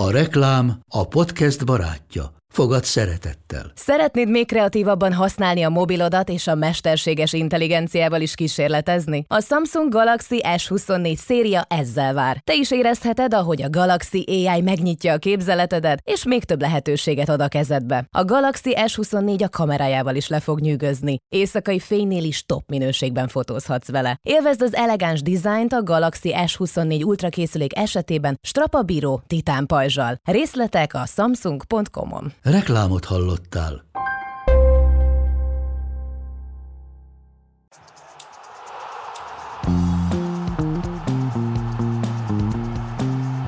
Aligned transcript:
A 0.00 0.10
reklám 0.10 0.80
a 0.88 1.08
podcast 1.08 1.64
barátja. 1.64 2.39
Fogad 2.50 2.84
szeretettel. 2.84 3.72
Szeretnéd 3.74 4.28
még 4.28 4.46
kreatívabban 4.46 5.12
használni 5.12 5.62
a 5.62 5.68
mobilodat 5.68 6.28
és 6.28 6.46
a 6.46 6.54
mesterséges 6.54 7.32
intelligenciával 7.32 8.20
is 8.20 8.34
kísérletezni? 8.34 9.24
A 9.28 9.40
Samsung 9.40 9.92
Galaxy 9.92 10.40
S24 10.42 11.16
széria 11.16 11.64
ezzel 11.68 12.14
vár. 12.14 12.40
Te 12.44 12.54
is 12.54 12.70
érezheted, 12.70 13.34
ahogy 13.34 13.62
a 13.62 13.70
Galaxy 13.70 14.24
AI 14.26 14.60
megnyitja 14.60 15.12
a 15.12 15.18
képzeletedet, 15.18 16.00
és 16.04 16.24
még 16.24 16.44
több 16.44 16.60
lehetőséget 16.60 17.28
ad 17.28 17.40
a 17.40 17.48
kezedbe. 17.48 18.06
A 18.10 18.24
Galaxy 18.24 18.76
S24 18.76 19.44
a 19.44 19.48
kamerájával 19.48 20.14
is 20.14 20.28
le 20.28 20.40
fog 20.40 20.60
nyűgözni. 20.60 21.18
Éjszakai 21.28 21.78
fénynél 21.78 22.24
is 22.24 22.44
top 22.46 22.62
minőségben 22.68 23.28
fotózhatsz 23.28 23.90
vele. 23.90 24.18
Élvezd 24.22 24.62
az 24.62 24.74
elegáns 24.74 25.22
dizájnt 25.22 25.72
a 25.72 25.82
Galaxy 25.82 26.34
S24 26.36 27.04
Ultra 27.04 27.28
készülék 27.28 27.78
esetében 27.78 28.38
strapabíró 28.42 29.22
titán 29.26 29.66
pajzsal. 29.66 30.16
Részletek 30.24 30.94
a 30.94 31.06
samsung.com-on. 31.06 32.32
Reklámot 32.42 33.04
hallottál. 33.04 33.84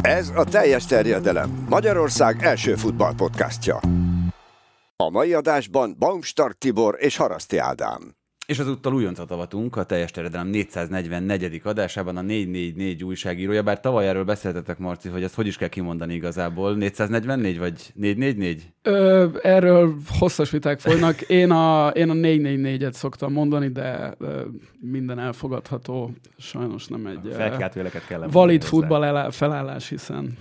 Ez 0.01 0.28
a 0.34 0.45
teljes 0.45 0.87
terjedelem. 0.87 1.66
Magyarország 1.68 2.42
első 2.42 2.74
futballpodcastja. 2.74 3.80
A 4.96 5.10
mai 5.10 5.34
adásban 5.34 5.96
Baumstark 5.98 6.59
Tibor 6.59 6.96
és 6.98 7.16
Haraszti 7.16 7.59
Ádám. 7.59 8.21
És 8.46 8.59
azúttal 8.59 8.95
újoncot 8.95 9.30
avatunk 9.30 9.77
a 9.77 9.84
teljes 9.84 10.10
terjedelem 10.10 10.46
444. 10.46 11.60
adásában 11.64 12.16
a 12.16 12.20
444 12.20 13.05
újságírója, 13.05 13.62
bár 13.62 13.80
tavaly 13.80 14.09
erről 14.09 14.24
beszéltetek, 14.24 14.78
Marci, 14.78 15.09
hogy 15.09 15.23
ezt 15.23 15.34
hogy 15.34 15.46
is 15.46 15.56
kell 15.56 15.68
kimondani 15.68 16.15
igazából. 16.15 16.74
444 16.74 17.59
vagy 17.59 17.92
444? 17.95 18.73
Ö, 18.82 19.27
erről 19.42 19.95
hosszas 20.18 20.51
viták 20.51 20.80
folynak. 20.80 21.20
Én 21.20 21.51
a, 21.51 21.88
én 21.88 22.10
a 22.10 22.15
444-et 22.15 22.93
szoktam 22.93 23.32
mondani, 23.32 23.68
de 23.68 24.15
ö, 24.18 24.40
minden 24.80 25.18
elfogadható. 25.18 26.13
Sajnos 26.38 26.87
nem 26.87 27.07
egy 27.07 27.35
Felkeltőleket 27.35 28.07
kell 28.07 28.26
valid 28.30 28.63
futball 28.63 29.04
elá, 29.04 29.30
felállás, 29.30 29.88
hiszen... 29.88 30.38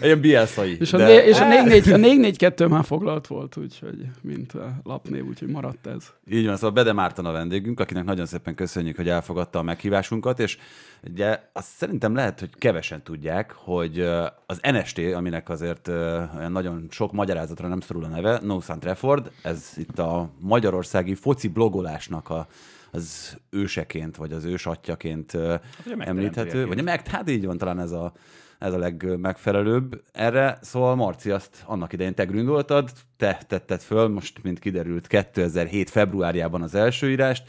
Egy 0.00 0.20
bielszai. 0.20 0.76
És 0.80 0.92
a, 0.92 0.96
de... 0.96 1.26
és 1.26 1.40
a 1.40 1.48
442 1.48 2.66
már 2.66 2.84
foglalt 2.84 3.26
volt, 3.26 3.56
úgyhogy 3.56 4.06
mint 4.22 4.52
a 4.52 4.80
lapnév, 4.84 5.26
úgyhogy 5.26 5.48
maradt 5.48 5.86
ez. 5.86 6.12
Így 6.30 6.45
van, 6.46 6.56
szóval 6.56 6.70
Bede 6.70 6.92
Márton 6.92 7.26
a 7.26 7.32
vendégünk, 7.32 7.80
akinek 7.80 8.04
nagyon 8.04 8.26
szépen 8.26 8.54
köszönjük, 8.54 8.96
hogy 8.96 9.08
elfogadta 9.08 9.58
a 9.58 9.62
meghívásunkat, 9.62 10.40
és 10.40 10.58
ugye 11.02 11.40
azt 11.52 11.68
szerintem 11.68 12.14
lehet, 12.14 12.40
hogy 12.40 12.50
kevesen 12.58 13.02
tudják, 13.02 13.52
hogy 13.52 14.00
az 14.46 14.60
NST, 14.72 14.98
aminek 14.98 15.48
azért 15.48 15.88
olyan 15.88 16.52
nagyon 16.52 16.86
sok 16.90 17.12
magyarázatra 17.12 17.68
nem 17.68 17.80
szorul 17.80 18.04
a 18.04 18.08
neve, 18.08 18.40
No 18.42 18.60
Sun 18.60 18.78
Trafford, 18.78 19.30
ez 19.42 19.72
itt 19.76 19.98
a 19.98 20.30
magyarországi 20.40 21.14
foci 21.14 21.48
blogolásnak 21.48 22.30
a 22.30 22.46
az 22.90 23.36
őseként, 23.50 24.16
vagy 24.16 24.32
az 24.32 24.44
ősatjaként 24.44 25.32
hát, 25.32 25.62
említhető. 25.98 26.66
Vagy 26.66 26.84
meg, 26.84 27.06
hát 27.06 27.30
így 27.30 27.46
van 27.46 27.58
talán 27.58 27.80
ez 27.80 27.90
a, 27.90 28.12
ez 28.58 28.72
a 28.72 28.78
legmegfelelőbb 28.78 30.02
erre. 30.12 30.58
Szóval 30.62 30.94
Marci, 30.94 31.30
azt 31.30 31.62
annak 31.66 31.92
idején 31.92 32.14
te 32.14 32.24
gründoltad, 32.24 32.90
te 33.16 33.40
tetted 33.46 33.80
föl, 33.80 34.08
most 34.08 34.42
mint 34.42 34.58
kiderült 34.58 35.06
2007 35.06 35.90
februárjában 35.90 36.62
az 36.62 36.74
első 36.74 37.10
írást. 37.10 37.44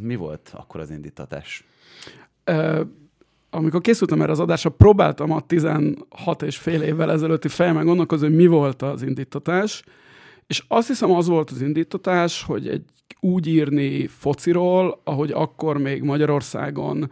Mi 0.00 0.14
volt 0.14 0.52
akkor 0.54 0.80
az 0.80 0.90
indítatás? 0.90 1.64
Uh, 2.46 2.80
amikor 3.50 3.80
készültem 3.80 4.22
erre 4.22 4.32
az 4.32 4.40
adásra, 4.40 4.70
próbáltam 4.70 5.30
a 5.30 5.40
16 5.40 6.42
és 6.42 6.56
fél 6.56 6.82
évvel 6.82 7.10
ezelőtti 7.10 7.48
fejemben 7.48 7.84
gondolkozni, 7.84 8.26
hogy 8.26 8.36
mi 8.36 8.46
volt 8.46 8.82
az 8.82 9.02
indítatás, 9.02 9.82
és 10.46 10.64
azt 10.68 10.88
hiszem 10.88 11.10
az 11.10 11.26
volt 11.26 11.50
az 11.50 11.62
indítatás, 11.62 12.42
hogy 12.42 12.68
egy 12.68 12.84
úgy 13.20 13.46
írni 13.46 14.06
fociról, 14.06 15.00
ahogy 15.04 15.30
akkor 15.30 15.78
még 15.78 16.02
Magyarországon 16.02 17.10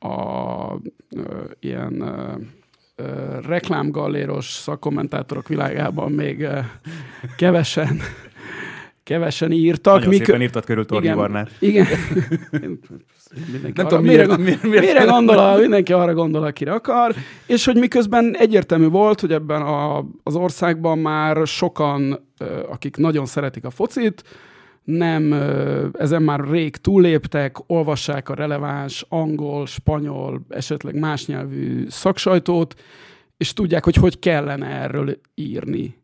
a 0.00 0.74
ö, 1.16 1.44
ilyen 1.60 2.00
ö, 2.00 2.32
ö, 2.96 3.38
reklámgalléros 3.46 4.50
szakkommentátorok 4.50 5.48
világában 5.48 6.12
még 6.12 6.40
ö, 6.40 6.58
kevesen 7.36 8.00
kevesen 9.10 9.52
írtak. 9.52 9.94
Nagyon 9.94 10.08
Mikö... 10.08 10.24
szépen 10.24 10.42
írtad 10.42 10.64
körül 10.64 10.86
Torni 10.86 11.04
igen, 11.04 11.16
Barnát. 11.16 11.50
Igen. 11.58 11.86
nem 13.74 13.86
tudom, 13.88 14.02
mire, 14.04 14.36
mire, 14.36 14.58
mire, 14.62 14.80
mire 14.80 15.04
gondol, 15.04 15.38
a, 15.38 15.56
mindenki 15.56 15.92
arra 15.92 16.14
gondol, 16.14 16.42
akire 16.42 16.72
akar, 16.72 17.14
és 17.46 17.64
hogy 17.64 17.76
miközben 17.76 18.36
egyértelmű 18.38 18.88
volt, 18.88 19.20
hogy 19.20 19.32
ebben 19.32 19.62
a, 19.62 20.04
az 20.22 20.34
országban 20.34 20.98
már 20.98 21.46
sokan, 21.46 22.28
akik 22.70 22.96
nagyon 22.96 23.26
szeretik 23.26 23.64
a 23.64 23.70
focit, 23.70 24.24
nem, 24.84 25.32
ezen 25.92 26.22
már 26.22 26.40
rég 26.48 26.76
túlléptek, 26.76 27.56
olvassák 27.66 28.28
a 28.28 28.34
releváns 28.34 29.04
angol, 29.08 29.66
spanyol, 29.66 30.40
esetleg 30.48 30.98
más 30.98 31.26
nyelvű 31.26 31.88
szaksajtót, 31.88 32.80
és 33.36 33.52
tudják, 33.52 33.84
hogy 33.84 33.94
hogy 33.94 34.18
kellene 34.18 34.66
erről 34.66 35.20
írni. 35.34 35.98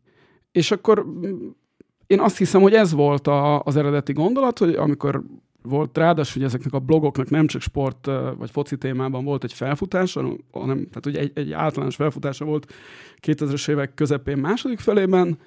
És 0.51 0.71
akkor 0.71 1.05
én 2.07 2.19
azt 2.19 2.37
hiszem, 2.37 2.61
hogy 2.61 2.73
ez 2.73 2.91
volt 2.91 3.27
a, 3.27 3.61
az 3.61 3.75
eredeti 3.75 4.13
gondolat, 4.13 4.57
hogy 4.59 4.75
amikor 4.75 5.23
volt 5.61 5.97
ráadásul, 5.97 6.41
hogy 6.41 6.43
ezeknek 6.43 6.73
a 6.73 6.79
blogoknak 6.79 7.29
nem 7.29 7.47
csak 7.47 7.61
sport 7.61 8.09
vagy 8.37 8.51
foci 8.51 8.77
témában 8.77 9.23
volt 9.23 9.43
egy 9.43 9.53
felfutása, 9.53 10.21
hanem 10.51 10.77
tehát 10.77 11.05
ugye 11.05 11.19
egy, 11.19 11.31
egy 11.33 11.51
általános 11.51 11.95
felfutása 11.95 12.45
volt 12.45 12.73
2000-es 13.21 13.69
évek 13.69 13.93
közepén 13.93 14.37
második 14.37 14.79
felében, 14.79 15.37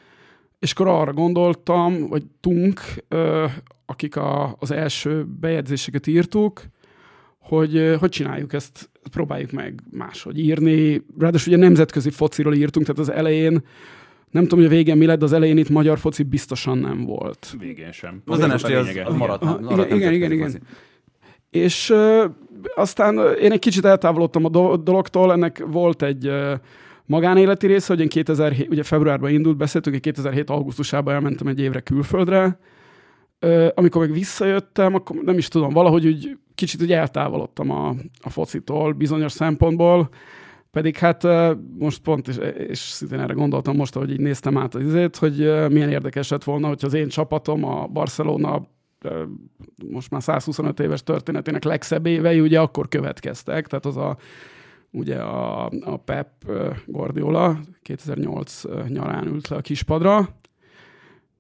és 0.61 0.73
akkor 0.73 0.89
arra 0.89 1.13
gondoltam, 1.13 2.09
hogy 2.09 2.23
tunk, 2.41 2.81
akik 3.87 4.17
a, 4.17 4.57
az 4.59 4.71
első 4.71 5.27
bejegyzéseket 5.41 6.07
írtuk, 6.07 6.63
hogy 7.39 7.97
hogy 7.99 8.11
csináljuk 8.11 8.53
ezt, 8.53 8.91
próbáljuk 9.11 9.53
meg 9.53 9.81
máshogy 9.91 10.39
írni. 10.39 11.05
Ráadásul 11.19 11.53
ugye 11.53 11.63
nemzetközi 11.63 12.11
fociról 12.11 12.55
írtunk, 12.55 12.87
tehát 12.87 13.01
az 13.01 13.11
elején 13.17 13.63
nem 14.31 14.43
tudom, 14.43 14.59
hogy 14.59 14.69
a 14.69 14.75
végén 14.75 14.97
mi 14.97 15.07
lett, 15.07 15.19
de 15.19 15.25
az 15.25 15.33
elején 15.33 15.57
itt 15.57 15.69
magyar 15.69 15.99
foci 15.99 16.23
biztosan 16.23 16.79
nem 16.79 17.05
volt. 17.05 17.55
Végén 17.59 17.93
sem. 17.93 18.23
Az, 18.27 18.39
az 18.39 18.53
NST 18.53 18.65
az, 18.65 19.01
az 19.05 19.15
maradt. 19.15 19.43
Ah, 19.43 19.61
maradt 19.61 19.91
igen, 19.91 20.13
igen, 20.13 20.13
igen, 20.13 20.49
igen. 20.49 20.63
És 21.51 21.91
uh, 21.91 22.25
aztán 22.75 23.37
én 23.41 23.53
egy 23.53 23.59
kicsit 23.59 23.85
eltávolodtam 23.85 24.45
a 24.45 24.77
dologtól, 24.77 25.33
ennek 25.33 25.65
volt 25.67 26.03
egy 26.03 26.27
uh, 26.27 26.53
magánéleti 27.11 27.67
része, 27.67 27.93
hogy 27.93 28.03
én 28.03 28.09
2007, 28.09 28.69
ugye 28.69 28.83
februárban 28.83 29.31
indult, 29.31 29.57
beszéltünk, 29.57 29.95
hogy 29.95 30.05
2007 30.05 30.51
augusztusában 30.51 31.15
elmentem 31.15 31.47
egy 31.47 31.61
évre 31.61 31.81
külföldre, 31.81 32.59
uh, 33.41 33.69
amikor 33.75 34.01
meg 34.01 34.13
visszajöttem, 34.13 34.95
akkor 34.95 35.17
nem 35.17 35.39
is 35.39 35.49
tudom, 35.49 35.73
valahogy 35.73 36.07
úgy 36.07 36.39
kicsit 36.55 36.83
úgy 36.83 36.93
eltávolodtam 36.93 37.71
a, 37.71 37.95
a 38.21 38.31
focitól 38.31 38.93
bizonyos 38.93 39.33
szempontból, 39.33 40.09
pedig 40.71 40.97
hát 40.97 41.27
most 41.79 42.03
pont, 42.03 42.29
és, 42.29 42.37
és 42.69 42.79
szintén 42.79 43.21
erre 43.21 43.33
gondoltam 43.33 43.77
most, 43.77 43.95
hogy 43.95 44.11
így 44.11 44.21
néztem 44.21 44.59
át 44.59 44.75
az 44.75 44.83
izét, 44.83 45.17
hogy 45.17 45.37
milyen 45.71 45.91
érdekes 45.91 46.29
lett 46.29 46.45
volna, 46.45 46.69
hogyha 46.69 46.87
az 46.87 46.95
én 46.95 47.09
csapatom, 47.09 47.65
a 47.65 47.87
Barcelona 47.87 48.69
most 49.91 50.11
már 50.11 50.23
125 50.23 50.81
éves 50.81 51.03
történetének 51.03 51.65
legszebb 51.65 52.07
évei, 52.07 52.41
ugye 52.41 52.61
akkor 52.61 52.89
következtek, 52.89 53.67
tehát 53.67 53.87
az 53.87 53.97
a 53.97 54.17
ugye 54.91 55.17
a, 55.17 55.65
a 55.81 55.97
Pep 55.97 56.29
Guardiola 56.87 57.61
2008 57.83 58.63
nyarán 58.89 59.27
ült 59.27 59.49
le 59.49 59.57
a 59.57 59.61
kispadra, 59.61 60.29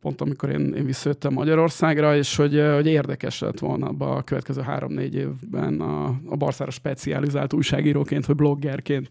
pont 0.01 0.21
amikor 0.21 0.49
én, 0.49 0.75
én 0.75 0.85
visszajöttem 0.85 1.33
Magyarországra, 1.33 2.17
és 2.17 2.37
hogy, 2.37 2.63
hogy 2.75 2.87
érdekes 2.87 3.41
lett 3.41 3.59
volna 3.59 3.87
abban 3.87 4.17
a 4.17 4.23
következő 4.23 4.61
három-négy 4.61 5.15
évben 5.15 5.81
a, 5.81 6.05
a 6.27 6.37
Barszára 6.37 6.71
specializált 6.71 7.53
újságíróként, 7.53 8.27
vagy 8.27 8.37
bloggerként 8.37 9.09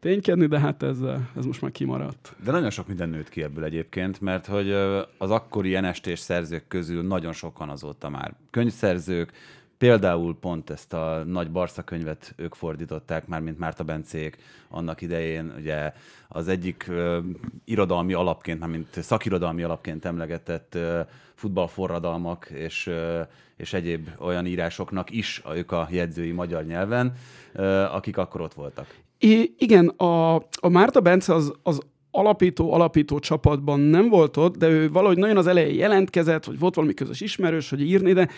ténykedni, 0.00 0.46
de 0.46 0.58
hát 0.58 0.82
ez, 0.82 0.98
ez 1.36 1.44
most 1.44 1.60
már 1.60 1.70
kimaradt. 1.70 2.36
De 2.44 2.50
nagyon 2.50 2.70
sok 2.70 2.86
minden 2.86 3.08
nőtt 3.08 3.28
ki 3.28 3.42
ebből 3.42 3.64
egyébként, 3.64 4.20
mert 4.20 4.46
hogy 4.46 4.70
az 5.18 5.30
akkori 5.30 5.78
nst 5.78 6.16
szerzők 6.16 6.68
közül 6.68 7.02
nagyon 7.02 7.32
sokan 7.32 7.68
azóta 7.68 8.08
már 8.08 8.34
könyvszerzők, 8.50 9.32
Például 9.78 10.36
pont 10.40 10.70
ezt 10.70 10.92
a 10.92 11.22
nagy 11.26 11.50
Barca 11.50 11.82
könyvet 11.82 12.32
ők 12.36 12.54
fordították, 12.54 13.26
már 13.26 13.40
mint 13.40 13.58
Márta 13.58 13.84
Bencék 13.84 14.36
annak 14.68 15.00
idején, 15.00 15.54
ugye 15.58 15.92
az 16.28 16.48
egyik 16.48 16.86
uh, 16.88 17.16
irodalmi 17.64 18.12
alapként, 18.12 18.60
már 18.60 18.68
mint 18.68 19.02
szakirodalmi 19.02 19.62
alapként 19.62 20.04
emlegetett 20.04 20.72
uh, 20.74 21.00
futballforradalmak 21.34 22.50
és, 22.50 22.86
uh, 22.86 23.20
és 23.56 23.72
egyéb 23.72 24.08
olyan 24.18 24.46
írásoknak 24.46 25.10
is 25.10 25.40
a, 25.44 25.56
ők 25.56 25.72
a 25.72 25.88
jegyzői 25.90 26.32
magyar 26.32 26.64
nyelven, 26.64 27.12
uh, 27.54 27.94
akik 27.94 28.16
akkor 28.16 28.40
ott 28.40 28.54
voltak. 28.54 28.86
I- 29.18 29.54
igen, 29.58 29.88
a, 29.88 30.34
a 30.34 30.68
Márta 30.68 31.00
Bence 31.00 31.34
az, 31.34 31.54
az 31.62 31.80
alapító, 32.16 32.72
alapító 32.72 33.18
csapatban 33.18 33.80
nem 33.80 34.08
volt 34.08 34.36
ott, 34.36 34.56
de 34.56 34.68
ő 34.68 34.90
valahogy 34.90 35.16
nagyon 35.16 35.36
az 35.36 35.46
elején 35.46 35.74
jelentkezett, 35.74 36.44
hogy 36.44 36.58
volt 36.58 36.74
valami 36.74 36.94
közös 36.94 37.20
ismerős, 37.20 37.70
hogy 37.70 37.82
írni, 37.82 38.12
de 38.12 38.28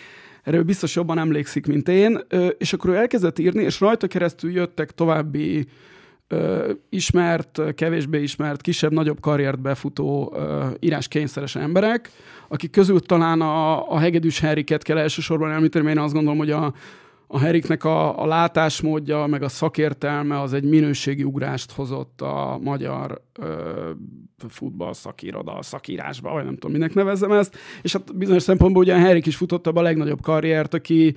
erről 0.43 0.63
biztos 0.63 0.95
jobban 0.95 1.19
emlékszik, 1.19 1.67
mint 1.67 1.89
én, 1.89 2.19
és 2.59 2.73
akkor 2.73 2.91
ő 2.91 2.97
elkezdett 2.97 3.39
írni, 3.39 3.63
és 3.63 3.81
rajta 3.81 4.07
keresztül 4.07 4.51
jöttek 4.51 4.91
további 4.91 5.67
ismert, 6.89 7.61
kevésbé 7.75 8.23
ismert, 8.23 8.61
kisebb-nagyobb 8.61 9.21
karriert 9.21 9.61
befutó 9.61 10.37
íráskényszeres 10.81 11.57
emberek, 11.57 12.11
akik 12.49 12.71
közül 12.71 13.01
talán 13.01 13.41
a, 13.41 13.91
a 13.93 13.99
hegedűs 13.99 14.41
Henriket 14.41 14.83
kell 14.83 14.99
elsősorban 14.99 15.53
említeni, 15.53 15.85
mert 15.85 15.97
én 15.97 16.03
azt 16.03 16.15
gondolom, 16.15 16.39
hogy 16.39 16.51
a, 16.51 16.73
a 17.27 17.39
Heriknek 17.39 17.85
a, 17.85 18.23
a 18.23 18.27
látásmódja, 18.27 19.27
meg 19.27 19.43
a 19.43 19.49
szakértelme 19.49 20.41
az 20.41 20.53
egy 20.53 20.65
minőségi 20.65 21.25
ugrást 21.25 21.73
hozott 21.73 22.21
a 22.21 22.59
magyar 22.63 23.23
ö, 23.41 23.91
futball 24.49 24.93
szakiroda, 24.93 25.63
szakírásba, 25.63 26.33
vagy 26.33 26.45
nem 26.45 26.55
tudom, 26.55 26.73
minek 26.73 26.95
nevezzem 26.95 27.33
ezt, 27.33 27.57
és 27.83 27.93
hát 27.93 28.17
bizonyos 28.17 28.43
szempontból 28.43 28.83
ugye 28.83 28.95
a 28.95 28.99
Herik 28.99 29.27
is 29.27 29.37
futotta 29.37 29.71
a 29.71 29.83
legnagyobb 29.83 30.21
karriert, 30.21 30.75
aki 30.75 31.17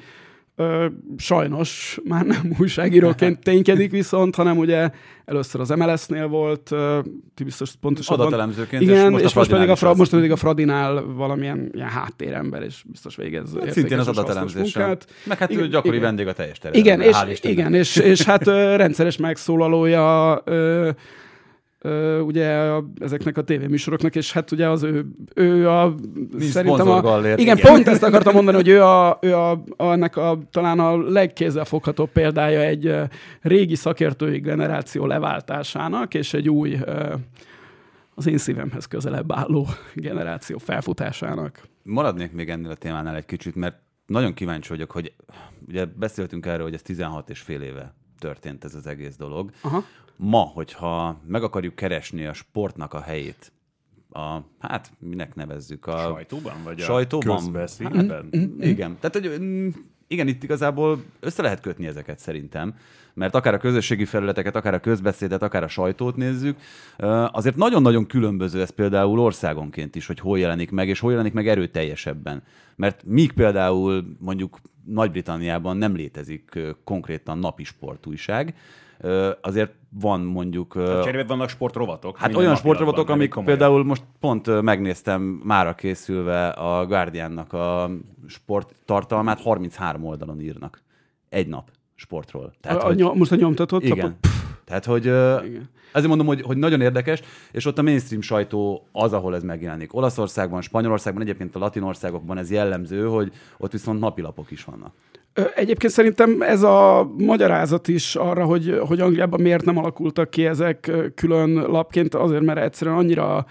Ö, 0.59 0.85
sajnos 1.17 1.99
már 2.03 2.25
nem 2.25 2.51
újságíróként 2.59 3.39
ténykedik 3.49 3.91
viszont, 3.91 4.35
hanem 4.35 4.57
ugye 4.57 4.89
először 5.25 5.61
az 5.61 5.69
MLS-nél 5.69 6.27
volt, 6.27 6.71
ö, 6.71 6.99
ti 7.33 7.43
biztos 7.43 7.71
pontosan. 7.81 8.19
Adatelemzőként. 8.19 8.81
Igen, 8.81 9.05
és 9.05 9.09
most, 9.11 9.23
és 9.23 9.33
most, 9.33 9.49
pedig 9.49 9.69
a 9.69 9.75
Fra, 9.75 9.93
most 9.93 10.11
pedig 10.11 10.31
a 10.31 10.35
Fradinál 10.35 11.03
valamilyen 11.03 11.69
ilyen 11.73 11.87
háttérember, 11.87 12.63
és 12.63 12.83
biztos 12.87 13.15
végez. 13.15 13.49
Hát 13.59 13.71
szintén 13.71 13.99
az 13.99 14.07
adatelemzéssel. 14.07 14.97
Meg 15.23 15.37
hát 15.37 15.49
igen, 15.49 15.69
gyakori 15.69 15.95
igen. 15.95 16.07
vendég 16.07 16.27
a 16.27 16.33
teljes 16.33 16.57
terület. 16.57 16.85
Igen, 16.85 17.01
és, 17.01 17.39
igen 17.41 17.73
és, 17.73 17.95
és 17.95 18.21
hát 18.21 18.47
ö, 18.47 18.75
rendszeres 18.75 19.17
megszólalója 19.17 20.41
ö, 20.45 20.89
ö, 21.79 22.19
ugye 22.19 22.53
a, 22.55 22.85
ezeknek 22.99 23.37
a 23.37 23.43
tévéműsoroknak, 23.43 24.15
és 24.15 24.31
hát 24.31 24.51
ugye 24.51 24.69
az 24.69 24.83
ő, 24.83 25.05
ő 25.35 25.69
a... 25.69 25.95
Nincs 26.31 26.51
szerintem 26.51 26.89
a, 26.89 27.19
igen, 27.19 27.37
igen, 27.37 27.57
pont 27.57 27.87
ezt 27.87 28.03
akartam 28.03 28.33
mondani, 28.33 28.57
hogy 28.57 28.67
ő 28.67 28.83
a, 28.83 29.17
ő 29.21 29.35
a, 29.35 29.51
a, 29.51 29.91
ennek 29.91 30.17
a, 30.17 30.39
talán 30.51 30.79
a 30.79 30.97
legkézzelfoghatóbb 30.97 32.09
példája 32.09 32.59
egy 32.59 32.95
régi 33.41 33.75
szakértői 33.75 34.39
generáció 34.39 35.05
leváltásának, 35.05 36.13
és 36.13 36.33
egy 36.33 36.49
új, 36.49 36.77
az 38.15 38.27
én 38.27 38.37
szívemhez 38.37 38.85
közelebb 38.85 39.31
álló 39.31 39.67
generáció 39.93 40.57
felfutásának. 40.57 41.61
Maradnék 41.83 42.31
még 42.31 42.49
ennél 42.49 42.69
a 42.69 42.75
témánál 42.75 43.15
egy 43.15 43.25
kicsit, 43.25 43.55
mert 43.55 43.75
nagyon 44.05 44.33
kíváncsi 44.33 44.69
vagyok, 44.69 44.91
hogy 44.91 45.13
ugye 45.67 45.85
beszéltünk 45.85 46.45
erről, 46.45 46.63
hogy 46.63 46.73
ez 46.73 46.81
16 46.81 47.29
és 47.29 47.39
fél 47.39 47.61
éve 47.61 47.93
történt 48.19 48.63
ez 48.63 48.75
az 48.75 48.87
egész 48.87 49.15
dolog. 49.15 49.51
Aha 49.61 49.83
ma, 50.19 50.39
hogyha 50.39 51.21
meg 51.27 51.43
akarjuk 51.43 51.75
keresni 51.75 52.25
a 52.25 52.33
sportnak 52.33 52.93
a 52.93 53.01
helyét, 53.01 53.51
a, 54.09 54.39
hát 54.59 54.91
minek 54.99 55.35
nevezzük? 55.35 55.85
A 55.85 55.97
sajtóban? 55.97 56.63
Vagy 56.63 56.79
sajtóban? 56.79 57.29
a 57.29 57.35
közbeszédben? 57.35 58.09
Hát, 58.09 58.23
igen. 58.59 58.97
Tehát, 58.99 59.13
hogy 59.13 59.39
mm, 59.41 59.69
igen, 60.11 60.27
itt 60.27 60.43
igazából 60.43 61.03
össze 61.19 61.41
lehet 61.41 61.59
kötni 61.61 61.87
ezeket 61.87 62.19
szerintem, 62.19 62.75
mert 63.13 63.35
akár 63.35 63.53
a 63.53 63.57
közösségi 63.57 64.05
felületeket, 64.05 64.55
akár 64.55 64.73
a 64.73 64.79
közbeszédet, 64.79 65.41
akár 65.41 65.63
a 65.63 65.67
sajtót 65.67 66.15
nézzük, 66.15 66.57
azért 67.31 67.55
nagyon-nagyon 67.55 68.07
különböző 68.07 68.61
ez 68.61 68.69
például 68.69 69.19
országonként 69.19 69.95
is, 69.95 70.07
hogy 70.07 70.19
hol 70.19 70.39
jelenik 70.39 70.71
meg, 70.71 70.87
és 70.87 70.99
hol 70.99 71.11
jelenik 71.11 71.33
meg 71.33 71.47
erőteljesebben. 71.47 72.43
Mert 72.75 73.03
míg 73.05 73.31
például 73.31 74.15
mondjuk 74.19 74.59
Nagy-Britanniában 74.85 75.77
nem 75.77 75.95
létezik 75.95 76.59
konkrétan 76.83 77.37
napi 77.37 77.63
sportújság, 77.63 78.53
azért 79.41 79.71
van 79.89 80.21
mondjuk... 80.21 80.75
A 80.75 81.03
cserébe 81.03 81.23
vannak 81.27 81.49
sportrovatok. 81.49 82.17
Hát 82.17 82.35
olyan 82.35 82.55
sportrovatok, 82.55 83.09
amik 83.09 83.29
komolyan. 83.29 83.57
például 83.57 83.83
most 83.83 84.03
pont 84.19 84.61
megnéztem 84.61 85.21
mára 85.21 85.75
készülve 85.75 86.47
a 86.49 86.85
Guardiannak 86.85 87.53
a 87.53 87.89
sporttartalmát, 88.27 89.41
33 89.41 90.03
oldalon 90.03 90.39
írnak. 90.39 90.81
Egy 91.29 91.47
nap 91.47 91.69
sportról. 91.95 92.53
Tehát, 92.61 92.83
a, 92.83 92.85
hogy, 92.85 93.01
a, 93.01 93.13
most 93.13 93.31
a 93.31 93.35
nyomtatott? 93.35 93.83
Igen. 93.83 94.17
A... 94.21 94.27
Tehát, 94.69 94.85
hogy 94.85 95.05
igen. 95.05 95.69
Ezért 95.91 96.07
mondom, 96.07 96.27
hogy, 96.27 96.41
hogy 96.41 96.57
nagyon 96.57 96.81
érdekes, 96.81 97.21
és 97.51 97.65
ott 97.65 97.77
a 97.77 97.81
mainstream 97.81 98.21
sajtó 98.21 98.87
az, 98.91 99.13
ahol 99.13 99.35
ez 99.35 99.43
megjelenik. 99.43 99.95
Olaszországban, 99.95 100.61
Spanyolországban, 100.61 101.21
egyébként 101.21 101.55
a 101.55 101.59
latin 101.59 101.81
országokban 101.81 102.37
ez 102.37 102.51
jellemző, 102.51 103.05
hogy 103.05 103.31
ott 103.57 103.71
viszont 103.71 103.99
napilapok 103.99 104.51
is 104.51 104.63
vannak. 104.63 104.93
Egyébként 105.55 105.93
szerintem 105.93 106.41
ez 106.41 106.63
a 106.63 107.09
magyarázat 107.17 107.87
is 107.87 108.15
arra, 108.15 108.45
hogy, 108.45 108.79
hogy 108.87 108.99
Angliában 108.99 109.41
miért 109.41 109.65
nem 109.65 109.77
alakultak 109.77 110.29
ki 110.29 110.45
ezek 110.45 110.91
külön 111.15 111.49
lapként, 111.53 112.15
azért, 112.15 112.43
mert 112.43 112.59
egyszerűen 112.59 112.97
annyira 112.97 113.45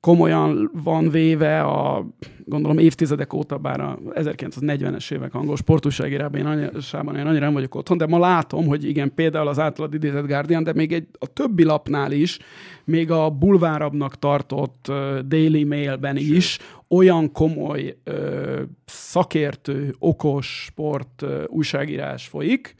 komolyan 0.00 0.70
van 0.82 1.10
véve 1.10 1.60
a, 1.60 2.06
gondolom 2.44 2.78
évtizedek 2.78 3.32
óta, 3.32 3.58
bár 3.58 3.80
a 3.80 3.98
1940-es 4.14 5.12
évek 5.12 5.34
angol 5.34 5.56
sportúságírában 5.56 6.40
én, 6.40 6.46
annyira, 6.46 6.70
én 6.92 7.26
annyira 7.26 7.44
nem 7.44 7.52
vagyok 7.52 7.74
otthon, 7.74 7.96
de 7.96 8.06
ma 8.06 8.18
látom, 8.18 8.66
hogy 8.66 8.84
igen, 8.84 9.14
például 9.14 9.48
az 9.48 9.58
általad 9.58 9.94
idézett 9.94 10.26
Guardian, 10.26 10.62
de 10.62 10.72
még 10.72 10.92
egy, 10.92 11.06
a 11.18 11.26
többi 11.26 11.64
lapnál 11.64 12.12
is, 12.12 12.38
még 12.84 13.10
a 13.10 13.30
bulvárabnak 13.30 14.18
tartott 14.18 14.86
uh, 14.88 15.18
Daily 15.18 15.64
Mailben 15.64 16.16
is 16.16 16.58
olyan 16.88 17.32
komoly 17.32 17.96
uh, 18.06 18.60
szakértő, 18.84 19.94
okos 19.98 20.64
sport 20.64 21.22
uh, 21.22 21.42
újságírás 21.46 22.26
folyik, 22.26 22.76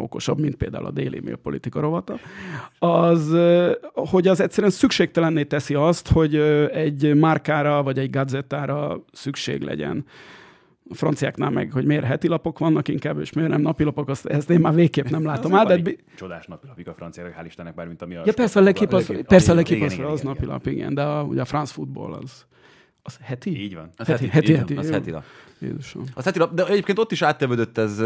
okosabb, 0.00 0.40
mint 0.40 0.54
például 0.54 0.86
a 0.86 0.90
Daily 0.90 1.20
Mail 1.22 1.36
politika 1.36 1.80
rovata, 1.80 2.18
az, 2.78 3.36
hogy 3.94 4.28
az 4.28 4.40
egyszerűen 4.40 4.72
szükségtelenné 4.72 5.44
teszi 5.44 5.74
azt, 5.74 6.08
hogy 6.08 6.36
egy 6.72 7.14
márkára 7.14 7.82
vagy 7.82 7.98
egy 7.98 8.10
gazettára 8.10 9.04
szükség 9.12 9.62
legyen. 9.62 10.04
A 10.90 10.94
franciáknál 10.94 11.50
meg, 11.50 11.72
hogy 11.72 11.84
miért 11.84 12.04
heti 12.04 12.28
lapok 12.28 12.58
vannak 12.58 12.88
inkább, 12.88 13.20
és 13.20 13.32
miért 13.32 13.50
nem 13.50 13.60
napilapok, 13.60 14.08
azt, 14.08 14.26
ezt 14.26 14.50
én 14.50 14.60
már 14.60 14.74
végképp 14.74 15.08
nem 15.08 15.24
látom 15.24 15.54
át. 15.54 15.82
De... 15.82 15.90
Csodás 16.16 16.46
napilapik 16.46 16.88
a 16.88 16.94
franciák, 16.94 17.36
hál' 17.40 17.46
Istennek, 17.46 17.74
bármint 17.74 18.02
ami 18.02 18.14
a... 18.14 18.22
Ja, 18.24 18.32
persze 18.32 18.60
a 18.60 18.62
legkép 18.62 18.92
az, 18.92 19.12
persze 19.26 19.52
a 19.52 19.54
legkép 19.54 19.82
az, 19.82 19.98
az 20.04 20.20
napilap, 20.20 20.66
igen, 20.66 20.94
de 20.94 21.02
a, 21.02 21.22
ugye 21.22 21.40
a 21.40 21.44
France 21.44 21.72
Football 21.72 22.12
az, 22.12 22.46
az 23.02 23.18
heti? 23.20 23.62
Így 23.62 23.74
van. 23.74 23.90
Az 23.96 24.06
heti, 24.06 24.28
heti, 24.28 24.54
heti, 24.54 24.74
heti, 24.74 24.76
az 24.76 24.90
heti 24.90 25.10
lap. 25.10 25.24
Jézusom. 25.58 26.04
Az 26.14 26.24
heti 26.24 26.38
lap, 26.38 26.54
de 26.54 26.66
egyébként 26.66 26.98
ott 26.98 27.12
is 27.12 27.22
áttevődött 27.22 27.78
ez 27.78 28.02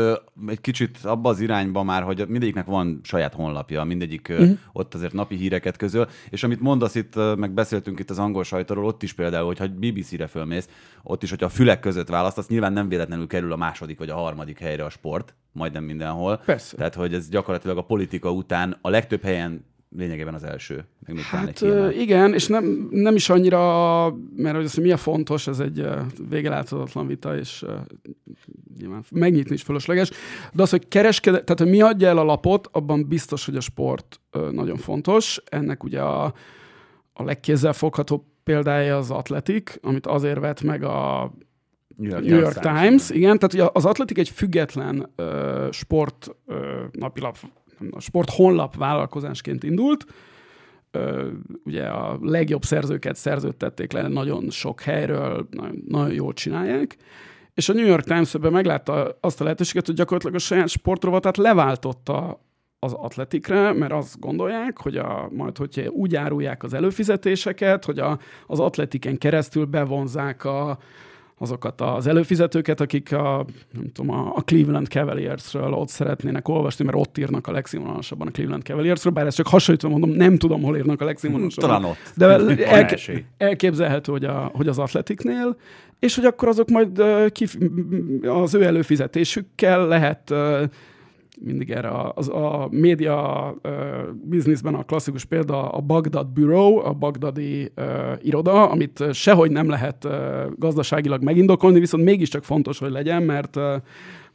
egy 0.46 0.60
kicsit 0.60 0.98
abba 1.02 1.28
az 1.28 1.40
irányba 1.40 1.82
már, 1.82 2.02
hogy 2.02 2.24
mindegyiknek 2.28 2.66
van 2.66 3.00
saját 3.02 3.34
honlapja, 3.34 3.84
mindegyik 3.84 4.28
uh-huh. 4.30 4.58
ott 4.72 4.94
azért 4.94 5.12
napi 5.12 5.36
híreket 5.36 5.76
közöl, 5.76 6.08
és 6.30 6.42
amit 6.42 6.60
mondasz 6.60 6.94
itt, 6.94 7.14
meg 7.36 7.52
beszéltünk 7.52 7.98
itt 7.98 8.10
az 8.10 8.18
angol 8.18 8.44
sajtóról, 8.44 8.84
ott 8.84 9.02
is 9.02 9.12
például, 9.12 9.46
hogyha 9.46 9.68
BBC-re 9.68 10.26
fölmész, 10.26 10.68
ott 11.02 11.22
is, 11.22 11.30
hogyha 11.30 11.46
a 11.46 11.50
fülek 11.50 11.80
között 11.80 12.08
választasz, 12.08 12.48
nyilván 12.48 12.72
nem 12.72 12.88
véletlenül 12.88 13.26
kerül 13.26 13.52
a 13.52 13.56
második 13.56 13.98
vagy 13.98 14.10
a 14.10 14.14
harmadik 14.14 14.58
helyre 14.58 14.84
a 14.84 14.90
sport, 14.90 15.34
majdnem 15.52 15.84
mindenhol. 15.84 16.36
Persze. 16.36 16.76
Tehát, 16.76 16.94
hogy 16.94 17.14
ez 17.14 17.28
gyakorlatilag 17.28 17.78
a 17.78 17.82
politika 17.82 18.30
után 18.30 18.78
a 18.80 18.90
legtöbb 18.90 19.22
helyen 19.22 19.64
lényegében 19.96 20.34
az 20.34 20.44
első. 20.44 20.84
Meg 21.06 21.18
hát 21.18 21.64
igen, 21.92 22.34
és 22.34 22.46
nem, 22.46 22.88
nem 22.90 23.14
is 23.14 23.28
annyira, 23.28 24.14
mert 24.36 24.56
hogy 24.56 24.64
azt, 24.64 24.80
mi 24.80 24.90
a 24.90 24.96
fontos, 24.96 25.46
ez 25.46 25.58
egy 25.58 25.88
végeláthatatlan 26.28 27.06
vita, 27.06 27.36
és 27.36 27.64
nyilván 28.78 29.04
megnyitni 29.10 29.54
is 29.54 29.62
fölösleges, 29.62 30.10
de 30.52 30.62
az, 30.62 30.70
hogy 30.70 30.88
kereskedő, 30.88 31.40
tehát 31.40 31.58
hogy 31.58 31.70
mi 31.70 31.80
adja 31.80 32.08
el 32.08 32.18
a 32.18 32.24
lapot, 32.24 32.68
abban 32.72 33.08
biztos, 33.08 33.44
hogy 33.44 33.56
a 33.56 33.60
sport 33.60 34.20
nagyon 34.50 34.76
fontos. 34.76 35.42
Ennek 35.44 35.84
ugye 35.84 36.00
a, 36.00 36.24
a 37.12 37.22
legkézzelfoghatóbb 37.22 38.22
példája 38.44 38.96
az 38.96 39.10
Atletik, 39.10 39.78
amit 39.82 40.06
azért 40.06 40.38
vett 40.38 40.62
meg 40.62 40.82
a 40.82 41.32
New 41.96 42.10
York, 42.10 42.24
New 42.24 42.38
York 42.38 42.58
Times, 42.58 42.80
Times 42.80 43.10
igen, 43.10 43.38
tehát 43.38 43.54
ugye 43.54 43.66
az 43.72 43.84
Atletik 43.84 44.18
egy 44.18 44.28
független 44.28 45.12
uh, 45.16 45.70
sport 45.70 46.36
uh, 46.46 46.56
napilap 46.92 47.36
a 47.90 48.00
sport 48.00 48.30
honlap 48.30 48.76
vállalkozásként 48.76 49.62
indult, 49.62 50.06
ugye 51.64 51.84
a 51.84 52.18
legjobb 52.22 52.62
szerzőket 52.62 53.16
szerződtették 53.16 53.92
le 53.92 54.08
nagyon 54.08 54.50
sok 54.50 54.80
helyről, 54.80 55.48
nagyon, 55.50 55.82
nagyon 55.88 56.12
jól 56.12 56.32
csinálják, 56.32 56.96
és 57.54 57.68
a 57.68 57.72
New 57.72 57.86
York 57.86 58.04
Times-ben 58.04 58.52
meglátta 58.52 59.18
azt 59.20 59.40
a 59.40 59.44
lehetőséget, 59.44 59.86
hogy 59.86 59.94
gyakorlatilag 59.94 60.34
a 60.34 60.38
saját 60.38 60.68
sportrovatát 60.68 61.36
leváltotta 61.36 62.40
az 62.78 62.92
atletikre, 62.92 63.72
mert 63.72 63.92
azt 63.92 64.20
gondolják, 64.20 64.78
hogy 64.78 64.96
a, 64.96 65.28
majd 65.32 65.56
hogyha 65.56 65.90
úgy 65.90 66.16
árulják 66.16 66.62
az 66.62 66.74
előfizetéseket, 66.74 67.84
hogy 67.84 67.98
a, 67.98 68.18
az 68.46 68.60
atletiken 68.60 69.18
keresztül 69.18 69.64
bevonzák 69.64 70.44
a, 70.44 70.78
azokat 71.38 71.80
az 71.80 72.06
előfizetőket, 72.06 72.80
akik 72.80 73.12
a, 73.12 73.44
nem 73.72 73.92
tudom, 73.92 74.10
a 74.34 74.40
Cleveland 74.44 74.86
Cavaliersről 74.86 75.72
ott 75.72 75.88
szeretnének 75.88 76.48
olvasni, 76.48 76.84
mert 76.84 76.96
ott 76.96 77.18
írnak 77.18 77.46
a 77.46 77.52
legszínvonalasabban 77.52 78.26
a 78.26 78.30
Cleveland 78.30 78.62
Cavaliersről, 78.62 79.12
bár 79.12 79.26
ezt 79.26 79.36
csak 79.36 79.46
hasonlítva 79.46 79.88
mondom, 79.88 80.10
nem 80.10 80.36
tudom, 80.36 80.62
hol 80.62 80.76
írnak 80.76 81.00
a 81.00 81.04
legszínvonalasabban. 81.04 81.68
Talán 81.68 81.84
ott. 81.90 82.12
De 82.14 82.66
elke, 82.76 82.98
elképzelhető, 83.36 84.12
hogy, 84.12 84.24
a, 84.24 84.50
hogy 84.54 84.68
az 84.68 84.78
atletiknél, 84.78 85.56
és 85.98 86.14
hogy 86.14 86.24
akkor 86.24 86.48
azok 86.48 86.68
majd 86.68 86.98
az 88.22 88.54
ő 88.54 88.64
előfizetésükkel 88.64 89.86
lehet 89.86 90.34
mindig 91.44 91.70
erre 91.70 91.88
a, 91.88 92.12
az, 92.16 92.28
a 92.28 92.68
média 92.70 93.54
uh, 93.62 93.72
bizniszben 94.22 94.74
a 94.74 94.82
klasszikus 94.82 95.24
példa 95.24 95.68
a 95.68 95.80
Bagdad 95.80 96.26
Bureau, 96.26 96.76
a 96.78 96.92
bagdadi 96.92 97.72
uh, 97.76 97.84
iroda, 98.22 98.70
amit 98.70 99.04
sehogy 99.12 99.50
nem 99.50 99.68
lehet 99.68 100.04
uh, 100.04 100.12
gazdaságilag 100.56 101.22
megindokolni, 101.22 101.78
viszont 101.78 102.04
mégiscsak 102.04 102.44
fontos, 102.44 102.78
hogy 102.78 102.90
legyen, 102.90 103.22
mert 103.22 103.56
uh, 103.56 103.74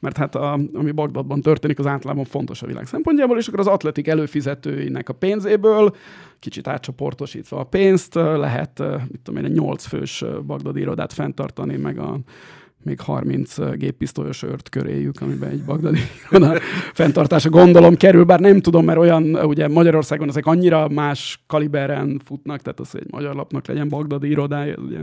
mert 0.01 0.17
hát 0.17 0.35
a, 0.35 0.59
ami 0.73 0.91
Bagdadban 0.91 1.41
történik, 1.41 1.79
az 1.79 1.85
általában 1.85 2.23
fontos 2.23 2.61
a 2.61 2.67
világ 2.67 2.87
szempontjából, 2.87 3.37
és 3.37 3.47
akkor 3.47 3.59
az 3.59 3.67
atletik 3.67 4.07
előfizetőinek 4.07 5.09
a 5.09 5.13
pénzéből, 5.13 5.95
kicsit 6.39 6.67
átcsoportosítva 6.67 7.59
a 7.59 7.63
pénzt, 7.63 8.13
lehet, 8.15 8.83
mit 9.11 9.19
tudom 9.23 9.43
én, 9.43 9.51
egy 9.51 9.57
nyolc 9.57 9.85
fős 9.85 10.25
bagdadi 10.45 10.79
irodát 10.79 11.13
fenntartani, 11.13 11.77
meg 11.77 11.99
a 11.99 12.19
még 12.83 12.99
30 12.99 13.55
géppisztolyos 13.77 14.43
ört 14.43 14.69
köréjük, 14.69 15.21
amiben 15.21 15.49
egy 15.49 15.63
bagdadi 15.63 15.99
iroda 16.29 16.59
fenntartása 16.93 17.49
gondolom 17.49 17.95
kerül, 17.95 18.23
bár 18.23 18.39
nem 18.39 18.59
tudom, 18.59 18.85
mert 18.85 18.99
olyan, 18.99 19.35
ugye 19.35 19.67
Magyarországon 19.67 20.27
ezek 20.27 20.45
annyira 20.45 20.87
más 20.89 21.43
kaliberen 21.47 22.21
futnak, 22.25 22.61
tehát 22.61 22.79
az, 22.79 22.91
hogy 22.91 23.01
egy 23.01 23.11
magyar 23.11 23.35
lapnak 23.35 23.67
legyen 23.67 23.89
bagdadi 23.89 24.29
irodája, 24.29 24.75
ugye 24.77 24.99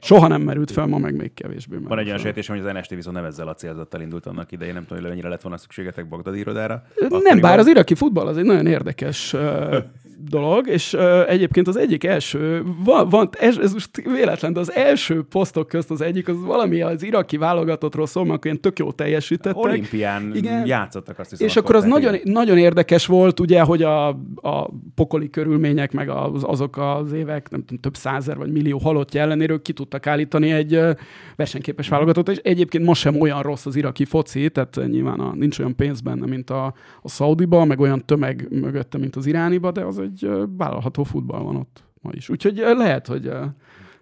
Soha 0.00 0.26
nem 0.26 0.42
merült 0.42 0.70
fel, 0.70 0.86
ma 0.86 0.98
meg 0.98 1.16
még 1.16 1.34
kevésbé. 1.34 1.76
Van 1.82 1.98
egy 1.98 2.06
olyan 2.06 2.18
sejtésem, 2.18 2.56
hogy 2.56 2.66
az 2.66 2.72
NST 2.72 2.90
viszont 2.90 3.16
nem 3.16 3.24
ezzel 3.24 3.48
a 3.48 3.54
célzattal 3.54 4.00
indult 4.00 4.26
annak 4.26 4.52
idején, 4.52 4.74
nem 4.74 4.82
tudom, 4.82 4.98
hogy 4.98 5.08
mennyire 5.08 5.28
lett 5.28 5.42
volna 5.42 5.56
szükségetek 5.58 6.08
Bagdad 6.08 6.36
irodára. 6.36 6.82
Nem, 6.96 7.06
Akkoriban... 7.12 7.40
bár 7.40 7.58
az 7.58 7.66
iraki 7.66 7.94
futball 7.94 8.26
az 8.26 8.36
egy 8.36 8.44
nagyon 8.44 8.66
érdekes 8.66 9.36
dolog, 10.28 10.68
és 10.68 10.92
uh, 10.92 11.30
egyébként 11.30 11.68
az 11.68 11.76
egyik 11.76 12.04
első, 12.04 12.62
van, 12.84 13.08
van 13.08 13.28
ez, 13.38 13.56
ez 13.56 13.72
most 13.72 13.90
véletlen, 13.96 14.52
de 14.52 14.60
az 14.60 14.72
első 14.72 15.22
posztok 15.22 15.68
közt 15.68 15.90
az 15.90 16.00
egyik, 16.00 16.28
az 16.28 16.44
valami 16.44 16.80
az 16.80 17.02
iraki 17.02 17.36
válogatottról 17.36 18.06
szól, 18.06 18.24
mert 18.24 18.44
ilyen 18.44 18.60
tök 18.60 18.78
jó 18.78 18.92
teljesítettek. 18.92 19.64
Olimpián 19.64 20.32
Igen. 20.34 20.66
játszottak 20.66 21.18
azt 21.18 21.30
hiszem. 21.30 21.46
És 21.46 21.56
akkor, 21.56 21.76
az 21.76 21.84
nagyon, 21.84 22.16
nagyon 22.24 22.58
érdekes 22.58 23.06
volt, 23.06 23.40
ugye, 23.40 23.60
hogy 23.60 23.82
a, 23.82 24.08
a 24.34 24.70
pokoli 24.94 25.30
körülmények, 25.30 25.92
meg 25.92 26.08
az, 26.08 26.42
azok 26.46 26.76
az 26.76 27.12
évek, 27.12 27.50
nem 27.50 27.60
tudom, 27.60 27.80
több 27.80 27.96
százer 27.96 28.36
vagy 28.36 28.52
millió 28.52 28.78
halottja 28.78 29.20
ellenéről 29.20 29.62
ki 29.62 29.72
tudtak 29.72 30.06
állítani 30.06 30.50
egy 30.50 30.80
versenyképes 31.36 31.88
válogatott, 31.88 32.28
és 32.28 32.36
egyébként 32.36 32.84
most 32.84 33.00
sem 33.00 33.20
olyan 33.20 33.42
rossz 33.42 33.66
az 33.66 33.76
iraki 33.76 34.04
foci, 34.04 34.50
tehát 34.50 34.80
nyilván 34.86 35.20
a, 35.20 35.34
nincs 35.34 35.58
olyan 35.58 35.76
pénz 35.76 36.00
benne, 36.00 36.26
mint 36.26 36.50
a, 36.50 36.74
a 37.02 37.08
Szaudiba, 37.08 37.64
meg 37.64 37.80
olyan 37.80 38.04
tömeg 38.04 38.46
mögötte, 38.50 38.98
mint 38.98 39.16
az 39.16 39.26
irániba, 39.26 39.70
de 39.70 39.84
az 39.84 39.98
egy 39.98 40.09
vállalható 40.56 41.02
futball 41.02 41.42
van 41.42 41.56
ott 41.56 41.84
ma 42.00 42.10
is. 42.12 42.28
Úgyhogy 42.28 42.56
lehet, 42.56 43.06
hogy 43.06 43.30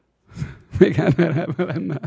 még 0.78 0.98
erre 0.98 1.46
lenne 1.56 2.00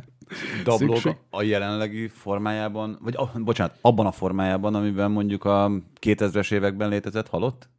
Dablog 0.64 1.18
a 1.30 1.42
jelenlegi 1.42 2.08
formájában, 2.08 2.98
vagy 3.02 3.14
a, 3.18 3.32
bocsánat, 3.40 3.78
abban 3.82 4.06
a 4.06 4.12
formájában, 4.12 4.76
amiben 4.76 5.12
mondjuk 5.12 5.46
a 5.46 5.72
2000-es 6.02 6.54
években 6.54 6.90
létezett 6.90 7.28
halott? 7.28 7.70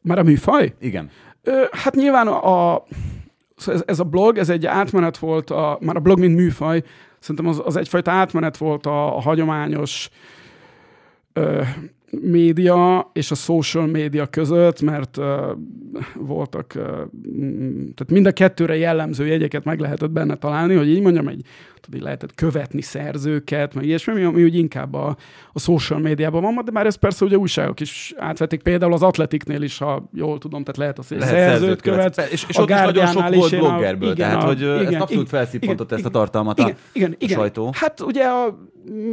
Már 0.00 0.18
a 0.18 0.22
műfaj? 0.22 0.74
Igen. 0.80 1.10
Ö, 1.42 1.64
hát 1.70 1.94
nyilván 1.94 2.26
a, 2.26 2.72
a 2.72 2.84
szóval 3.56 3.80
ez, 3.80 3.82
ez 3.86 4.00
a 4.00 4.04
blog, 4.04 4.38
ez 4.38 4.48
egy 4.48 4.66
átmenet 4.66 5.18
volt, 5.18 5.50
a, 5.50 5.78
már 5.80 5.96
a 5.96 6.00
blog 6.00 6.18
mint 6.18 6.36
műfaj, 6.36 6.82
szerintem 7.18 7.46
az, 7.46 7.62
az 7.64 7.76
egyfajta 7.76 8.10
átmenet 8.10 8.56
volt 8.56 8.86
a, 8.86 9.16
a 9.16 9.20
hagyományos 9.20 10.10
ö, 11.32 11.62
média 12.22 13.10
és 13.12 13.30
a 13.30 13.34
social 13.34 13.86
média 13.86 14.26
között, 14.26 14.80
mert 14.80 15.16
uh, 15.16 15.26
voltak, 16.14 16.72
uh, 16.76 16.82
tehát 17.94 18.10
mind 18.10 18.26
a 18.26 18.32
kettőre 18.32 18.76
jellemző 18.76 19.26
jegyeket 19.26 19.64
meg 19.64 19.80
lehetett 19.80 20.10
benne 20.10 20.34
találni, 20.34 20.74
hogy 20.74 20.88
így 20.88 21.00
mondjam, 21.00 21.28
egy, 21.28 21.46
tudod, 21.80 22.02
lehetett 22.02 22.34
követni 22.34 22.80
szerzőket, 22.80 23.74
meg 23.74 23.84
ilyesmi, 23.84 24.22
ami 24.22 24.42
úgy 24.42 24.54
inkább 24.54 24.94
a, 24.94 25.16
a 25.52 25.58
social 25.58 25.98
médiában 26.00 26.42
van, 26.42 26.64
de 26.64 26.70
már 26.70 26.86
ez 26.86 26.94
persze 26.94 27.24
ugye 27.24 27.36
újságok 27.36 27.80
is 27.80 28.14
átvették, 28.16 28.62
például 28.62 28.92
az 28.92 29.02
Atletiknél 29.02 29.62
is, 29.62 29.78
ha 29.78 30.08
jól 30.12 30.38
tudom, 30.38 30.60
tehát 30.60 30.76
lehet 30.76 30.98
azt, 30.98 31.08
hogy 31.08 31.18
lehet 31.18 31.34
szerzőt, 31.34 31.58
szerzőt 31.58 31.82
követ. 31.82 32.14
követ. 32.14 32.32
És, 32.32 32.44
és 32.48 32.56
a 32.56 32.62
ott 32.62 32.70
is 32.70 32.76
nagyon 32.76 33.06
sok 33.06 33.34
volt 33.34 33.58
bloggerből, 33.58 34.10
igen, 34.12 34.28
tehát 34.28 34.42
a, 34.42 34.46
hogy 34.46 34.60
igen, 34.60 34.86
ezt 34.86 35.00
abszolút 35.00 35.28
felszippantott 35.28 35.92
ezt 35.92 36.04
a 36.04 36.10
tartalmat 36.10 36.58
igen, 36.58 36.70
a, 36.70 36.76
igen, 36.92 37.14
igen, 37.18 37.38
sajtó. 37.38 37.70
Hát 37.74 38.00
ugye 38.00 38.24
a, 38.24 38.58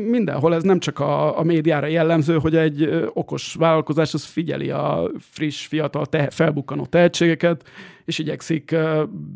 mindenhol 0.10 0.56
ez 0.56 0.63
nem 0.63 0.80
csak 0.80 1.00
a, 1.00 1.39
a 1.39 1.44
médiára 1.44 1.88
jellemző, 1.88 2.38
hogy 2.38 2.56
egy 2.56 3.10
okos 3.13 3.56
vállalkozás 3.60 4.13
az 4.13 4.24
figyeli 4.24 4.70
a 4.70 5.12
friss, 5.20 5.65
fiatal, 5.65 6.06
te, 6.06 6.30
felbukkanó 6.30 6.86
tehetségeket, 6.86 7.63
és 8.06 8.20
igyekszik 8.20 8.75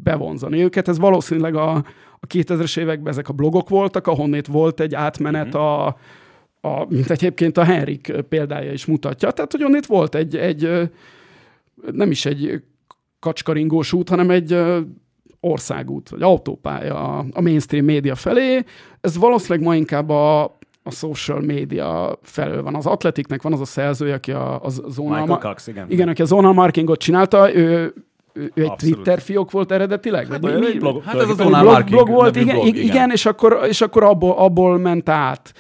bevonzani 0.03 0.63
őket. 0.63 0.87
Ez 0.87 0.97
valószínűleg 0.97 1.55
a, 1.55 1.71
a 2.19 2.27
2000-es 2.33 2.79
években 2.79 3.11
ezek 3.11 3.29
a 3.29 3.33
blogok 3.33 3.69
voltak, 3.69 4.07
ahonnét 4.07 4.47
volt 4.47 4.79
egy 4.79 4.95
átmenet 4.95 5.47
mm-hmm. 5.47 5.65
a, 5.65 5.85
a, 6.61 6.85
mint 6.89 7.09
egyébként 7.09 7.57
a 7.57 7.63
Henrik 7.63 8.13
példája 8.29 8.71
is 8.71 8.85
mutatja. 8.85 9.31
Tehát, 9.31 9.51
hogy 9.51 9.63
onnét 9.63 9.85
volt 9.85 10.15
egy, 10.15 10.37
egy 10.37 10.89
nem 11.91 12.11
is 12.11 12.25
egy 12.25 12.63
kacskaringós 13.19 13.93
út, 13.93 14.09
hanem 14.09 14.29
egy 14.29 14.57
országút, 15.47 16.09
vagy 16.09 16.21
autópálya 16.21 17.17
a 17.17 17.41
mainstream 17.41 17.85
média 17.85 18.15
felé. 18.15 18.63
Ez 19.01 19.17
valószínűleg 19.17 19.67
ma 19.67 19.75
inkább 19.75 20.09
a, 20.09 20.43
a 20.83 20.91
social 20.91 21.41
média 21.41 22.19
felől 22.21 22.63
van. 22.63 22.75
Az 22.75 22.85
Atletiknek 22.85 23.41
van 23.41 23.53
az 23.53 23.61
a 23.61 23.65
szerzője, 23.65 24.13
aki 24.13 24.31
a, 24.31 24.63
a 24.63 24.69
zonal... 24.69 25.19
Michael 25.19 25.39
Cox, 25.39 25.67
igen. 25.67 25.85
Igen, 25.89 26.07
aki 26.07 26.21
a 26.21 26.25
zonal 26.25 26.53
marketingot 26.53 26.99
csinálta, 26.99 27.55
ő, 27.55 27.93
ő 28.33 28.51
egy 28.55 28.69
Abszolút. 28.69 28.77
Twitter 28.77 29.21
fiók 29.21 29.51
volt 29.51 29.71
eredetileg? 29.71 30.27
Hát, 30.27 30.41
vagy 30.41 30.59
mi, 30.59 30.77
blog, 30.77 31.03
hát 31.03 31.15
ez 31.15 31.29
a 31.29 31.33
zonal 31.33 31.63
blog, 31.63 31.83
blog 31.83 32.09
volt, 32.09 32.35
igen, 32.35 32.55
blog, 32.55 32.67
igen, 32.67 32.83
igen, 32.83 33.11
és 33.11 33.25
akkor, 33.25 33.59
és 33.67 33.81
akkor 33.81 34.03
abból, 34.03 34.31
abból 34.37 34.77
ment 34.77 35.09
át 35.09 35.53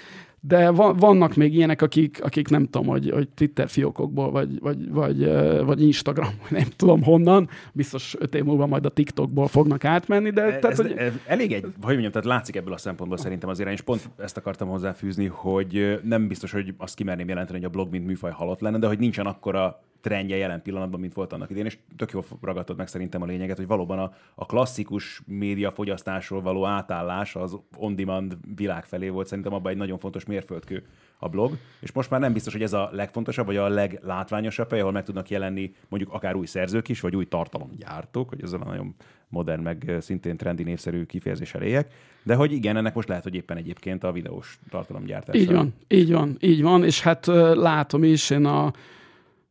de 0.47 0.71
vannak 0.71 1.35
még 1.35 1.53
ilyenek, 1.53 1.81
akik, 1.81 2.23
akik 2.23 2.49
nem 2.49 2.65
tudom, 2.65 2.87
hogy, 2.87 3.09
hogy 3.09 3.29
Twitter 3.29 3.69
fiókokból, 3.69 4.31
vagy, 4.31 4.59
vagy, 4.59 4.89
vagy, 4.91 5.25
vagy 5.65 5.81
Instagram, 5.81 6.29
nem 6.49 6.67
tudom 6.75 7.03
honnan, 7.03 7.49
biztos 7.73 8.15
öt 8.19 8.35
év 8.35 8.43
múlva 8.43 8.65
majd 8.65 8.85
a 8.85 8.89
TikTokból 8.89 9.47
fognak 9.47 9.85
átmenni, 9.85 10.29
de... 10.29 10.41
Ez, 10.41 10.59
tehát, 10.59 10.77
hogy... 10.77 11.11
elég 11.25 11.51
egy, 11.51 11.61
hogy 11.61 11.73
mondjam, 11.81 12.11
tehát 12.11 12.27
látszik 12.27 12.55
ebből 12.55 12.73
a 12.73 12.77
szempontból 12.77 13.17
szerintem 13.17 13.49
azért, 13.49 13.69
és 13.69 13.81
pont 13.81 14.09
ezt 14.17 14.37
akartam 14.37 14.67
hozzáfűzni, 14.67 15.25
hogy 15.25 15.99
nem 16.03 16.27
biztos, 16.27 16.51
hogy 16.51 16.73
azt 16.77 16.95
kimerném 16.95 17.27
jelenteni, 17.27 17.57
hogy 17.57 17.67
a 17.67 17.71
blog 17.71 17.91
mint 17.91 18.05
műfaj 18.05 18.31
halott 18.31 18.59
lenne, 18.59 18.79
de 18.79 18.87
hogy 18.87 18.99
nincsen 18.99 19.25
akkora 19.25 19.81
trendje 20.01 20.35
jelen 20.35 20.61
pillanatban, 20.61 20.99
mint 20.99 21.13
volt 21.13 21.33
annak 21.33 21.49
idén, 21.49 21.65
és 21.65 21.77
tök 21.95 22.11
jól 22.11 22.25
ragadtad 22.41 22.77
meg 22.77 22.87
szerintem 22.87 23.21
a 23.21 23.25
lényeget, 23.25 23.57
hogy 23.57 23.67
valóban 23.67 23.99
a, 23.99 24.13
a 24.35 24.45
klasszikus 24.45 25.21
médiafogyasztásról 25.25 26.41
való 26.41 26.65
átállás 26.65 27.35
az 27.35 27.57
on-demand 27.77 28.37
világ 28.55 28.85
felé 28.85 29.09
volt. 29.09 29.27
Szerintem 29.27 29.53
abban 29.53 29.71
egy 29.71 29.77
nagyon 29.77 29.97
fontos 29.97 30.25
mérföldkő 30.37 30.83
a 31.19 31.27
blog, 31.27 31.57
és 31.79 31.91
most 31.91 32.09
már 32.09 32.19
nem 32.19 32.33
biztos, 32.33 32.53
hogy 32.53 32.61
ez 32.61 32.73
a 32.73 32.89
legfontosabb, 32.91 33.45
vagy 33.45 33.57
a 33.57 33.67
leglátványosabb 33.67 34.69
hely, 34.69 34.79
ahol 34.79 34.91
meg 34.91 35.03
tudnak 35.03 35.29
jelenni 35.29 35.73
mondjuk 35.89 36.13
akár 36.13 36.35
új 36.35 36.45
szerzők 36.45 36.89
is, 36.89 36.99
vagy 36.99 37.15
új 37.15 37.25
tartalomgyártók, 37.25 38.29
hogy 38.29 38.43
ezzel 38.43 38.61
a 38.61 38.65
nagyon 38.65 38.95
modern, 39.29 39.61
meg 39.61 39.95
szintén 39.99 40.37
trendi 40.37 40.63
népszerű 40.63 41.03
kifejezés 41.03 41.53
éljek, 41.53 41.93
de 42.23 42.35
hogy 42.35 42.51
igen, 42.51 42.77
ennek 42.77 42.93
most 42.93 43.07
lehet, 43.07 43.23
hogy 43.23 43.35
éppen 43.35 43.57
egyébként 43.57 44.03
a 44.03 44.11
videós 44.11 44.59
tartalomgyártás. 44.69 45.35
Így 45.35 45.51
van, 45.51 45.73
így 45.87 46.11
van, 46.11 46.37
így 46.39 46.61
van, 46.61 46.83
és 46.83 47.01
hát 47.01 47.25
látom 47.53 48.03
is, 48.03 48.29
én 48.29 48.45
a 48.45 48.73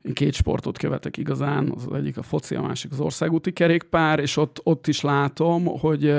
én 0.02 0.14
két 0.14 0.35
sportot 0.35 0.78
követek 0.78 1.16
igazán, 1.16 1.73
az 1.75 1.88
egyik 1.95 2.16
a 2.16 2.23
foci, 2.23 2.55
a 2.55 2.62
másik 2.62 2.93
az 2.93 3.00
országúti 3.00 3.52
kerékpár, 3.52 4.19
és 4.19 4.37
ott, 4.37 4.61
ott 4.62 4.87
is 4.87 5.00
látom, 5.00 5.64
hogy 5.64 6.14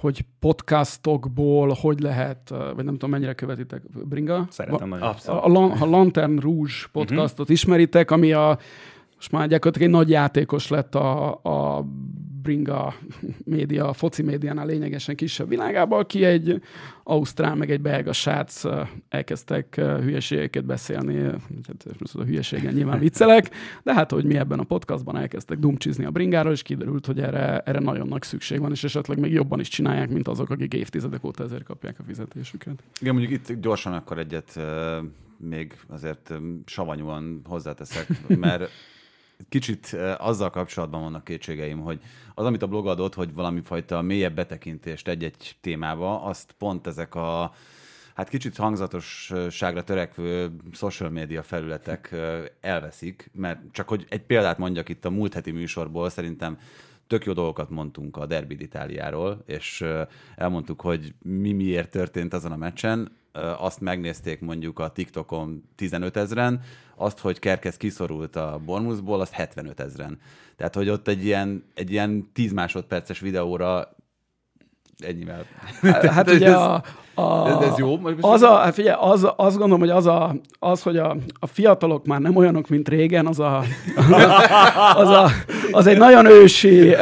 hogy 0.00 0.24
podcastokból 0.38 1.76
hogy 1.80 2.00
lehet, 2.00 2.48
vagy 2.48 2.84
nem 2.84 2.92
tudom, 2.92 3.10
mennyire 3.10 3.34
követitek 3.34 3.82
Bringa? 4.04 4.46
Szeretem 4.50 4.88
nagyon. 4.88 5.14
A, 5.26 5.32
a, 5.32 5.82
a 5.82 5.86
Lantern 5.86 6.38
Rouge 6.38 6.72
podcastot 6.92 7.40
uh-huh. 7.40 7.50
ismeritek, 7.50 8.10
ami 8.10 8.32
a 8.32 8.58
most 9.14 9.32
már 9.32 9.48
gyakorlatilag 9.48 9.88
egy 9.88 9.94
nagy 9.94 10.10
játékos 10.10 10.68
lett 10.68 10.94
a, 10.94 11.40
a 11.42 11.84
Bringa 12.42 12.94
média, 13.44 13.88
a 13.88 13.92
foci 13.92 14.22
médiánál 14.22 14.66
lényegesen 14.66 15.16
kisebb 15.16 15.48
világában, 15.48 15.98
aki 15.98 16.24
egy 16.24 16.62
ausztrál, 17.02 17.54
meg 17.54 17.70
egy 17.70 17.80
belga 17.80 18.12
srác 18.12 18.62
elkezdtek 19.08 19.74
hülyeségeket 19.76 20.64
beszélni, 20.64 21.22
hát 21.66 21.86
a 22.12 22.22
hülyeségen 22.22 22.74
nyilván 22.74 22.98
viccelek, 22.98 23.50
de 23.82 23.94
hát, 23.94 24.10
hogy 24.10 24.24
mi 24.24 24.36
ebben 24.36 24.58
a 24.58 24.62
podcastban 24.62 25.16
elkezdtek 25.16 25.58
dumcsizni 25.58 26.04
a 26.04 26.10
Bringáról, 26.10 26.52
és 26.52 26.62
kiderült, 26.62 27.06
hogy 27.06 27.20
erre, 27.20 27.58
erre 27.58 27.78
nagyon 27.78 28.08
nagy 28.08 28.22
szükség 28.22 28.60
van, 28.60 28.70
és 28.70 28.84
esetleg 28.84 29.18
még 29.18 29.32
jobban 29.32 29.60
is 29.60 29.68
csinálják, 29.68 30.10
mint 30.10 30.28
azok, 30.28 30.50
akik 30.50 30.74
évtizedek 30.74 31.24
óta 31.24 31.44
ezért 31.44 31.64
kapják 31.64 31.98
a 31.98 32.02
fizetésüket. 32.02 32.82
Igen, 33.00 33.14
mondjuk 33.14 33.40
itt 33.40 33.60
gyorsan 33.60 33.92
akkor 33.92 34.18
egyet 34.18 34.60
még 35.36 35.74
azért 35.88 36.32
savanyúan 36.64 37.40
hozzáteszek, 37.44 38.06
mert 38.36 38.70
kicsit 39.48 39.96
azzal 40.18 40.50
kapcsolatban 40.50 41.02
vannak 41.02 41.24
kétségeim, 41.24 41.80
hogy 41.80 42.00
az, 42.34 42.46
amit 42.46 42.62
a 42.62 42.66
blog 42.66 42.86
adott, 42.86 43.14
hogy 43.14 43.34
valami 43.34 43.60
fajta 43.60 44.02
mélyebb 44.02 44.34
betekintést 44.34 45.08
egy-egy 45.08 45.56
témába, 45.60 46.22
azt 46.22 46.52
pont 46.58 46.86
ezek 46.86 47.14
a 47.14 47.52
hát 48.14 48.28
kicsit 48.28 48.56
hangzatosságra 48.56 49.84
törekvő 49.84 50.50
social 50.72 51.10
media 51.10 51.42
felületek 51.42 52.14
elveszik, 52.60 53.30
mert 53.34 53.60
csak 53.72 53.88
hogy 53.88 54.06
egy 54.08 54.22
példát 54.22 54.58
mondjak 54.58 54.88
itt 54.88 55.04
a 55.04 55.10
múlt 55.10 55.34
heti 55.34 55.50
műsorból, 55.50 56.10
szerintem 56.10 56.58
tök 57.06 57.24
jó 57.24 57.32
dolgokat 57.32 57.70
mondtunk 57.70 58.16
a 58.16 58.26
Derby 58.26 58.56
Itáliáról, 58.58 59.42
és 59.46 59.84
elmondtuk, 60.36 60.80
hogy 60.80 61.14
mi 61.22 61.52
miért 61.52 61.90
történt 61.90 62.34
azon 62.34 62.52
a 62.52 62.56
meccsen. 62.56 63.18
Azt 63.58 63.80
megnézték 63.80 64.40
mondjuk 64.40 64.78
a 64.78 64.88
TikTokon 64.88 65.64
15 65.76 66.16
ezeren, 66.16 66.60
azt, 66.96 67.18
hogy 67.18 67.38
Kerkez 67.38 67.76
kiszorult 67.76 68.36
a 68.36 68.60
Bormuszból, 68.64 69.20
azt 69.20 69.32
75 69.32 69.80
ezeren. 69.80 70.18
Tehát, 70.56 70.74
hogy 70.74 70.88
ott 70.88 71.08
egy 71.08 71.24
ilyen, 71.24 71.64
egy 71.74 71.90
ilyen 71.90 72.30
10 72.32 72.52
másodperces 72.52 73.20
videóra 73.20 73.96
ennyivel. 74.98 75.44
Hát 75.82 76.30
ugye 76.36 76.54
a, 76.54 76.84
a, 77.20 77.48
ez, 77.48 77.68
ez 77.70 77.78
jó? 77.78 78.00
Az, 78.20 78.42
a, 78.42 78.54
hát 78.54 78.74
figyelj, 78.74 78.96
az, 79.00 79.28
azt 79.36 79.56
gondolom, 79.56 79.80
hogy 79.80 79.90
az, 79.90 80.06
a, 80.06 80.36
az 80.58 80.82
hogy 80.82 80.96
a, 80.96 81.16
a 81.40 81.46
fiatalok 81.46 82.06
már 82.06 82.20
nem 82.20 82.36
olyanok, 82.36 82.68
mint 82.68 82.88
régen, 82.88 83.26
az, 83.26 83.38
a, 83.38 83.64
az, 85.02 85.08
a, 85.08 85.30
az 85.70 85.86
egy 85.86 85.98
nagyon 85.98 86.26
ősi 86.26 86.94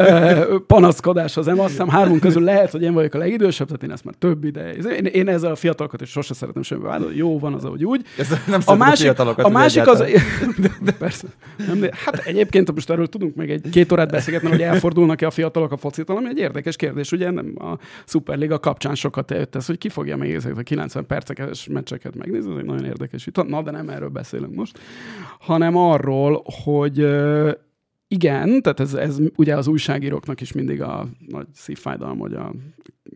panaszkodás 0.66 1.37
az 1.37 1.48
em. 1.48 1.60
Azt 1.60 1.70
hiszem 1.70 1.88
hármunk 1.88 2.20
közül 2.20 2.42
lehet, 2.42 2.70
hogy 2.70 2.82
én 2.82 2.92
vagyok 2.92 3.14
a 3.14 3.18
legidősebb, 3.18 3.66
tehát 3.66 3.82
én 3.82 3.90
ezt 3.90 4.04
már 4.04 4.14
több 4.18 4.44
ide. 4.44 4.72
Én, 4.72 5.04
én 5.04 5.28
ezzel 5.28 5.50
a 5.50 5.56
fiatalokat 5.56 6.00
is 6.00 6.10
sose 6.10 6.34
szeretem 6.34 6.62
semmi 6.62 6.82
vádolni. 6.82 7.16
Jó 7.16 7.38
van 7.38 7.54
az, 7.54 7.64
ahogy 7.64 7.84
úgy. 7.84 8.04
Ez 8.18 8.28
nem 8.46 8.60
a 8.64 8.75
másik, 8.75 9.18
a, 9.18 9.34
a 9.37 9.48
másik 9.48 9.87
az... 9.87 9.98
De, 10.58 10.70
de 10.80 10.92
persze. 10.92 11.26
Nem, 11.66 11.80
de, 11.80 11.90
hát 12.04 12.18
egyébként 12.18 12.75
most 12.75 12.90
erről 12.90 13.06
tudunk 13.06 13.34
még 13.34 13.50
egy 13.50 13.68
két 13.70 13.92
órát 13.92 14.10
beszélgetni, 14.10 14.48
hogy 14.48 14.62
elfordulnak-e 14.62 15.26
a 15.26 15.30
fiatalok 15.30 15.72
a 15.72 15.76
focitól, 15.76 16.16
ami 16.16 16.28
egy 16.28 16.38
érdekes 16.38 16.76
kérdés. 16.76 17.12
Ugye 17.12 17.30
nem 17.30 17.52
a 17.58 17.78
Superliga 18.06 18.58
kapcsán 18.58 18.94
sokat 18.94 19.30
jött 19.30 19.54
ez, 19.54 19.66
hogy 19.66 19.78
ki 19.78 19.88
fogja 20.08 20.26
még 20.26 20.34
ezeket 20.34 20.58
a 20.58 20.62
90 20.62 21.06
perces 21.06 21.66
meccseket 21.66 22.14
megnézni, 22.16 22.50
ez 22.52 22.58
egy 22.58 22.64
nagyon 22.64 22.84
érdekes 22.84 23.24
vita. 23.24 23.42
Na, 23.42 23.62
de 23.62 23.70
nem 23.70 23.88
erről 23.88 24.08
beszélünk 24.08 24.54
most, 24.54 24.78
hanem 25.38 25.76
arról, 25.76 26.44
hogy 26.64 26.98
igen, 28.08 28.62
tehát 28.62 28.80
ez, 28.80 28.94
ez 28.94 29.18
ugye 29.36 29.56
az 29.56 29.66
újságíróknak 29.66 30.40
is 30.40 30.52
mindig 30.52 30.82
a 30.82 31.06
nagy 31.26 31.46
szívfájdalom, 31.54 32.18
hogy 32.18 32.34
a 32.34 32.52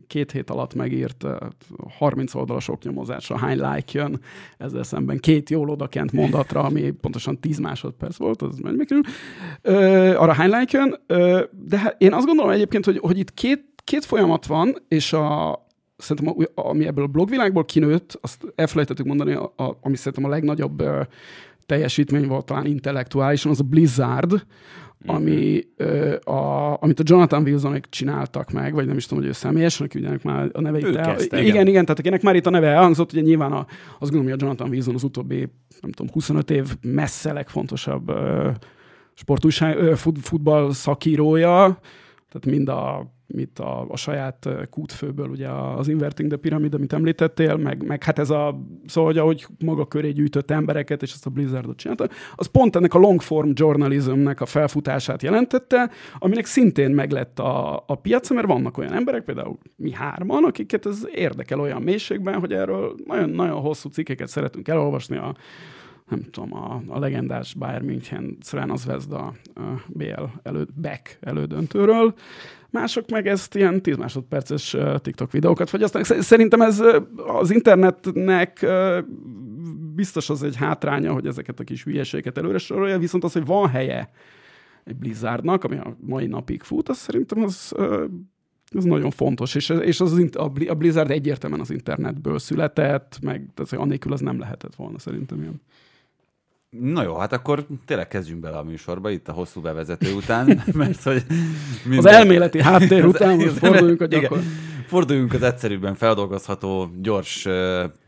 két 0.06 0.32
hét 0.32 0.50
alatt 0.50 0.74
megírt 0.74 1.26
30 1.98 2.34
oldalas 2.34 2.68
oknyomozásra 2.68 3.36
hány 3.36 3.56
like 3.56 3.98
jön, 3.98 4.20
ezzel 4.58 4.82
szemben 4.82 5.18
két 5.18 5.50
jól 5.50 5.68
odakent 5.68 6.12
mondatra, 6.12 6.62
ami 6.62 6.90
pontosan 6.90 7.40
10 7.40 7.58
másodperc 7.58 8.16
volt, 8.16 8.42
az 8.42 8.58
mennyi 8.58 8.84
kerül, 8.84 9.02
arra 10.16 10.32
hány 10.32 10.50
like 10.50 10.78
jön, 10.78 11.00
ö, 11.06 11.42
de 11.66 11.78
hát 11.78 12.02
én 12.02 12.12
azt 12.12 12.26
gondolom 12.26 12.50
egyébként, 12.50 12.84
hogy, 12.84 12.98
hogy 12.98 13.18
itt 13.18 13.34
két, 13.34 13.64
két 13.84 14.04
folyamat 14.04 14.46
van, 14.46 14.76
és 14.88 15.12
a, 15.12 15.50
szerintem, 16.02 16.46
ami 16.54 16.86
ebből 16.86 17.04
a 17.04 17.06
blogvilágból 17.06 17.64
kinőtt, 17.64 18.18
azt 18.20 18.52
elfelejtettük 18.54 19.06
mondani, 19.06 19.32
a, 19.32 19.52
a, 19.56 19.78
ami 19.80 19.96
szerintem 19.96 20.24
a 20.24 20.28
legnagyobb 20.28 20.82
uh, 20.82 21.00
teljesítmény 21.66 22.26
volt 22.26 22.46
talán 22.46 22.66
intellektuálisan, 22.66 23.50
az 23.50 23.60
a 23.60 23.64
Blizzard, 23.64 24.32
mm-hmm. 24.32 25.16
ami, 25.16 25.64
uh, 25.78 26.14
a, 26.24 26.76
amit 26.82 27.00
a 27.00 27.02
Jonathan 27.06 27.42
Wilsonek 27.42 27.88
csináltak 27.88 28.50
meg, 28.50 28.74
vagy 28.74 28.86
nem 28.86 28.96
is 28.96 29.06
tudom, 29.06 29.22
hogy 29.22 29.32
ő 29.32 29.34
személyesen, 29.34 29.86
akinek 29.86 30.22
már 30.22 30.50
a 30.52 30.60
neve 30.60 30.78
itt 30.78 30.94
el... 30.94 31.20
igen, 31.20 31.44
igen, 31.44 31.66
igen, 31.66 31.82
tehát 31.82 31.98
akinek 31.98 32.22
már 32.22 32.36
itt 32.36 32.46
a 32.46 32.50
neve 32.50 32.68
elhangzott, 32.68 33.12
ugye 33.12 33.20
nyilván 33.20 33.52
a, 33.52 33.66
azt 33.98 34.10
gondolom, 34.10 34.24
hogy 34.24 34.32
a 34.32 34.44
Jonathan 34.44 34.68
Wilson 34.68 34.94
az 34.94 35.02
utóbbi, 35.02 35.48
nem 35.80 35.90
tudom, 35.90 36.12
25 36.12 36.50
év 36.50 36.76
messze 36.80 37.32
legfontosabb 37.32 38.10
uh, 38.10 38.46
sportújság, 39.14 39.78
uh, 39.78 39.92
fut, 39.92 40.18
futball 40.18 40.72
szakírója, 40.72 41.78
tehát 42.32 42.46
mind 42.46 42.68
a 42.68 43.12
mit 43.34 43.58
a, 43.58 43.86
a 43.88 43.96
saját 43.96 44.48
kútfőből, 44.70 45.28
ugye 45.28 45.48
az 45.48 45.88
Inverting 45.88 46.28
the 46.28 46.38
Pyramid, 46.38 46.74
amit 46.74 46.92
említettél, 46.92 47.56
meg, 47.56 47.86
meg 47.86 48.02
hát 48.02 48.18
ez 48.18 48.30
a, 48.30 48.60
szóval, 48.86 49.10
hogy 49.10 49.18
ahogy 49.18 49.46
maga 49.64 49.86
köré 49.86 50.10
gyűjtött 50.10 50.50
embereket, 50.50 51.02
és 51.02 51.12
ezt 51.12 51.26
a 51.26 51.30
Blizzardot 51.30 51.76
csinálta, 51.76 52.08
az 52.34 52.46
pont 52.46 52.76
ennek 52.76 52.94
a 52.94 52.98
long 52.98 53.20
form 53.20 53.50
journalismnek 53.54 54.40
a 54.40 54.46
felfutását 54.46 55.22
jelentette, 55.22 55.90
aminek 56.18 56.44
szintén 56.44 56.90
meglett 56.90 57.38
a, 57.38 57.84
a 57.86 57.94
piaca, 57.94 58.34
mert 58.34 58.46
vannak 58.46 58.78
olyan 58.78 58.92
emberek, 58.92 59.24
például 59.24 59.58
mi 59.76 59.92
hárman, 59.92 60.44
akiket 60.44 60.86
ez 60.86 61.06
érdekel 61.14 61.60
olyan 61.60 61.82
mélységben, 61.82 62.40
hogy 62.40 62.52
erről 62.52 62.94
nagyon, 63.06 63.30
nagyon 63.30 63.60
hosszú 63.60 63.88
cikkeket 63.88 64.28
szeretünk 64.28 64.68
elolvasni 64.68 65.16
a 65.16 65.34
nem 66.08 66.22
tudom, 66.30 66.54
a, 66.54 66.82
a 66.86 66.98
legendás 66.98 67.54
Bayern 67.54 67.84
München 67.84 68.36
Sven 68.40 68.76
Zvezda 68.76 69.34
BL 69.88 70.22
elő, 70.42 70.66
back 70.80 71.18
elődöntőről, 71.20 72.14
mások 72.72 73.10
meg 73.10 73.26
ezt 73.26 73.54
ilyen 73.54 73.82
10 73.82 73.96
másodperces 73.96 74.76
TikTok 74.96 75.32
videókat 75.32 75.68
fogyasztanak. 75.68 76.06
Szerintem 76.06 76.60
ez 76.60 76.82
az 77.26 77.50
internetnek 77.50 78.66
biztos 79.94 80.30
az 80.30 80.42
egy 80.42 80.56
hátránya, 80.56 81.12
hogy 81.12 81.26
ezeket 81.26 81.60
a 81.60 81.64
kis 81.64 81.84
hülyeségeket 81.84 82.38
előre 82.38 82.58
sorolja, 82.58 82.98
viszont 82.98 83.24
az, 83.24 83.32
hogy 83.32 83.44
van 83.44 83.68
helye 83.68 84.10
egy 84.84 84.96
Blizzardnak, 84.96 85.64
ami 85.64 85.76
a 85.76 85.96
mai 86.00 86.26
napig 86.26 86.62
fut, 86.62 86.88
az 86.88 86.96
szerintem 86.96 87.42
az, 87.42 87.72
az 88.70 88.84
nagyon 88.84 89.10
fontos, 89.10 89.54
és, 89.54 89.68
és 89.68 90.00
az, 90.00 90.26
a 90.68 90.74
Blizzard 90.74 91.10
egyértelműen 91.10 91.60
az 91.60 91.70
internetből 91.70 92.38
született, 92.38 93.18
meg 93.22 93.48
tehát, 93.54 93.72
annélkül 93.72 94.12
az 94.12 94.20
nem 94.20 94.38
lehetett 94.38 94.74
volna 94.74 94.98
szerintem 94.98 95.40
ilyen. 95.40 95.60
Na 96.80 97.02
jó, 97.02 97.16
hát 97.16 97.32
akkor 97.32 97.66
tényleg 97.84 98.08
kezdjünk 98.08 98.40
bele 98.40 98.56
a 98.56 98.62
műsorba, 98.62 99.10
itt 99.10 99.28
a 99.28 99.32
hosszú 99.32 99.60
bevezető 99.60 100.14
után, 100.14 100.62
mert 100.72 101.02
hogy... 101.02 101.24
Minden... 101.84 101.98
Az 101.98 102.18
elméleti 102.18 102.62
háttér 102.62 103.04
után 103.14 103.36
most 103.36 103.58
forduljunk 103.58 104.00
a 104.00 104.06
gyakor. 104.06 104.38
Igen, 104.38 104.50
forduljunk 104.86 105.32
az 105.32 105.42
egyszerűbben 105.42 105.94
feldolgozható, 105.94 106.90
gyors 107.02 107.48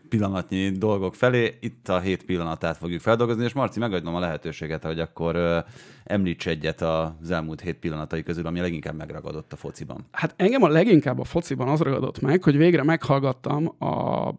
pillanatnyi 0.08 0.70
dolgok 0.70 1.14
felé. 1.14 1.58
Itt 1.60 1.88
a 1.88 2.00
hét 2.00 2.24
pillanatát 2.24 2.76
fogjuk 2.76 3.00
feldolgozni, 3.00 3.44
és 3.44 3.52
Marci, 3.52 3.78
megadom 3.78 4.14
a 4.14 4.20
lehetőséget, 4.20 4.84
hogy 4.84 5.00
akkor 5.00 5.64
említs 6.04 6.46
egyet 6.46 6.82
az 6.82 7.30
elmúlt 7.30 7.60
hét 7.60 7.76
pillanatai 7.76 8.22
közül, 8.22 8.46
ami 8.46 8.60
leginkább 8.60 8.96
megragadott 8.96 9.52
a 9.52 9.56
fociban. 9.56 10.06
Hát 10.10 10.34
engem 10.36 10.62
a 10.62 10.68
leginkább 10.68 11.18
a 11.18 11.24
fociban 11.24 11.68
az 11.68 11.80
ragadott 11.80 12.20
meg, 12.20 12.42
hogy 12.42 12.56
végre 12.56 12.82
meghallgattam 12.82 13.74
a 13.78 14.30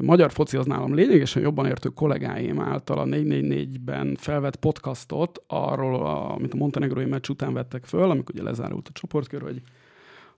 magyar 0.00 0.32
foci 0.32 0.56
az 0.56 0.66
nálam 0.66 0.94
lényegesen 0.94 1.42
jobban 1.42 1.66
értő 1.66 1.88
kollégáim 1.88 2.60
által 2.60 2.98
a 2.98 3.04
444-ben 3.04 4.16
felvett 4.20 4.56
podcastot 4.56 5.42
arról, 5.46 6.06
amit 6.06 6.52
a 6.52 6.56
montenegrói 6.56 7.04
meccs 7.04 7.28
után 7.28 7.52
vettek 7.52 7.84
föl, 7.84 8.10
amikor 8.10 8.34
ugye 8.34 8.44
lezárult 8.44 8.88
a 8.88 8.92
csoportkör, 8.92 9.42
hogy, 9.42 9.62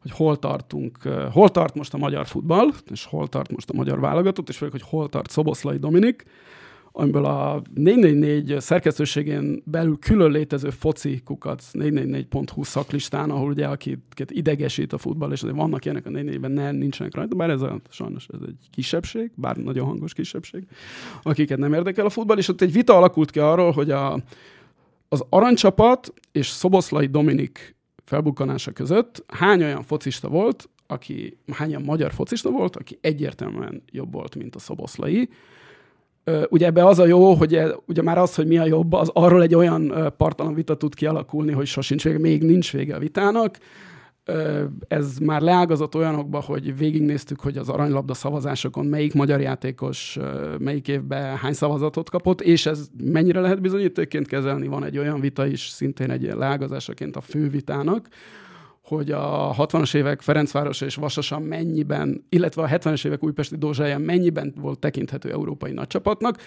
hogy 0.01 0.11
hol 0.11 0.39
tartunk, 0.39 1.03
hol 1.33 1.49
tart 1.49 1.75
most 1.75 1.95
a 1.95 1.99
magyar 1.99 2.27
futball, 2.27 2.69
és 2.91 3.05
hol 3.05 3.29
tart 3.29 3.53
most 3.53 3.71
a 3.71 3.77
magyar 3.77 4.01
válogatott, 4.01 4.49
és 4.49 4.57
főleg, 4.57 4.73
hogy 4.73 4.89
hol 4.91 5.09
tart 5.09 5.31
Szoboszlai 5.31 5.79
Dominik, 5.79 6.25
amiből 6.93 7.25
a 7.25 7.63
444 7.75 8.61
szerkesztőségén 8.61 9.63
belül 9.65 9.99
külön 9.99 10.31
létező 10.31 10.71
foci 10.71 11.21
kukac 11.25 11.71
444.hu 11.73 12.63
szaklistán, 12.63 13.31
ahol 13.31 13.51
ugye 13.51 13.67
akiket 13.67 14.31
idegesít 14.31 14.93
a 14.93 14.99
futball, 14.99 15.33
és 15.33 15.43
azért 15.43 15.59
vannak 15.59 15.85
ilyenek 15.85 16.07
a 16.07 16.11
444-ben, 16.11 16.51
nem, 16.51 16.77
nincsenek 16.77 17.15
rajta, 17.15 17.35
bár 17.35 17.51
ez 17.51 17.63
a, 17.63 17.81
sajnos 17.91 18.27
ez 18.33 18.41
egy 18.47 18.69
kisebbség, 18.71 19.31
bár 19.35 19.57
nagyon 19.57 19.87
hangos 19.87 20.13
kisebbség, 20.13 20.67
akiket 21.23 21.59
nem 21.59 21.73
érdekel 21.73 22.07
a 22.07 22.11
futball, 22.11 22.39
és 22.39 22.49
ott 22.49 22.61
egy 22.61 22.73
vita 22.73 22.97
alakult 22.97 23.31
ki 23.31 23.39
arról, 23.39 23.71
hogy 23.71 23.91
a, 23.91 24.23
az 25.09 25.25
aranycsapat 25.29 26.13
és 26.33 26.47
Szoboszlai 26.47 27.07
Dominik 27.07 27.77
felbukkanása 28.05 28.71
között 28.71 29.25
hány 29.27 29.63
olyan 29.63 29.83
focista 29.83 30.29
volt, 30.29 30.69
aki, 30.87 31.39
hány 31.53 31.69
olyan 31.69 31.83
magyar 31.83 32.13
focista 32.13 32.51
volt, 32.51 32.77
aki 32.77 32.99
egyértelműen 33.01 33.83
jobb 33.91 34.13
volt, 34.13 34.35
mint 34.35 34.55
a 34.55 34.59
Szoboszlai, 34.59 35.29
Ugye 36.49 36.67
ebbe 36.67 36.87
az 36.87 36.99
a 36.99 37.07
jó, 37.07 37.35
hogy 37.35 37.55
e, 37.55 37.75
ugye 37.87 38.03
már 38.03 38.19
az, 38.19 38.35
hogy 38.35 38.47
mi 38.47 38.59
a 38.59 38.67
jobb, 38.67 38.93
az 38.93 39.11
arról 39.13 39.43
egy 39.43 39.55
olyan 39.55 40.13
partalan 40.17 40.55
vita 40.55 40.77
tud 40.77 40.95
kialakulni, 40.95 41.53
hogy 41.53 41.67
sosincs 41.67 42.05
vége, 42.05 42.19
még 42.19 42.43
nincs 42.43 42.73
vége 42.73 42.95
a 42.95 42.99
vitának. 42.99 43.59
Ez 44.89 45.19
már 45.19 45.41
leágazott 45.41 45.95
olyanokba, 45.95 46.41
hogy 46.41 46.77
végignéztük, 46.77 47.41
hogy 47.41 47.57
az 47.57 47.69
aranylabda 47.69 48.15
szavazásokon 48.15 48.87
melyik 48.87 49.15
magyar 49.15 49.41
játékos 49.41 50.19
melyik 50.59 50.89
évben 50.89 51.37
hány 51.37 51.53
szavazatot 51.53 52.11
kapott, 52.11 52.41
és 52.41 52.67
ez 52.67 52.87
mennyire 53.05 53.41
lehet 53.41 53.61
bizonyítékként 53.61 54.27
kezelni. 54.27 54.67
Van 54.67 54.85
egy 54.85 54.99
olyan 54.99 55.21
vita 55.21 55.47
is, 55.47 55.69
szintén 55.69 56.11
egy 56.11 56.23
leágazásaként 56.23 57.17
a 57.17 57.21
fő 57.21 57.49
vitának, 57.49 58.09
hogy 58.97 59.11
a 59.11 59.55
60-as 59.59 59.95
évek 59.95 60.21
Ferencváros 60.21 60.81
és 60.81 60.95
Vasasa 60.95 61.39
mennyiben, 61.39 62.25
illetve 62.29 62.63
a 62.63 62.69
70-es 62.69 63.07
évek 63.07 63.25
Újpesti 63.25 63.57
Dózsája 63.57 63.99
mennyiben 63.99 64.55
volt 64.61 64.79
tekinthető 64.79 65.31
európai 65.31 65.73
nagycsapatnak, 65.73 66.39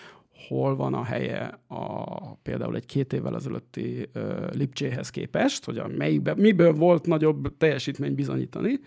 hol 0.47 0.75
van 0.75 0.93
a 0.93 1.03
helye 1.03 1.59
a, 1.67 2.35
például 2.35 2.75
egy 2.75 2.85
két 2.85 3.13
évvel 3.13 3.35
ezelőtti 3.35 4.09
uh, 4.15 4.23
Lipcséhez 4.51 5.09
képest, 5.09 5.65
hogy 5.65 5.77
a 5.77 5.87
melyikben, 5.87 6.37
miből 6.37 6.73
volt 6.73 7.05
nagyobb 7.05 7.57
teljesítmény 7.57 8.15
bizonyítani. 8.15 8.79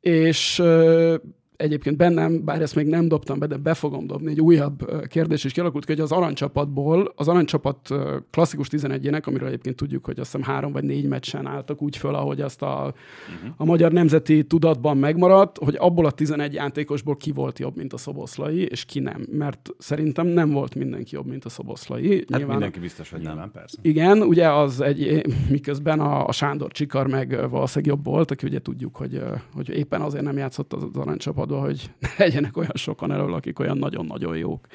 És 0.00 0.58
uh, 0.58 1.14
egyébként 1.58 1.96
bennem, 1.96 2.44
bár 2.44 2.62
ezt 2.62 2.74
még 2.74 2.86
nem 2.86 3.08
dobtam 3.08 3.38
be, 3.38 3.46
de 3.46 3.56
be 3.56 3.74
fogom 3.74 4.06
dobni, 4.06 4.30
egy 4.30 4.40
újabb 4.40 5.06
kérdés 5.08 5.44
is 5.44 5.52
kialakult 5.52 5.86
hogy 5.86 6.00
az 6.00 6.12
aranycsapatból, 6.12 7.12
az 7.16 7.28
aranycsapat 7.28 7.94
klasszikus 8.30 8.68
11-ének, 8.70 9.24
amiről 9.24 9.48
egyébként 9.48 9.76
tudjuk, 9.76 10.04
hogy 10.04 10.20
azt 10.20 10.32
hiszem 10.32 10.54
három 10.54 10.72
vagy 10.72 10.84
négy 10.84 11.04
meccsen 11.04 11.46
álltak 11.46 11.82
úgy 11.82 11.96
föl, 11.96 12.14
ahogy 12.14 12.40
azt 12.40 12.62
a, 12.62 12.94
uh-huh. 13.34 13.54
a 13.56 13.64
magyar 13.64 13.92
nemzeti 13.92 14.44
tudatban 14.44 14.96
megmaradt, 14.96 15.58
hogy 15.58 15.76
abból 15.78 16.06
a 16.06 16.10
11 16.10 16.54
játékosból 16.54 17.16
ki 17.16 17.30
volt 17.30 17.58
jobb, 17.58 17.76
mint 17.76 17.92
a 17.92 17.96
Szoboszlai, 17.96 18.66
és 18.66 18.84
ki 18.84 19.00
nem. 19.00 19.26
Mert 19.30 19.70
szerintem 19.78 20.26
nem 20.26 20.50
volt 20.50 20.74
mindenki 20.74 21.14
jobb, 21.14 21.26
mint 21.26 21.44
a 21.44 21.48
Szoboszlai. 21.48 22.16
Hát 22.16 22.28
Nyilván, 22.28 22.48
mindenki 22.48 22.80
biztos, 22.80 23.10
hogy 23.10 23.20
nem. 23.20 23.50
Persze. 23.52 23.78
Igen, 23.82 24.22
ugye 24.22 24.52
az 24.52 24.80
egy, 24.80 25.26
miközben 25.50 26.00
a, 26.00 26.26
a 26.26 26.32
Sándor 26.32 26.72
Csikar 26.72 27.06
meg 27.06 27.50
valószínűleg 27.50 27.96
jobb 27.96 28.04
volt, 28.04 28.30
aki 28.30 28.46
ugye 28.46 28.58
tudjuk, 28.58 28.96
hogy, 28.96 29.22
hogy 29.54 29.68
éppen 29.68 30.00
azért 30.00 30.24
nem 30.24 30.36
játszott 30.36 30.72
az, 30.72 30.82
az 30.82 30.96
aranycsapat 30.96 31.47
szabadba, 31.48 31.66
hogy 31.66 31.90
ne 32.00 32.24
legyenek 32.24 32.56
olyan 32.56 32.74
sokan 32.74 33.12
elől, 33.12 33.34
akik 33.34 33.58
olyan 33.58 33.78
nagyon-nagyon 33.78 34.36
jók. 34.36 34.66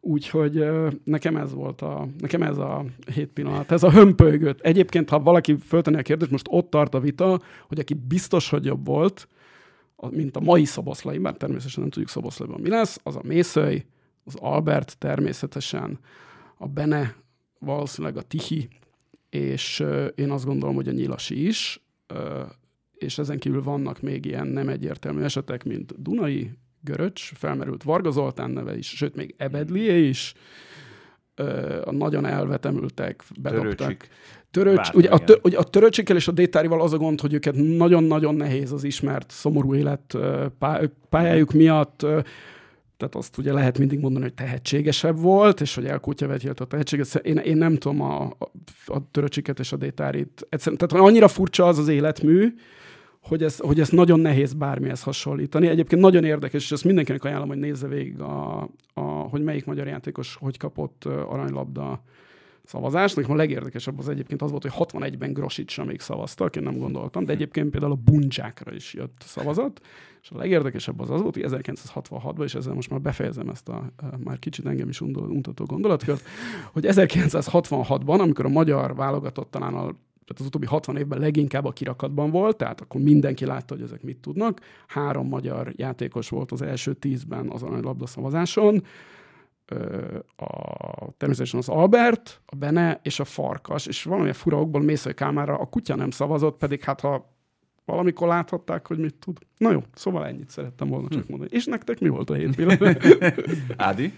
Úgyhogy 0.00 0.64
nekem 1.04 1.36
ez 1.36 1.52
volt 1.52 1.82
a, 1.82 2.08
nekem 2.18 2.42
ez 2.42 2.58
a 2.58 2.84
hét 3.14 3.28
pillanat, 3.28 3.72
ez 3.72 3.82
a 3.82 3.90
hömpölygött. 3.90 4.60
Egyébként, 4.60 5.08
ha 5.08 5.20
valaki 5.20 5.56
föltenni 5.56 5.98
a 5.98 6.02
kérdést, 6.02 6.30
most 6.30 6.46
ott 6.50 6.70
tart 6.70 6.94
a 6.94 7.00
vita, 7.00 7.40
hogy 7.68 7.78
aki 7.78 7.94
biztos, 7.94 8.50
hogy 8.50 8.64
jobb 8.64 8.86
volt, 8.86 9.28
mint 10.10 10.36
a 10.36 10.40
mai 10.40 10.64
Szoboszlai, 10.64 11.18
mert 11.18 11.38
természetesen 11.38 11.80
nem 11.80 11.90
tudjuk 11.90 12.10
Szoboszlaiban 12.10 12.60
mi 12.60 12.68
lesz, 12.68 13.00
az 13.02 13.16
a 13.16 13.22
Mészöly, 13.22 13.84
az 14.24 14.34
Albert 14.40 14.98
természetesen, 14.98 15.98
a 16.58 16.66
Bene, 16.66 17.14
valószínűleg 17.58 18.16
a 18.16 18.22
Tihi, 18.22 18.68
és 19.30 19.84
én 20.14 20.30
azt 20.30 20.44
gondolom, 20.44 20.74
hogy 20.74 20.88
a 20.88 20.92
Nyilasi 20.92 21.46
is, 21.46 21.82
és 23.02 23.18
ezen 23.18 23.38
kívül 23.38 23.62
vannak 23.62 24.00
még 24.00 24.24
ilyen 24.24 24.46
nem 24.46 24.68
egyértelmű 24.68 25.22
esetek, 25.22 25.64
mint 25.64 26.02
Dunai, 26.02 26.50
Göröcs, 26.80 27.32
felmerült 27.34 27.82
Varga 27.82 28.10
Zoltán 28.10 28.50
neve 28.50 28.76
is, 28.76 28.88
sőt, 28.88 29.14
még 29.14 29.34
Ebedlié 29.36 30.08
is, 30.08 30.34
a 31.84 31.90
nagyon 31.90 32.26
elvetemültek, 32.26 33.24
bedobtak. 33.40 34.08
Töröcs, 34.50 34.90
ugye, 34.92 35.08
a, 35.08 35.18
tö, 35.18 35.34
ugye 35.42 35.58
a 35.58 35.62
töröcsikkel 35.62 36.16
és 36.16 36.28
a 36.28 36.32
détárival 36.32 36.80
az 36.80 36.92
a 36.92 36.96
gond, 36.96 37.20
hogy 37.20 37.32
őket 37.32 37.54
nagyon-nagyon 37.54 38.34
nehéz 38.34 38.72
az 38.72 38.84
ismert 38.84 39.30
szomorú 39.30 39.74
élet 39.74 40.16
pályájuk 41.08 41.52
miatt 41.52 42.06
tehát 43.02 43.16
azt 43.16 43.38
ugye 43.38 43.52
lehet 43.52 43.78
mindig 43.78 43.98
mondani, 43.98 44.24
hogy 44.24 44.34
tehetségesebb 44.34 45.18
volt, 45.18 45.60
és 45.60 45.74
hogy 45.74 45.86
elkutyavetjélt 45.86 46.60
a 46.60 46.64
tehetséget. 46.64 47.14
Én, 47.14 47.36
én 47.36 47.56
nem 47.56 47.76
tudom 47.76 48.00
a, 48.00 48.22
a, 48.24 48.50
a 48.86 49.10
töröcsiket 49.10 49.58
és 49.58 49.72
a 49.72 49.76
détárit. 49.76 50.46
Egyszerűen, 50.48 50.78
tehát 50.78 51.06
annyira 51.06 51.28
furcsa 51.28 51.66
az 51.66 51.78
az 51.78 51.88
életmű, 51.88 52.54
hogy, 53.22 53.42
ez, 53.42 53.58
hogy 53.58 53.80
ezt 53.80 53.92
nagyon 53.92 54.20
nehéz 54.20 54.52
bármihez 54.52 55.02
hasonlítani. 55.02 55.66
Egyébként 55.66 56.00
nagyon 56.00 56.24
érdekes, 56.24 56.62
és 56.62 56.72
ezt 56.72 56.84
mindenkinek 56.84 57.24
ajánlom, 57.24 57.48
hogy 57.48 57.58
nézze 57.58 57.88
végig, 57.88 58.20
a, 58.20 58.68
a, 58.94 59.00
hogy 59.00 59.42
melyik 59.42 59.64
magyar 59.64 59.86
játékos 59.86 60.36
hogy 60.40 60.56
kapott 60.56 61.04
aranylabda 61.04 62.02
szavazást. 62.64 63.16
Nekem 63.16 63.30
a 63.30 63.36
legérdekesebb 63.36 63.98
az 63.98 64.08
egyébként 64.08 64.42
az 64.42 64.50
volt, 64.50 64.62
hogy 64.62 64.86
61-ben 64.88 65.32
Grosicsra 65.32 65.84
még 65.84 66.00
szavaztak, 66.00 66.56
én 66.56 66.62
nem 66.62 66.78
gondoltam, 66.78 67.24
de 67.24 67.32
egyébként 67.32 67.70
például 67.70 67.92
a 67.92 67.98
Bundzsákra 68.04 68.74
is 68.74 68.94
jött 68.94 69.22
szavazat, 69.24 69.80
és 70.22 70.30
a 70.30 70.36
legérdekesebb 70.38 71.00
az 71.00 71.10
az 71.10 71.20
volt, 71.20 71.34
hogy 71.34 71.44
1966-ban, 71.48 72.44
és 72.44 72.54
ezzel 72.54 72.74
most 72.74 72.90
már 72.90 73.00
befejezem 73.00 73.48
ezt 73.48 73.68
a, 73.68 73.92
a 73.96 74.04
már 74.24 74.38
kicsit 74.38 74.66
engem 74.66 74.88
is 74.88 75.00
untató 75.00 75.64
gondolatkört, 75.64 76.22
hogy 76.72 76.84
1966-ban, 76.88 78.20
amikor 78.20 78.44
a 78.44 78.48
magyar 78.48 78.94
válogatott 78.94 79.50
talán 79.50 79.74
a 79.74 79.94
tehát 80.24 80.40
az 80.40 80.46
utóbbi 80.46 80.66
60 80.66 80.96
évben 80.96 81.18
leginkább 81.18 81.64
a 81.64 81.72
kirakatban 81.72 82.30
volt, 82.30 82.56
tehát 82.56 82.80
akkor 82.80 83.00
mindenki 83.00 83.44
látta, 83.44 83.74
hogy 83.74 83.82
ezek 83.82 84.02
mit 84.02 84.18
tudnak. 84.18 84.60
Három 84.86 85.28
magyar 85.28 85.72
játékos 85.76 86.28
volt 86.28 86.52
az 86.52 86.62
első 86.62 86.94
tízben 86.94 87.50
az 87.50 87.62
aranylabda 87.62 88.06
szavazáson, 88.06 88.82
a, 90.36 91.10
természetesen 91.16 91.58
az 91.58 91.68
Albert, 91.68 92.40
a 92.46 92.56
Bene 92.56 93.00
és 93.02 93.20
a 93.20 93.24
Farkas, 93.24 93.86
és 93.86 94.02
valamilyen 94.02 94.34
fura 94.34 94.60
okból 94.60 94.82
Mészai 94.82 95.14
Kámára 95.14 95.54
a 95.54 95.66
kutya 95.66 95.94
nem 95.94 96.10
szavazott, 96.10 96.56
pedig 96.56 96.80
hát 96.80 97.00
ha 97.00 97.30
valamikor 97.84 98.28
láthatták, 98.28 98.86
hogy 98.86 98.98
mit 98.98 99.14
tud. 99.14 99.38
Na 99.56 99.70
jó, 99.70 99.82
szóval 99.94 100.26
ennyit 100.26 100.50
szerettem 100.50 100.88
volna 100.88 101.08
csak 101.08 101.22
hm. 101.24 101.30
mondani. 101.30 101.50
És 101.52 101.64
nektek 101.64 102.00
mi 102.00 102.08
volt 102.08 102.30
a 102.30 102.34
hét 102.34 102.54
pillanat? 102.56 103.04
Ádi? 103.76 104.12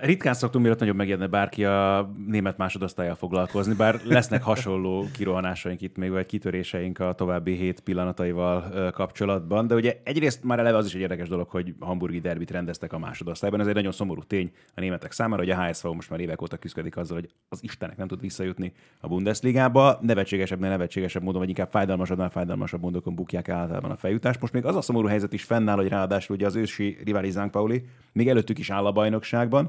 Ritkán 0.00 0.34
szoktunk 0.34 0.64
miatt 0.64 0.78
nagyobb 0.78 0.96
megjedne 0.96 1.26
bárki 1.26 1.64
a 1.64 2.10
német 2.26 2.56
másodosztályjal 2.56 3.14
foglalkozni, 3.14 3.74
bár 3.74 4.00
lesznek 4.04 4.42
hasonló 4.42 5.06
kirohanásaink 5.12 5.80
itt 5.80 5.96
még, 5.96 6.10
vagy 6.10 6.26
kitöréseink 6.26 6.98
a 6.98 7.12
további 7.12 7.52
hét 7.52 7.80
pillanataival 7.80 8.90
kapcsolatban. 8.90 9.66
De 9.66 9.74
ugye 9.74 10.00
egyrészt 10.04 10.44
már 10.44 10.58
eleve 10.58 10.76
az 10.76 10.86
is 10.86 10.94
egy 10.94 11.00
érdekes 11.00 11.28
dolog, 11.28 11.48
hogy 11.48 11.74
hamburgi 11.80 12.20
derbit 12.20 12.50
rendeztek 12.50 12.92
a 12.92 12.98
másodosztályban. 12.98 13.60
Ez 13.60 13.66
egy 13.66 13.74
nagyon 13.74 13.92
szomorú 13.92 14.22
tény 14.22 14.52
a 14.74 14.80
németek 14.80 15.12
számára, 15.12 15.42
hogy 15.42 15.50
a 15.50 15.62
HSV 15.62 15.86
most 15.86 16.10
már 16.10 16.20
évek 16.20 16.42
óta 16.42 16.56
küzdik 16.56 16.96
azzal, 16.96 17.16
hogy 17.16 17.28
az 17.48 17.62
Istenek 17.62 17.96
nem 17.96 18.08
tud 18.08 18.20
visszajutni 18.20 18.72
a 19.00 19.08
Bundesligába. 19.08 19.98
Nevetségesebb, 20.00 20.60
ne 20.60 20.68
nevetségesebb 20.68 21.22
módon, 21.22 21.40
vagy 21.40 21.48
inkább 21.48 21.70
fájdalmasabb, 21.70 22.30
fájdalmasabb 22.30 22.80
módokon 22.80 23.14
bukják 23.14 23.48
általában 23.48 23.90
a 23.90 23.96
feljutást. 23.96 24.40
Most 24.40 24.52
még 24.52 24.64
az 24.64 24.76
a 24.76 24.80
szomorú 24.80 25.06
helyzet 25.06 25.32
is 25.32 25.42
fennáll, 25.42 25.76
hogy 25.76 25.88
ráadásul 25.88 26.36
ugye 26.36 26.46
az 26.46 26.56
ősi 26.56 26.98
rivális 27.04 27.34
Pauli 27.50 27.84
még 28.12 28.28
előttük 28.28 28.58
is 28.58 28.70
áll 28.70 28.86
a 28.86 28.92
bajnokságban, 28.92 29.61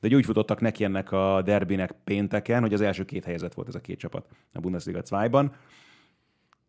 de 0.00 0.16
úgy 0.16 0.24
futottak 0.24 0.60
neki 0.60 0.84
ennek 0.84 1.12
a 1.12 1.42
derbinek 1.44 1.94
pénteken, 2.04 2.60
hogy 2.60 2.74
az 2.74 2.80
első 2.80 3.04
két 3.04 3.24
helyezett 3.24 3.54
volt 3.54 3.68
ez 3.68 3.74
a 3.74 3.80
két 3.80 3.98
csapat 3.98 4.26
a 4.52 4.60
Bundesliga 4.60 5.00
2-ban. 5.02 5.50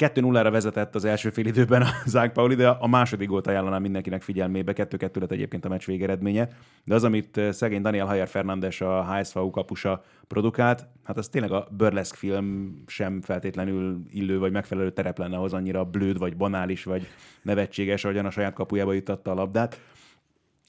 2-0-ra 0.02 0.50
vezetett 0.52 0.96
az 0.96 1.06
első 1.06 1.30
fél 1.30 1.46
időben 1.46 1.82
a 1.82 1.90
Zák 2.06 2.32
Pauli, 2.32 2.56
de 2.56 2.68
a 2.68 2.88
második 2.88 3.28
gólt 3.28 3.48
ajánlanám 3.48 3.82
mindenkinek 3.82 4.22
figyelmébe. 4.22 4.74
2-2 4.76 5.20
lett 5.20 5.32
egyébként 5.32 5.66
a 5.66 5.70
meccs 5.70 5.86
végeredménye. 5.86 6.50
De 6.86 6.96
az, 6.96 7.04
amit 7.04 7.38
eh, 7.38 7.52
szegény 7.52 7.82
Daniel 7.82 8.06
Hayer 8.06 8.28
Fernandes, 8.28 8.82
a 8.82 9.14
HSV 9.14 9.40
kapusa 9.52 10.04
produkált, 10.28 10.88
hát 11.04 11.18
az 11.18 11.28
tényleg 11.28 11.52
a 11.52 11.68
burlesque 11.72 12.18
film 12.18 12.76
sem 12.88 13.22
feltétlenül 13.22 14.02
illő 14.10 14.40
vagy 14.40 14.52
megfelelő 14.52 14.92
terep 14.92 15.18
lenne 15.18 15.38
ahhoz 15.38 15.54
annyira 15.54 15.84
blőd, 15.84 16.18
vagy 16.18 16.38
banális, 16.38 16.84
vagy 16.84 17.08
nevetséges, 17.42 18.04
ahogyan 18.04 18.26
a 18.26 18.32
saját 18.32 18.54
kapujába 18.54 18.94
juttatta 18.94 19.32
a 19.32 19.34
labdát. 19.34 19.80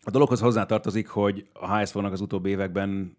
A 0.05 0.11
dologhoz 0.11 0.41
hozzátartozik, 0.41 1.09
hogy 1.09 1.47
a 1.53 1.77
HSV-nak 1.77 2.13
az 2.13 2.21
utóbbi 2.21 2.51
években 2.51 3.17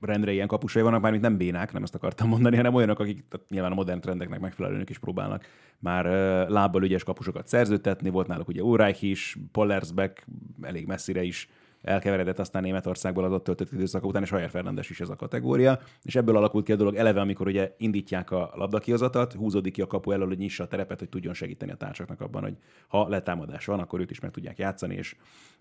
rendre 0.00 0.32
ilyen 0.32 0.46
kapusai 0.46 0.82
vannak, 0.82 1.00
mármint 1.00 1.22
nem 1.22 1.36
bénák, 1.36 1.72
nem 1.72 1.82
ezt 1.82 1.94
akartam 1.94 2.28
mondani, 2.28 2.56
hanem 2.56 2.74
olyanok, 2.74 2.98
akik 2.98 3.28
tehát 3.28 3.48
nyilván 3.48 3.72
a 3.72 3.74
modern 3.74 4.00
trendeknek 4.00 4.40
megfelelően 4.40 4.86
is 4.88 4.98
próbálnak 4.98 5.46
már 5.78 6.04
lábbal 6.48 6.82
ügyes 6.82 7.04
kapusokat 7.04 7.46
szerződtetni. 7.46 8.10
Volt 8.10 8.26
náluk 8.26 8.48
ugye 8.48 8.62
Ulreich 8.62 9.04
is, 9.04 9.36
Pollersbeck 9.52 10.26
elég 10.62 10.86
messzire 10.86 11.22
is 11.22 11.48
elkeveredett 11.82 12.38
aztán 12.38 12.62
Németországból 12.62 13.24
az 13.24 13.32
ott 13.32 13.44
töltött 13.44 13.72
időszak 13.72 14.04
után, 14.04 14.22
és 14.22 14.30
Hajer 14.30 14.50
Fernandes 14.50 14.90
is 14.90 15.00
ez 15.00 15.08
a 15.08 15.16
kategória. 15.16 15.78
És 16.02 16.16
ebből 16.16 16.36
alakult 16.36 16.64
ki 16.64 16.72
a 16.72 16.76
dolog 16.76 16.94
eleve, 16.94 17.20
amikor 17.20 17.46
ugye 17.46 17.74
indítják 17.78 18.30
a 18.30 18.52
labdakihozatat, 18.54 19.32
húzódik 19.32 19.72
ki 19.72 19.82
a 19.82 19.86
kapu 19.86 20.10
elől, 20.10 20.26
hogy 20.26 20.38
nyissa 20.38 20.64
a 20.64 20.68
terepet, 20.68 20.98
hogy 20.98 21.08
tudjon 21.08 21.34
segíteni 21.34 21.72
a 21.72 21.76
társaknak 21.76 22.20
abban, 22.20 22.42
hogy 22.42 22.56
ha 22.88 23.08
letámadás 23.08 23.64
van, 23.64 23.80
akkor 23.80 24.00
őt 24.00 24.10
is 24.10 24.20
meg 24.20 24.30
tudják 24.30 24.58
játszani, 24.58 24.94
és 24.94 25.16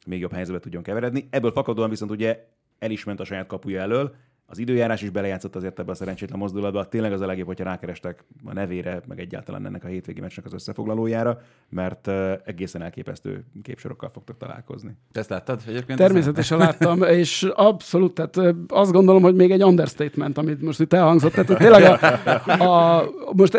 még 0.06 0.20
jobb 0.20 0.34
helyzetbe 0.34 0.60
tudjon 0.60 0.84
keveredni. 0.84 1.28
Ebből 1.30 1.52
fakadóan 1.52 1.90
viszont 1.90 2.12
ugye 2.12 2.46
el 2.80 2.92
is 2.92 3.04
ment 3.04 3.20
a 3.20 3.24
saját 3.24 3.48
kapuja 3.48 3.82
elől, 3.82 4.16
az 4.50 4.58
időjárás 4.58 5.02
is 5.02 5.10
belejátszott 5.10 5.56
azért 5.56 5.80
ebbe 5.80 5.92
a 5.92 5.96
szerencsétlen 5.96 6.40
mozdulatba. 6.40 6.86
Tényleg 6.86 7.12
az 7.12 7.22
a 7.22 7.26
legjobb, 7.26 7.48
hogyha 7.48 7.64
rákerestek 7.64 8.24
a 8.46 8.54
nevére, 8.54 9.02
meg 9.08 9.20
egyáltalán 9.20 9.66
ennek 9.66 9.84
a 9.84 9.88
hétvégi 9.88 10.22
meccsnek 10.22 10.46
az 10.46 10.54
összefoglalójára, 10.54 11.42
mert 11.70 12.08
egészen 12.46 12.82
elképesztő 12.82 13.46
képsorokkal 13.64 14.10
fogtok 14.10 14.38
találkozni. 14.38 14.96
Te 15.12 15.20
ezt 15.20 15.30
láttad 15.30 15.62
egyébként? 15.68 16.00
Természetesen 16.00 16.58
láttam, 16.58 17.04
és 17.04 17.44
abszolút, 17.54 18.14
tehát 18.14 18.56
azt 18.68 18.92
gondolom, 18.92 19.22
hogy 19.22 19.36
még 19.36 19.52
egy 19.52 19.64
understatement, 19.64 20.38
amit 20.38 20.62
most 20.62 20.80
itt 20.80 20.94
elhangzott. 20.94 21.32
Tehát 21.34 21.58
tényleg 21.58 21.84
a, 21.84 22.64
a, 22.64 23.04
most 23.36 23.56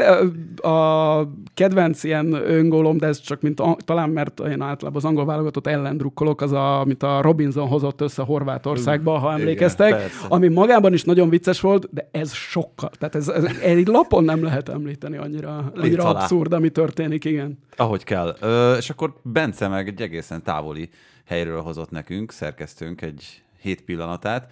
a 0.57 1.29
kedvenc 1.55 2.05
ilyen 2.05 2.33
öngólom, 2.33 2.97
de 2.97 3.07
ez 3.07 3.21
csak 3.21 3.41
mint 3.41 3.61
a, 3.61 3.77
talán 3.85 4.11
mert 4.11 4.41
én 4.41 4.61
általában 4.61 4.97
az 4.97 5.05
angol 5.05 5.25
válogatott 5.25 5.67
ellen 5.67 5.97
drukkolok, 5.97 6.41
az 6.41 6.53
a, 6.53 6.81
amit 6.81 7.03
a 7.03 7.21
Robinson 7.23 7.69
hozott 7.69 8.01
össze 8.01 8.23
Horvátországba, 8.23 9.19
ha 9.19 9.33
emlékeztek, 9.33 9.89
Igen, 9.89 10.09
ami 10.29 10.49
maga 10.49 10.80
magában 10.81 10.93
is 10.93 11.05
nagyon 11.05 11.29
vicces 11.29 11.61
volt, 11.61 11.89
de 11.93 12.09
ez 12.13 12.33
sokkal. 12.33 12.91
Tehát 12.99 13.15
ez, 13.15 13.29
ez 13.29 13.45
egy 13.45 13.87
lapon 13.87 14.25
nem 14.25 14.43
lehet 14.43 14.69
említeni 14.69 15.17
annyira, 15.17 15.73
annyira 15.75 16.05
abszurd, 16.05 16.53
ami 16.53 16.71
történik, 16.71 17.25
igen. 17.25 17.59
Ahogy 17.77 18.05
kell. 18.05 18.37
Ö, 18.41 18.77
és 18.77 18.91
akkor 18.91 19.15
Bence 19.23 19.69
meg 19.69 19.89
egy 19.89 20.03
egészen 20.03 20.43
távoli 20.43 20.89
helyről 21.27 21.61
hozott 21.61 21.91
nekünk, 21.91 22.33
szerkesztőnk 22.33 23.03
egy 23.03 23.43
hét 23.61 23.83
pillanatát. 23.83 24.51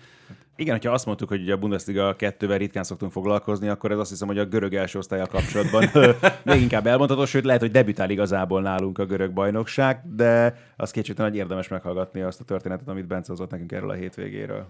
Igen, 0.57 0.75
hogyha 0.75 0.93
azt 0.93 1.07
mondtuk, 1.07 1.29
hogy 1.29 1.51
a 1.51 1.57
Bundesliga 1.57 2.17
kettővel 2.17 2.59
ritkán 2.59 2.85
szoktunk 2.85 3.13
foglalkozni, 3.13 3.69
akkor 3.69 3.93
ez 3.93 3.99
azt 3.99 4.11
hiszem, 4.11 4.27
hogy 4.27 4.39
a 4.39 4.45
görög 4.45 4.75
első 4.75 4.99
osztályal 4.99 5.27
kapcsolatban 5.27 5.85
még 6.45 6.61
inkább 6.61 6.87
elmondható, 6.87 7.25
sőt 7.25 7.45
lehet, 7.45 7.61
hogy 7.61 7.71
debütál 7.71 8.11
igazából 8.11 8.63
nálunk 8.63 8.99
a 8.99 9.07
görög 9.07 9.33
bajnokság, 9.33 10.03
de 10.17 10.57
az 10.77 10.91
kétségtelen, 10.91 11.31
hogy 11.31 11.41
érdemes 11.41 11.69
meghallgatni 11.69 12.21
azt 12.21 12.41
a 12.41 12.45
történetet, 12.45 12.89
amit 12.89 13.07
Bence 13.07 13.31
hozott 13.31 13.51
nekünk 13.51 13.73
erről 13.73 13.91
a 13.91 13.95
hétvégéről. 13.95 14.67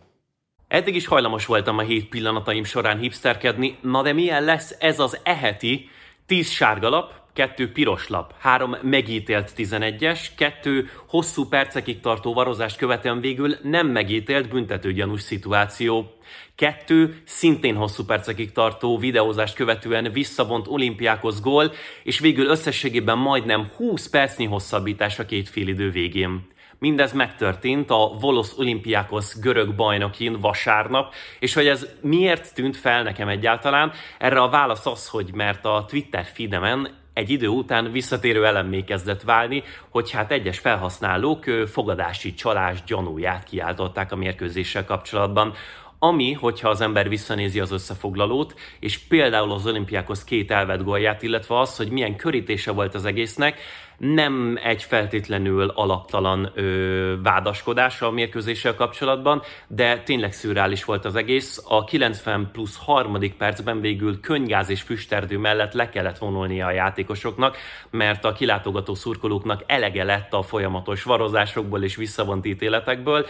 Eddig 0.69 0.95
is 0.95 1.07
hajlamos 1.07 1.47
voltam 1.47 1.79
a 1.79 1.83
hét 1.83 2.09
pillanataim 2.09 2.65
során 2.65 2.99
hipsterkedni, 2.99 3.79
na 3.83 4.03
de 4.03 4.13
milyen 4.13 4.45
lesz 4.45 4.77
ez 4.79 4.99
az 4.99 5.21
eheti 5.23 5.91
10 6.27 6.51
sárga 6.51 6.89
lap, 6.89 7.13
2 7.33 7.73
piros 7.73 8.09
lap, 8.09 8.35
3 8.39 8.77
megítélt 8.83 9.53
11-es, 9.57 10.27
2 10.37 10.91
hosszú 11.07 11.49
percekig 11.49 12.01
tartó 12.01 12.33
varozást 12.33 12.77
követően 12.77 13.21
végül 13.21 13.57
nem 13.63 13.87
megítélt 13.87 14.49
büntetőgyanús 14.49 15.21
szituáció, 15.21 16.13
2 16.55 17.23
szintén 17.25 17.75
hosszú 17.75 18.05
percekig 18.05 18.53
tartó 18.53 18.99
videózást 18.99 19.55
követően 19.55 20.13
visszavont 20.13 20.67
olimpiákhoz 20.67 21.41
gól, 21.41 21.73
és 22.03 22.19
végül 22.19 22.47
összességében 22.47 23.19
majdnem 23.19 23.71
20 23.77 24.09
percnyi 24.09 24.45
hosszabbítás 24.45 25.19
a 25.19 25.27
két 25.27 25.49
félidő 25.49 25.91
végén. 25.91 26.47
Mindez 26.81 27.13
megtörtént 27.13 27.91
a 27.91 28.17
Volos 28.21 28.59
Olimpiákos 28.59 29.39
görög 29.39 29.75
bajnokin 29.75 30.41
vasárnap, 30.41 31.15
és 31.39 31.55
hogy 31.55 31.67
ez 31.67 31.87
miért 32.01 32.55
tűnt 32.55 32.77
fel 32.77 33.03
nekem 33.03 33.29
egyáltalán, 33.29 33.93
erre 34.19 34.41
a 34.41 34.49
válasz 34.49 34.87
az, 34.87 35.09
hogy 35.09 35.31
mert 35.35 35.65
a 35.65 35.85
Twitter 35.89 36.25
feedemen 36.35 36.97
egy 37.13 37.31
idő 37.31 37.49
után 37.49 37.93
visszatérő 37.93 38.47
elemmé 38.47 38.85
kezdett 38.85 39.23
válni, 39.23 39.63
hogy 39.89 40.11
hát 40.11 40.33
egyes 40.33 40.59
felhasználók 40.59 41.45
fogadási 41.45 42.35
csalás 42.35 42.83
gyanúját 42.85 43.45
kiáltották 43.45 44.13
a 44.13 44.17
mérkőzéssel 44.17 44.85
kapcsolatban 44.85 45.55
ami, 45.99 46.33
hogyha 46.33 46.69
az 46.69 46.81
ember 46.81 47.09
visszanézi 47.09 47.61
az 47.61 47.71
összefoglalót, 47.71 48.55
és 48.81 48.99
például 48.99 49.53
az 49.53 49.67
olimpiákhoz 49.67 50.25
két 50.25 50.51
elvett 50.51 50.83
gólját, 50.83 51.23
illetve 51.23 51.59
az, 51.59 51.77
hogy 51.77 51.91
milyen 51.91 52.17
körítése 52.17 52.71
volt 52.71 52.95
az 52.95 53.05
egésznek, 53.05 53.61
nem 53.99 54.59
egy 54.63 54.83
feltétlenül 54.83 55.69
alaptalan 55.69 56.51
ö, 56.55 57.15
vádaskodás 57.23 58.03
a 58.03 58.11
mérkőzéssel 58.11 58.75
kapcsolatban, 58.75 59.43
de 59.67 59.99
tényleg 59.99 60.33
szürreális 60.33 60.85
volt 60.85 61.05
az 61.05 61.17
egész. 61.17 61.65
A 61.69 61.85
90 61.85 62.51
plusz 62.53 62.77
harmadik 62.77 63.35
percben 63.35 63.81
végül 63.81 64.21
könygáz 64.21 64.71
és 64.71 64.83
füsterdő 64.83 65.39
mellett 65.39 65.73
le 65.73 65.89
kellett 65.89 66.19
vonulnia 66.19 66.67
a 66.67 66.71
játékosoknak, 66.73 67.57
mert 67.91 68.25
a 68.25 68.33
kilátogató 68.33 68.95
szurkolóknak 68.95 69.65
elege 69.67 70.05
lett 70.05 70.33
a 70.33 70.43
folyamatos 70.43 71.03
varozásokból 71.03 71.83
és 71.83 71.97
visszavont 71.97 72.47
ítéletekből. 72.47 73.27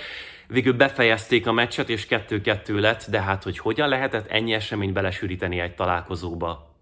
Végül 0.51 0.73
befejezték 0.73 1.47
a 1.47 1.53
meccset, 1.53 1.89
és 1.89 2.07
2-2 2.11 2.81
lett, 2.81 3.07
de 3.11 3.23
hát 3.23 3.43
hogy 3.43 3.59
hogyan 3.59 3.89
lehetett 3.89 4.27
ennyi 4.27 4.53
eseményt 4.53 4.93
belesűríteni 4.93 5.59
egy 5.59 5.75
találkozóba? 5.75 6.77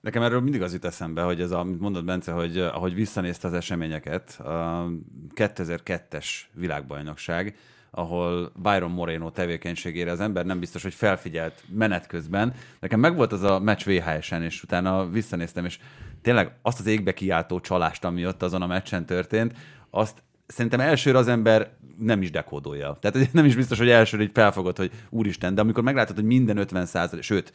Nekem 0.00 0.22
erről 0.22 0.40
mindig 0.40 0.62
az 0.62 0.72
jut 0.72 0.84
eszembe, 0.84 1.22
hogy 1.22 1.40
ez, 1.40 1.50
amit 1.50 1.80
mondott 1.80 2.04
Bence, 2.04 2.32
hogy 2.32 2.58
eh, 2.58 2.76
ahogy 2.76 2.94
visszanézte 2.94 3.48
az 3.48 3.54
eseményeket, 3.54 4.40
a 4.40 4.86
2002-es 5.34 6.26
világbajnokság, 6.52 7.56
ahol 7.90 8.52
Byron 8.62 8.90
Moreno 8.90 9.30
tevékenységére 9.30 10.10
az 10.10 10.20
ember 10.20 10.44
nem 10.44 10.58
biztos, 10.58 10.82
hogy 10.82 10.94
felfigyelt 10.94 11.64
menet 11.68 12.06
közben. 12.06 12.54
Nekem 12.80 13.00
megvolt 13.00 13.32
az 13.32 13.42
a 13.42 13.58
meccs 13.58 13.84
VHS-en, 13.84 14.42
és 14.42 14.62
utána 14.62 15.08
visszanéztem, 15.08 15.64
és 15.64 15.78
tényleg 16.22 16.52
azt 16.62 16.80
az 16.80 16.86
égbe 16.86 17.14
kiáltó 17.14 17.60
csalást, 17.60 18.04
ami 18.04 18.26
ott 18.26 18.42
azon 18.42 18.62
a 18.62 18.66
meccsen 18.66 19.06
történt, 19.06 19.56
azt 19.90 20.22
szerintem 20.46 20.80
elsőre 20.80 21.18
az 21.18 21.28
ember 21.28 21.70
nem 21.98 22.22
is 22.22 22.30
dekódolja. 22.30 22.98
Tehát 23.00 23.32
nem 23.32 23.44
is 23.44 23.56
biztos, 23.56 23.78
hogy 23.78 23.88
elsőre 23.88 24.22
így 24.22 24.30
felfogod, 24.34 24.76
hogy 24.76 24.90
úristen, 25.10 25.54
de 25.54 25.60
amikor 25.60 25.82
meglátod, 25.82 26.14
hogy 26.14 26.24
minden 26.24 26.56
50 26.56 26.86
százalék, 26.86 27.24
sőt, 27.24 27.52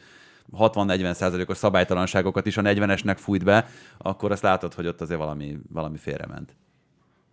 60-40 0.58 1.12
százalékos 1.12 1.56
szabálytalanságokat 1.56 2.46
is 2.46 2.56
a 2.56 2.62
40-esnek 2.62 3.16
fújt 3.18 3.44
be, 3.44 3.66
akkor 3.98 4.32
azt 4.32 4.42
látod, 4.42 4.74
hogy 4.74 4.86
ott 4.86 5.00
azért 5.00 5.18
valami, 5.18 5.58
valami 5.68 5.96
félrement. 5.96 6.56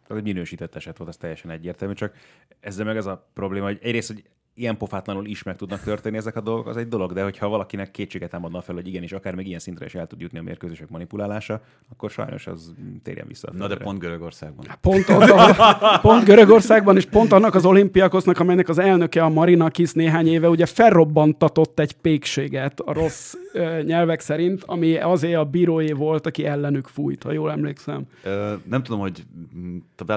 Az 0.08 0.18
egy 0.18 0.24
minősített 0.24 0.76
eset 0.76 0.98
volt, 0.98 1.10
az 1.10 1.18
teljesen 1.18 1.52
egyértelmű, 1.52 1.94
csak 1.94 2.16
ezzel 2.60 2.86
meg 2.86 2.98
az 2.98 3.06
a 3.06 3.30
probléma, 3.34 3.66
hogy 3.66 3.80
egyrészt, 3.82 4.08
hogy 4.08 4.24
ilyen 4.60 4.78
pofátlanul 4.78 5.26
is 5.26 5.44
meg 5.44 5.56
tudnak 5.56 5.82
történni 5.82 6.18
ezek 6.18 6.36
a 6.36 6.42
dolgok, 6.42 6.68
az 6.68 6.78
egy 6.78 6.88
dolog, 6.88 7.14
de 7.14 7.24
hogyha 7.24 7.48
valakinek 7.48 7.92
kétséget 7.92 8.30
támadna 8.30 8.62
fel, 8.62 8.76
hogy 8.76 8.88
igenis, 8.88 9.12
akár 9.12 9.36
még 9.36 9.48
ilyen 9.48 9.60
szintre 9.60 9.86
is 9.86 9.96
el 9.96 10.08
tud 10.08 10.22
jutni 10.22 10.40
a 10.40 10.42
mérkőzések 10.42 10.90
manipulálása, 10.90 11.62
akkor 11.92 12.10
sajnos 12.10 12.48
az 12.48 12.74
térjen 13.04 13.28
vissza. 13.28 13.52
Na 13.58 13.68
de 13.68 13.76
pont 13.76 14.00
Görögországban. 14.00 14.66
Pont, 14.82 15.08
az 15.08 15.30
a, 15.30 16.00
pont 16.02 16.24
Görögországban, 16.24 16.96
és 16.96 17.06
pont 17.06 17.32
annak 17.32 17.56
az 17.56 17.66
olimpiakosznak, 17.66 18.40
amelynek 18.40 18.70
az 18.70 18.78
elnöke 18.80 19.24
a 19.24 19.30
Marina 19.30 19.70
Kis 19.70 19.92
néhány 19.92 20.28
éve 20.28 20.50
ugye 20.50 20.66
felrobbantatott 20.66 21.80
egy 21.80 21.94
pékséget 21.94 22.80
a 22.80 22.94
rossz 22.94 23.34
ö, 23.54 23.82
nyelvek 23.82 24.20
szerint, 24.20 24.64
ami 24.66 24.98
azért 24.98 25.40
a 25.40 25.46
bíróé 25.46 25.92
volt, 25.92 26.26
aki 26.26 26.46
ellenük 26.46 26.88
fújt, 26.88 27.24
ha 27.24 27.32
jól 27.32 27.52
emlékszem. 27.52 28.04
Ö, 28.24 28.54
nem 28.64 28.84
tudom, 28.84 29.00
hogy 29.00 29.24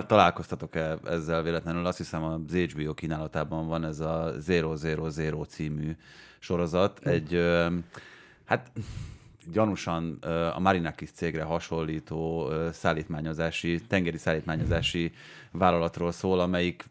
találkoztatok-e 0.06 0.98
ezzel 1.04 1.42
véletlenül, 1.42 1.86
azt 1.86 1.98
hiszem 1.98 2.24
az 2.24 2.54
HBO 2.54 2.94
kínálatában 2.94 3.68
van 3.68 3.84
ez 3.84 4.00
a 4.00 4.31
000 4.46 5.46
című 5.46 5.96
sorozat. 6.38 6.98
Hm. 7.02 7.08
Egy, 7.08 7.40
hát 8.44 8.70
gyanúsan 9.52 10.18
a 10.54 10.60
Marinakis 10.60 11.10
cégre 11.10 11.42
hasonlító 11.42 12.50
szállítmányozási, 12.72 13.80
tengeri 13.88 14.18
szállítmányozási 14.18 15.12
vállalatról 15.50 16.12
szól, 16.12 16.40
amelyik 16.40 16.84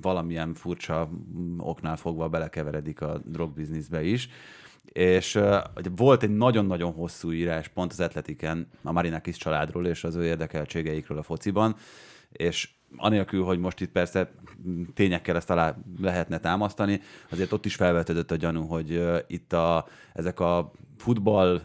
valamilyen 0.00 0.54
furcsa 0.54 1.10
oknál 1.58 1.96
fogva 1.96 2.28
belekeveredik 2.28 3.00
a 3.00 3.20
drogbizniszbe 3.24 4.02
is. 4.02 4.28
És 4.84 5.38
volt 5.96 6.22
egy 6.22 6.36
nagyon-nagyon 6.36 6.92
hosszú 6.92 7.32
írás 7.32 7.68
pont 7.68 7.92
az 7.92 8.00
Atletiken 8.00 8.68
a 8.82 8.92
Marinakis 8.92 9.36
családról 9.36 9.86
és 9.86 10.04
az 10.04 10.14
ő 10.14 10.24
érdekeltségeikről 10.24 11.18
a 11.18 11.22
fociban, 11.22 11.76
és 12.36 12.68
anélkül, 12.96 13.42
hogy 13.42 13.58
most 13.58 13.80
itt 13.80 13.90
persze 13.90 14.30
tényekkel 14.94 15.36
ezt 15.36 15.50
alá 15.50 15.76
lehetne 16.00 16.38
támasztani, 16.38 17.00
azért 17.30 17.52
ott 17.52 17.64
is 17.64 17.74
felvetődött 17.74 18.30
a 18.30 18.36
gyanú, 18.36 18.66
hogy 18.66 19.02
itt 19.26 19.52
a, 19.52 19.86
ezek 20.12 20.40
a 20.40 20.72
futball 20.96 21.60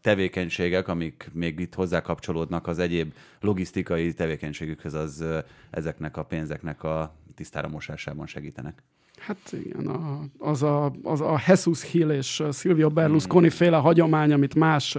tevékenységek, 0.00 0.88
amik 0.88 1.30
még 1.32 1.60
itt 1.60 1.74
hozzá 1.74 2.00
kapcsolódnak 2.00 2.66
az 2.66 2.78
egyéb 2.78 3.12
logisztikai 3.40 4.14
tevékenységükhöz, 4.14 4.94
az 4.94 5.24
ezeknek 5.70 6.16
a 6.16 6.24
pénzeknek 6.24 6.82
a 6.82 7.14
tisztára 7.34 7.68
mosásában 7.68 8.26
segítenek. 8.26 8.82
Hát 9.18 9.52
igen, 9.64 9.86
a, 9.86 10.24
az, 10.38 10.62
a, 10.62 10.92
az 11.02 11.20
a 11.20 11.40
Jesus 11.46 11.90
Hill 11.90 12.10
és 12.10 12.42
Silvio 12.52 12.88
Berlusconi 12.88 13.46
hmm. 13.46 13.56
féle 13.56 13.76
hagyomány, 13.76 14.32
amit 14.32 14.54
más 14.54 14.98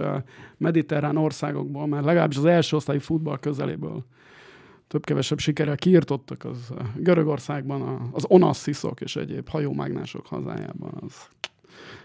mediterrán 0.56 1.16
országokból, 1.16 1.86
már 1.86 2.02
legalábbis 2.02 2.36
az 2.36 2.44
első 2.44 2.76
osztályi 2.76 2.98
futball 2.98 3.38
közeléből 3.38 4.04
több-kevesebb 4.92 5.38
sikerrel 5.38 5.76
kiirtottak, 5.76 6.44
az 6.44 6.72
Görögországban 6.96 8.10
az 8.12 8.24
Onasziszok 8.28 9.00
és 9.00 9.16
egyéb 9.16 9.48
hajómágnások 9.48 10.26
hazájában. 10.26 10.92
Az 11.00 11.28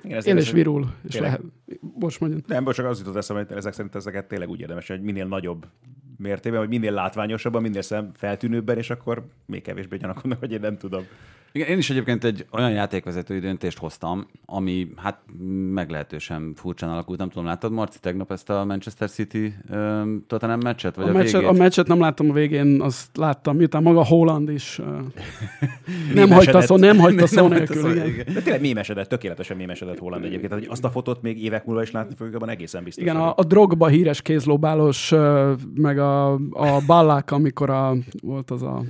igen, 0.04 0.22
Él 0.24 0.38
és 0.38 0.52
virul, 0.52 0.94
és 1.04 1.12
tényleg. 1.12 1.32
lehet. 1.32 1.46
Bocs, 1.82 2.20
mondjam. 2.20 2.42
Nem, 2.48 2.64
bocs, 2.64 2.76
csak 2.76 2.86
az 2.86 3.00
jutott 3.00 3.16
eszembe, 3.16 3.46
hogy 3.48 3.58
ezek 3.58 3.74
szerint 3.74 3.96
ezeket 3.96 4.28
tényleg 4.28 4.50
úgy 4.50 4.60
érdemes, 4.60 4.88
hogy 4.88 5.02
minél 5.02 5.26
nagyobb 5.26 5.68
mértében, 6.18 6.60
vagy 6.60 6.70
minél 6.70 6.92
látványosabban, 6.92 7.62
minél 7.62 7.82
szem 7.82 8.12
feltűnőbben, 8.14 8.78
és 8.78 8.90
akkor 8.90 9.28
még 9.46 9.62
kevésbé 9.62 9.98
gyanakodnak, 9.98 10.40
hogy 10.40 10.52
én 10.52 10.60
nem 10.60 10.78
tudom. 10.78 11.04
Igen, 11.52 11.68
én 11.68 11.78
is 11.78 11.90
egyébként 11.90 12.24
egy 12.24 12.46
olyan 12.52 12.72
játékvezetői 12.72 13.40
döntést 13.40 13.78
hoztam, 13.78 14.28
ami 14.46 14.88
hát 14.96 15.20
meglehetősen 15.74 16.54
furcsán 16.56 16.90
alakult. 16.90 17.20
Nem 17.20 17.30
tudom, 17.30 17.46
láttad 17.46 17.72
Marci 17.72 18.00
tegnap 18.00 18.32
ezt 18.32 18.50
a 18.50 18.66
Manchester 18.66 19.10
City 19.10 19.54
um, 19.70 20.24
Tottenham 20.28 20.60
meccset? 20.60 20.96
Vagy 20.96 21.06
a, 21.06 21.10
a, 21.10 21.14
meccset, 21.14 21.44
a 21.44 21.52
meccset 21.52 21.88
nem 21.88 22.00
láttam 22.00 22.30
a 22.30 22.34
végén, 22.34 22.82
azt 22.82 23.18
láttam, 23.18 23.56
miután 23.56 23.84
maga 23.84 24.06
Holland 24.06 24.50
is 24.50 24.80
uh, 24.80 24.86
nem 26.14 26.30
hagyta 26.30 26.62
szó, 26.62 26.78
nem 26.78 26.98
hagyta 26.98 27.28
szó 27.28 27.48
nélkül. 27.48 27.92
Igen. 27.92 28.08
igen. 28.08 28.26
De 28.34 28.42
tényleg 28.42 28.62
mémesedett, 28.62 29.10
tökéletesen 29.10 29.58
mémesedett 29.58 29.98
Holland 29.98 30.24
egyébként. 30.24 30.50
Tehát, 30.50 30.64
hogy 30.64 30.74
azt 30.74 30.84
a 30.84 30.90
fotót 30.90 31.22
még 31.22 31.44
évek 31.44 31.66
múlva 31.66 31.82
is 31.82 31.92
látni 31.92 32.16
fogjuk, 32.16 32.36
abban 32.36 32.50
egészen 32.50 32.84
biztos. 32.84 33.04
Igen, 33.04 33.16
a, 33.16 33.34
a 33.36 33.44
drogba 33.44 33.88
híres 33.88 34.22
kézlóbálos, 34.22 35.14
meg 35.76 36.00
a, 36.00 36.32
a 36.34 36.82
ballák, 36.86 37.32
amikor 37.32 37.70
a, 37.70 37.96
volt 38.22 38.52
az 38.52 38.62
a 38.62 38.84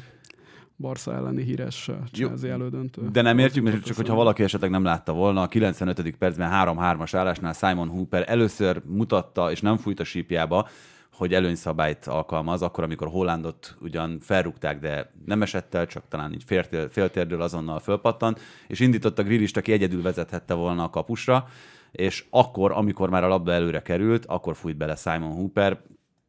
Barca 0.79 1.13
elleni 1.13 1.43
híres 1.43 1.89
Chelsea 2.11 2.51
elődöntő. 2.51 3.09
De 3.09 3.21
nem 3.21 3.39
értjük, 3.39 3.63
mert 3.63 3.83
csak 3.83 3.95
hogyha 3.95 4.15
valaki 4.15 4.43
esetleg 4.43 4.69
nem 4.69 4.83
látta 4.83 5.13
volna, 5.13 5.41
a 5.41 5.47
95. 5.47 6.15
percben 6.17 6.51
3-3-as 6.53 7.11
állásnál 7.13 7.53
Simon 7.53 7.87
Hooper 7.87 8.23
először 8.27 8.81
mutatta, 8.85 9.51
és 9.51 9.61
nem 9.61 9.77
fújt 9.77 9.99
a 9.99 10.03
sípjába, 10.03 10.67
hogy 11.13 11.33
előnyszabályt 11.33 12.05
alkalmaz, 12.07 12.61
akkor, 12.61 12.83
amikor 12.83 13.07
Hollandot 13.07 13.77
ugyan 13.81 14.19
felrúgták, 14.19 14.79
de 14.79 15.11
nem 15.25 15.41
esett 15.41 15.73
el, 15.73 15.85
csak 15.85 16.03
talán 16.07 16.33
így 16.33 16.43
féltérdől 16.89 17.41
azonnal 17.41 17.79
fölpattan, 17.79 18.35
és 18.67 18.79
indította 18.79 19.23
Grillist, 19.23 19.57
aki 19.57 19.71
egyedül 19.71 20.01
vezethette 20.01 20.53
volna 20.53 20.83
a 20.83 20.89
kapusra, 20.89 21.47
és 21.91 22.25
akkor, 22.29 22.71
amikor 22.71 23.09
már 23.09 23.23
a 23.23 23.27
labda 23.27 23.51
előre 23.51 23.81
került, 23.81 24.25
akkor 24.25 24.55
fújt 24.55 24.77
bele 24.77 24.95
Simon 24.95 25.33
Hooper, 25.33 25.81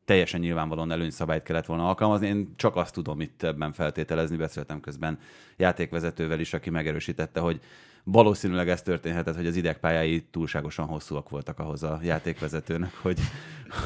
teljesen 0.09 0.41
nyilvánvalóan 0.41 0.91
előnyszabályt 0.91 1.43
kellett 1.43 1.67
volna 1.67 1.89
alkalmazni. 1.89 2.27
Én 2.27 2.53
csak 2.57 2.77
azt 2.77 2.95
tudom 2.95 3.21
itt 3.21 3.43
ebben 3.43 3.73
feltételezni, 3.73 4.37
beszéltem 4.37 4.81
közben 4.81 5.19
játékvezetővel 5.57 6.41
is, 6.41 6.55
aki 6.55 6.71
megerősítette, 6.71 7.41
hogy 7.41 7.61
valószínűleg 8.05 8.69
ez 8.69 8.83
történhetett, 8.83 9.37
hogy 9.37 9.47
az 9.47 9.57
idegpályái 9.57 10.23
túlságosan 10.31 10.87
hosszúak 10.87 11.29
voltak 11.29 11.59
ahhoz 11.59 11.83
a 11.83 11.99
játékvezetőnek, 12.03 12.95
hogy, 13.05 13.19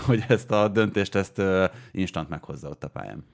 hogy 0.07 0.25
ezt 0.29 0.51
a 0.51 0.69
döntést 0.69 1.15
ezt 1.15 1.43
instant 1.91 2.29
meghozza 2.29 2.69
ott 2.69 2.85
a 2.85 2.89
pályán. 2.89 3.25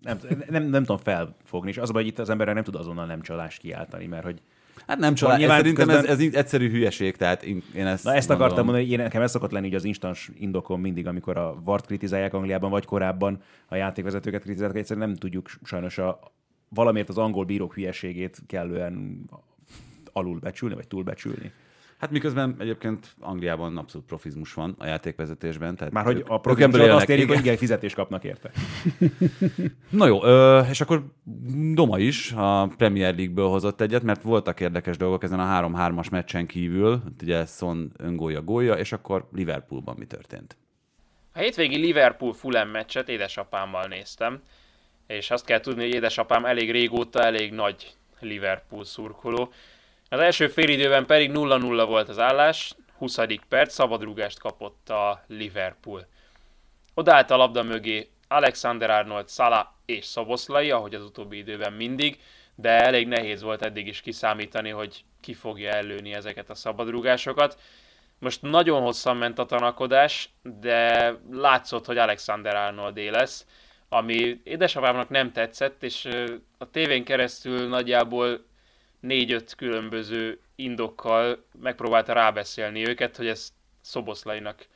Nem, 0.00 0.18
nem, 0.48 0.62
nem 0.62 0.84
tudom 0.84 1.02
felfogni, 1.02 1.70
és 1.70 1.78
az 1.78 1.90
hogy 1.90 2.06
itt 2.06 2.18
az 2.18 2.30
ember 2.30 2.54
nem 2.54 2.62
tud 2.62 2.74
azonnal 2.74 3.06
nem 3.06 3.22
csalást 3.22 3.60
kiáltani, 3.60 4.06
mert 4.06 4.24
hogy 4.24 4.40
Hát 4.90 4.98
nem 4.98 5.14
csalás, 5.14 5.38
nyilván 5.38 5.56
szerintem 5.56 5.86
közben... 5.86 6.06
ez, 6.06 6.20
ez, 6.20 6.34
egyszerű 6.34 6.70
hülyeség, 6.70 7.16
tehát 7.16 7.42
én 7.42 7.62
ezt 7.74 8.04
Na 8.04 8.14
ezt 8.14 8.28
gondolom. 8.28 8.42
akartam 8.42 8.64
mondani, 8.64 8.84
hogy 8.84 8.92
én, 8.92 8.98
nekem 8.98 9.22
ez 9.22 9.30
szokott 9.30 9.50
lenni 9.50 9.66
hogy 9.66 9.76
az 9.76 9.84
instans 9.84 10.30
indokom 10.38 10.80
mindig, 10.80 11.06
amikor 11.06 11.36
a 11.36 11.60
Vart 11.64 11.86
kritizálják 11.86 12.34
Angliában, 12.34 12.70
vagy 12.70 12.84
korábban 12.84 13.42
a 13.68 13.74
játékvezetőket 13.74 14.42
kritizálják, 14.42 14.76
egyszerűen 14.76 15.08
nem 15.08 15.16
tudjuk 15.16 15.50
sajnos 15.62 15.98
a, 15.98 16.20
valamiért 16.68 17.08
az 17.08 17.18
angol 17.18 17.44
bírók 17.44 17.74
hülyeségét 17.74 18.42
kellően 18.46 19.24
alulbecsülni, 20.12 20.74
vagy 20.74 20.88
túlbecsülni. 20.88 21.52
Hát 22.00 22.10
miközben 22.10 22.56
egyébként 22.58 23.14
Angliában 23.20 23.76
abszolút 23.76 24.06
profizmus 24.06 24.54
van 24.54 24.74
a 24.78 24.86
játékvezetésben. 24.86 25.76
Tehát 25.76 25.92
Már 25.92 26.04
hogy 26.04 26.24
a 26.26 26.40
profizmus 26.40 26.80
azt 26.80 27.08
érjük, 27.08 27.28
hogy 27.28 27.38
igen, 27.38 27.56
fizetést 27.56 27.94
kapnak 27.94 28.24
érte. 28.24 28.50
Na 29.90 30.06
jó, 30.06 30.18
és 30.70 30.80
akkor 30.80 31.04
Doma 31.74 31.98
is 31.98 32.32
a 32.32 32.66
Premier 32.76 33.14
League-ből 33.14 33.48
hozott 33.48 33.80
egyet, 33.80 34.02
mert 34.02 34.22
voltak 34.22 34.60
érdekes 34.60 34.96
dolgok 34.96 35.22
ezen 35.22 35.40
a 35.40 35.68
3-3-as 35.68 36.10
meccsen 36.10 36.46
kívül, 36.46 37.02
ugye 37.22 37.44
Son 37.44 37.92
öngólja 37.96 38.42
gólja, 38.42 38.74
és 38.74 38.92
akkor 38.92 39.28
Liverpoolban 39.32 39.94
mi 39.98 40.04
történt? 40.04 40.56
A 41.32 41.38
hétvégi 41.38 41.76
Liverpool-Fulham 41.76 42.68
meccset 42.68 43.08
édesapámmal 43.08 43.86
néztem, 43.86 44.42
és 45.06 45.30
azt 45.30 45.44
kell 45.44 45.60
tudni, 45.60 45.82
hogy 45.82 45.94
édesapám 45.94 46.44
elég 46.44 46.70
régóta 46.70 47.22
elég 47.22 47.52
nagy 47.52 47.94
Liverpool 48.20 48.84
szurkoló. 48.84 49.52
Az 50.12 50.20
első 50.20 50.48
félidőben 50.48 51.06
pedig 51.06 51.30
0-0 51.34 51.84
volt 51.86 52.08
az 52.08 52.18
állás, 52.18 52.74
20. 52.98 53.18
perc, 53.48 53.72
szabadrúgást 53.72 54.38
kapott 54.38 54.88
a 54.88 55.24
Liverpool. 55.26 56.06
Odaállt 56.94 57.30
a 57.30 57.36
labda 57.36 57.62
mögé 57.62 58.08
Alexander 58.28 58.90
Arnold, 58.90 59.28
Salah 59.28 59.66
és 59.84 60.04
Szoboszlai, 60.04 60.70
ahogy 60.70 60.94
az 60.94 61.04
utóbbi 61.04 61.36
időben 61.36 61.72
mindig, 61.72 62.18
de 62.54 62.68
elég 62.68 63.06
nehéz 63.06 63.42
volt 63.42 63.62
eddig 63.62 63.86
is 63.86 64.00
kiszámítani, 64.00 64.70
hogy 64.70 65.04
ki 65.20 65.34
fogja 65.34 65.70
ellőni 65.70 66.14
ezeket 66.14 66.50
a 66.50 66.54
szabadrúgásokat. 66.54 67.58
Most 68.18 68.42
nagyon 68.42 68.82
hosszan 68.82 69.16
ment 69.16 69.38
a 69.38 69.46
tanakodás, 69.46 70.30
de 70.42 71.14
látszott, 71.32 71.86
hogy 71.86 71.98
Alexander 71.98 72.56
Arnoldé 72.56 73.08
lesz, 73.08 73.46
ami 73.88 74.40
édesapámnak 74.44 75.08
nem 75.08 75.32
tetszett, 75.32 75.82
és 75.82 76.08
a 76.58 76.70
tévén 76.70 77.04
keresztül 77.04 77.68
nagyjából 77.68 78.48
négy-öt 79.00 79.54
különböző 79.54 80.40
indokkal 80.54 81.44
megpróbálta 81.62 82.12
rábeszélni 82.12 82.88
őket, 82.88 83.16
hogy 83.16 83.26
ezt 83.26 83.52
Szoboszlainak 83.80 84.66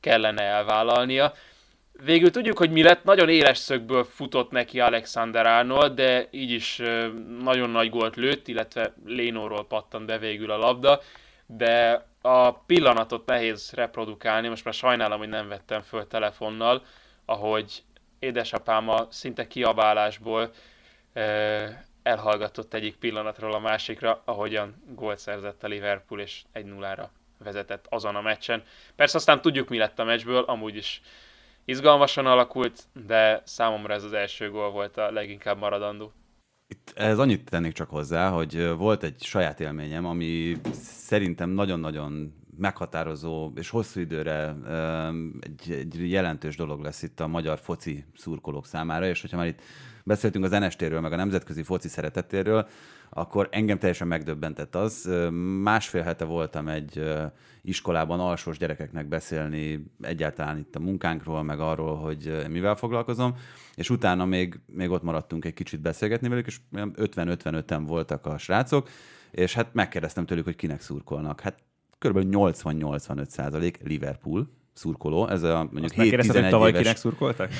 kellene 0.00 0.42
elvállalnia. 0.42 1.32
Végül 2.04 2.30
tudjuk, 2.30 2.58
hogy 2.58 2.70
mi 2.70 2.82
lett, 2.82 3.04
nagyon 3.04 3.28
éles 3.28 3.58
szögből 3.58 4.04
futott 4.04 4.50
neki 4.50 4.80
Alexander 4.80 5.46
Arnold, 5.46 5.94
de 5.94 6.28
így 6.30 6.50
is 6.50 6.76
nagyon 7.40 7.70
nagy 7.70 7.90
gólt 7.90 8.16
lőtt, 8.16 8.48
illetve 8.48 8.94
Lénóról 9.04 9.66
pattant 9.66 10.06
be 10.06 10.18
végül 10.18 10.50
a 10.50 10.56
labda, 10.56 11.00
de 11.46 12.06
a 12.20 12.52
pillanatot 12.52 13.26
nehéz 13.26 13.72
reprodukálni, 13.74 14.48
most 14.48 14.64
már 14.64 14.74
sajnálom, 14.74 15.18
hogy 15.18 15.28
nem 15.28 15.48
vettem 15.48 15.80
föl 15.80 16.06
telefonnal, 16.06 16.84
ahogy 17.24 17.82
édesapám 18.18 18.88
a 18.88 19.06
szinte 19.10 19.46
kiabálásból 19.46 20.50
elhallgatott 22.02 22.74
egyik 22.74 22.96
pillanatról 22.96 23.54
a 23.54 23.58
másikra, 23.58 24.22
ahogyan 24.24 24.82
gólt 24.94 25.18
szerzett 25.18 25.64
a 25.64 25.68
Liverpool, 25.68 26.20
és 26.20 26.42
1-0-ra 26.54 27.08
vezetett 27.38 27.86
azon 27.88 28.16
a 28.16 28.20
meccsen. 28.20 28.62
Persze 28.96 29.16
aztán 29.16 29.40
tudjuk, 29.40 29.68
mi 29.68 29.78
lett 29.78 29.98
a 29.98 30.04
meccsből, 30.04 30.42
amúgy 30.42 30.76
is 30.76 31.02
izgalmasan 31.64 32.26
alakult, 32.26 32.82
de 33.06 33.42
számomra 33.44 33.94
ez 33.94 34.04
az 34.04 34.12
első 34.12 34.50
gól 34.50 34.70
volt 34.70 34.96
a 34.96 35.10
leginkább 35.10 35.58
maradandó. 35.58 36.12
Itt 36.66 36.92
ez 36.94 37.18
annyit 37.18 37.50
tennék 37.50 37.72
csak 37.72 37.90
hozzá, 37.90 38.28
hogy 38.28 38.68
volt 38.68 39.02
egy 39.02 39.22
saját 39.22 39.60
élményem, 39.60 40.06
ami 40.06 40.56
szerintem 40.82 41.50
nagyon-nagyon 41.50 42.39
meghatározó 42.60 43.52
és 43.54 43.70
hosszú 43.70 44.00
időre 44.00 44.54
egy, 45.40 45.70
egy 45.72 46.10
jelentős 46.10 46.56
dolog 46.56 46.80
lesz 46.80 47.02
itt 47.02 47.20
a 47.20 47.26
magyar 47.26 47.58
foci 47.58 48.04
szurkolók 48.16 48.66
számára, 48.66 49.06
és 49.06 49.20
hogyha 49.20 49.36
már 49.36 49.46
itt 49.46 49.60
beszéltünk 50.04 50.44
az 50.44 50.50
NST-ről, 50.50 51.00
meg 51.00 51.12
a 51.12 51.16
nemzetközi 51.16 51.62
foci 51.62 51.88
szeretetéről, 51.88 52.68
akkor 53.10 53.48
engem 53.50 53.78
teljesen 53.78 54.06
megdöbbentett 54.06 54.74
az. 54.74 55.10
Másfél 55.62 56.02
hete 56.02 56.24
voltam 56.24 56.68
egy 56.68 57.02
iskolában 57.62 58.20
alsós 58.20 58.58
gyerekeknek 58.58 59.08
beszélni 59.08 59.84
egyáltalán 60.00 60.58
itt 60.58 60.76
a 60.76 60.80
munkánkról, 60.80 61.42
meg 61.42 61.60
arról, 61.60 61.96
hogy 61.96 62.46
mivel 62.48 62.74
foglalkozom, 62.74 63.36
és 63.74 63.90
utána 63.90 64.24
még, 64.24 64.60
még 64.66 64.90
ott 64.90 65.02
maradtunk 65.02 65.44
egy 65.44 65.54
kicsit 65.54 65.80
beszélgetni 65.80 66.28
velük, 66.28 66.46
és 66.46 66.60
50-55-en 66.72 67.82
voltak 67.86 68.26
a 68.26 68.38
srácok, 68.38 68.88
és 69.30 69.54
hát 69.54 69.74
megkérdeztem 69.74 70.26
tőlük, 70.26 70.44
hogy 70.44 70.56
kinek 70.56 70.80
szurkolnak. 70.80 71.40
Hát 71.40 71.62
kb. 72.00 72.18
80-85 72.30 73.28
százalék 73.28 73.80
Liverpool, 73.84 74.48
szurkoló, 74.72 75.28
ez 75.28 75.42
a 75.42 75.68
mondjuk 75.72 75.92
7-11 75.92 76.30
hogy 76.32 76.48
tavaly 76.48 76.68
éves... 76.68 76.80
kinek 76.80 76.96
szurkoltak? 76.96 77.50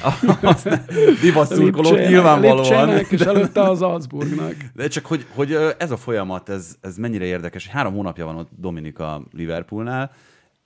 Divat 1.23 1.47
szurkoló, 1.57 1.97
nyilvánvalóan. 1.97 2.89
és 3.11 3.21
előtte 3.21 3.63
az 3.63 3.79
Salzburgnak. 3.79 4.55
De 4.75 4.89
csak, 4.89 5.07
hogy, 5.07 5.27
hogy 5.35 5.53
ez 5.79 5.91
a 5.91 5.97
folyamat, 5.97 6.49
ez, 6.49 6.77
ez 6.81 6.97
mennyire 6.97 7.25
érdekes. 7.25 7.67
Három 7.67 7.95
hónapja 7.95 8.25
van 8.25 8.37
ott 8.37 8.49
Dominika 8.57 9.23
Liverpoolnál, 9.33 10.13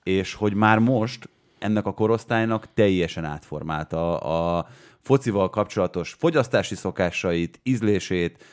és 0.03 0.35
hogy 0.35 0.55
már 0.55 0.79
most 0.79 1.29
ennek 1.59 1.87
a 1.87 1.93
korosztálynak 1.93 2.69
teljesen 2.75 3.25
átformálta 3.25 4.19
a 4.19 4.69
focival 5.01 5.51
kapcsolatos 5.51 6.17
fogyasztási 6.19 6.75
szokásait, 6.75 7.61
ízlését, 7.63 8.45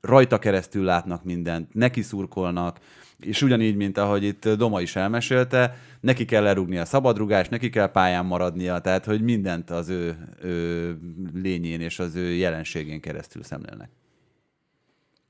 rajta 0.00 0.38
keresztül 0.38 0.84
látnak 0.84 1.24
mindent, 1.24 1.74
neki 1.74 2.02
szurkolnak, 2.02 2.78
és 3.20 3.42
ugyanígy, 3.42 3.76
mint 3.76 3.98
ahogy 3.98 4.22
itt 4.24 4.48
Doma 4.48 4.80
is 4.80 4.96
elmesélte, 4.96 5.76
neki 6.00 6.24
kell 6.24 6.42
lerúgni 6.42 6.78
a 6.78 6.84
szabadrugás, 6.84 7.48
neki 7.48 7.70
kell 7.70 7.90
pályán 7.90 8.26
maradnia, 8.26 8.78
tehát 8.78 9.04
hogy 9.04 9.22
mindent 9.22 9.70
az 9.70 9.88
ő, 9.88 10.28
ő 10.42 10.98
lényén 11.34 11.80
és 11.80 11.98
az 11.98 12.14
ő 12.14 12.32
jelenségén 12.32 13.00
keresztül 13.00 13.42
szemlélnek. 13.42 13.90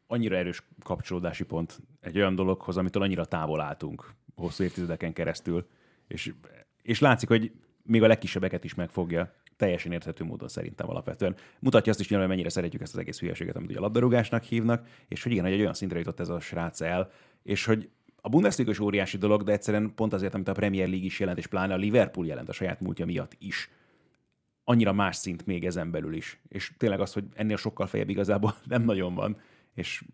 Annyira 0.07 0.37
erős 0.37 0.63
kapcsolódási 0.83 1.45
pont 1.45 1.79
egy 2.01 2.17
olyan 2.17 2.35
dologhoz, 2.35 2.77
amitől 2.77 3.03
annyira 3.03 3.25
távol 3.25 3.61
álltunk 3.61 4.15
hosszú 4.35 4.65
évtizedeken 4.65 5.13
keresztül, 5.13 5.67
és, 6.09 6.33
és 6.83 7.01
látszik, 7.01 7.29
hogy 7.29 7.53
még 7.83 8.03
a 8.03 8.07
legkisebbeket 8.07 8.65
is 8.65 8.75
megfogja 8.75 9.35
teljesen 9.61 9.93
érthető 9.93 10.25
módon 10.25 10.49
szerintem 10.49 10.89
alapvetően. 10.91 11.37
Mutatja 11.59 11.93
azt 11.93 12.01
is, 12.01 12.09
hogy 12.09 12.29
mennyire 12.29 12.49
szeretjük 12.49 12.83
ezt 12.83 12.93
az 12.93 12.99
egész 12.99 13.21
hülyeséget, 13.21 13.57
amit 13.57 13.71
ugye 13.71 13.81
labdarúgásnak 13.81 14.43
hívnak, 14.43 14.87
és 15.09 15.23
hogy 15.23 15.33
igen, 15.33 15.45
hogy 15.45 15.53
egy 15.53 15.61
olyan 15.61 15.75
szintre 15.75 15.99
jutott 15.99 16.21
ez 16.21 16.29
a 16.29 16.41
srác 16.41 16.81
el, 16.81 17.11
és 17.43 17.65
hogy 17.65 17.89
a 18.21 18.29
Bundesliga 18.29 18.71
is 18.71 18.79
óriási 18.79 19.19
dolog, 19.19 19.43
de 19.43 19.53
egyszerűen 19.53 19.95
pont 19.95 20.13
azért, 20.13 20.35
amit 20.35 20.49
a 20.49 20.53
Premier 20.53 20.89
League 20.89 21.07
is 21.07 21.21
jelent, 21.21 21.39
és 21.39 21.47
pláne 21.47 21.75
a 21.75 21.77
Liverpool 21.77 22.27
jelent 22.27 22.49
a 22.49 22.53
saját 22.53 22.81
múltja 22.81 23.07
miatt 23.07 23.37
is. 23.39 23.71
Annyira 24.65 24.93
más 24.93 25.17
szint 25.17 25.47
még 25.47 25.67
ezen 25.67 25.91
belül 25.91 26.15
is. 26.15 26.41
És 26.49 26.73
tényleg 26.77 27.01
az, 27.01 27.13
hogy 27.13 27.25
ennél 27.35 27.57
sokkal 27.57 27.87
fejebb 27.87 28.09
igazából 28.09 28.55
nem 28.75 28.83
nagyon 28.83 29.15
van. 29.15 29.37
És 29.75 30.05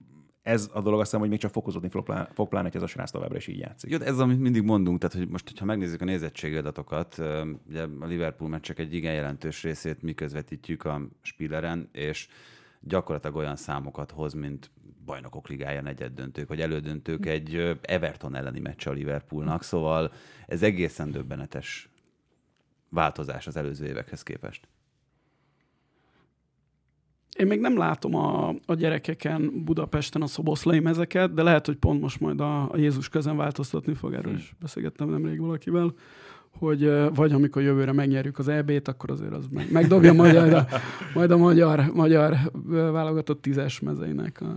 ez 0.46 0.70
a 0.72 0.80
dolog 0.80 0.98
azt 1.00 1.08
hiszem, 1.08 1.20
hogy 1.20 1.28
még 1.28 1.38
csak 1.38 1.50
fokozódni 1.50 1.88
fog, 1.88 2.04
pláne, 2.04 2.28
fog 2.32 2.48
pláne, 2.48 2.66
hogy 2.66 2.76
ez 2.76 2.82
a 2.82 2.86
srác 2.86 3.10
továbbra 3.10 3.36
is 3.36 3.46
így 3.46 3.58
játszik. 3.58 3.90
Jó, 3.90 3.98
ez 3.98 4.18
amit 4.18 4.40
mindig 4.40 4.62
mondunk, 4.62 4.98
tehát 4.98 5.16
hogy 5.16 5.28
most, 5.28 5.58
ha 5.58 5.64
megnézzük 5.64 6.00
a 6.00 6.04
nézettségadatokat, 6.04 7.18
ugye 7.68 7.82
a 8.00 8.06
Liverpool 8.06 8.50
meccsek 8.50 8.78
egy 8.78 8.94
igen 8.94 9.14
jelentős 9.14 9.62
részét 9.62 10.02
mi 10.02 10.14
közvetítjük 10.14 10.84
a 10.84 11.00
Spilleren, 11.22 11.88
és 11.92 12.28
gyakorlatilag 12.80 13.36
olyan 13.36 13.56
számokat 13.56 14.10
hoz, 14.10 14.32
mint 14.32 14.70
bajnokok 15.04 15.48
ligája 15.48 15.82
negyed 15.82 16.12
döntők, 16.12 16.48
vagy 16.48 16.60
elődöntők 16.60 17.26
egy 17.26 17.78
Everton 17.82 18.34
elleni 18.34 18.60
meccs 18.60 18.86
a 18.86 18.92
Liverpoolnak, 18.92 19.62
szóval 19.62 20.12
ez 20.46 20.62
egészen 20.62 21.10
döbbenetes 21.10 21.88
változás 22.88 23.46
az 23.46 23.56
előző 23.56 23.86
évekhez 23.86 24.22
képest. 24.22 24.68
Én 27.38 27.46
még 27.46 27.60
nem 27.60 27.78
látom 27.78 28.14
a, 28.14 28.54
a 28.66 28.74
gyerekeken 28.74 29.64
Budapesten 29.64 30.22
a 30.22 30.26
szoboszlai 30.26 30.80
mezeket, 30.80 31.34
de 31.34 31.42
lehet, 31.42 31.66
hogy 31.66 31.76
pont 31.76 32.00
most 32.00 32.20
majd 32.20 32.40
a, 32.40 32.72
a 32.72 32.76
Jézus 32.76 33.08
közön 33.08 33.36
változtatni 33.36 33.94
fog. 33.94 34.12
Erről 34.12 34.34
is 34.34 34.54
beszélgettem 34.60 35.08
nemrég 35.08 35.40
valakivel 35.40 35.94
hogy 36.58 36.92
vagy 37.14 37.32
amikor 37.32 37.62
jövőre 37.62 37.92
megnyerjük 37.92 38.38
az 38.38 38.48
EB-t, 38.48 38.88
akkor 38.88 39.10
azért 39.10 39.32
az 39.32 39.46
meg, 39.50 39.72
megdobja 39.72 40.12
majd 40.12 40.36
a, 40.36 40.66
majd 41.14 41.30
a 41.30 41.36
magyar, 41.36 41.90
magyar 41.94 42.36
válogatott 42.92 43.42
tízes 43.42 43.80
mezeinek 43.80 44.40
a 44.40 44.54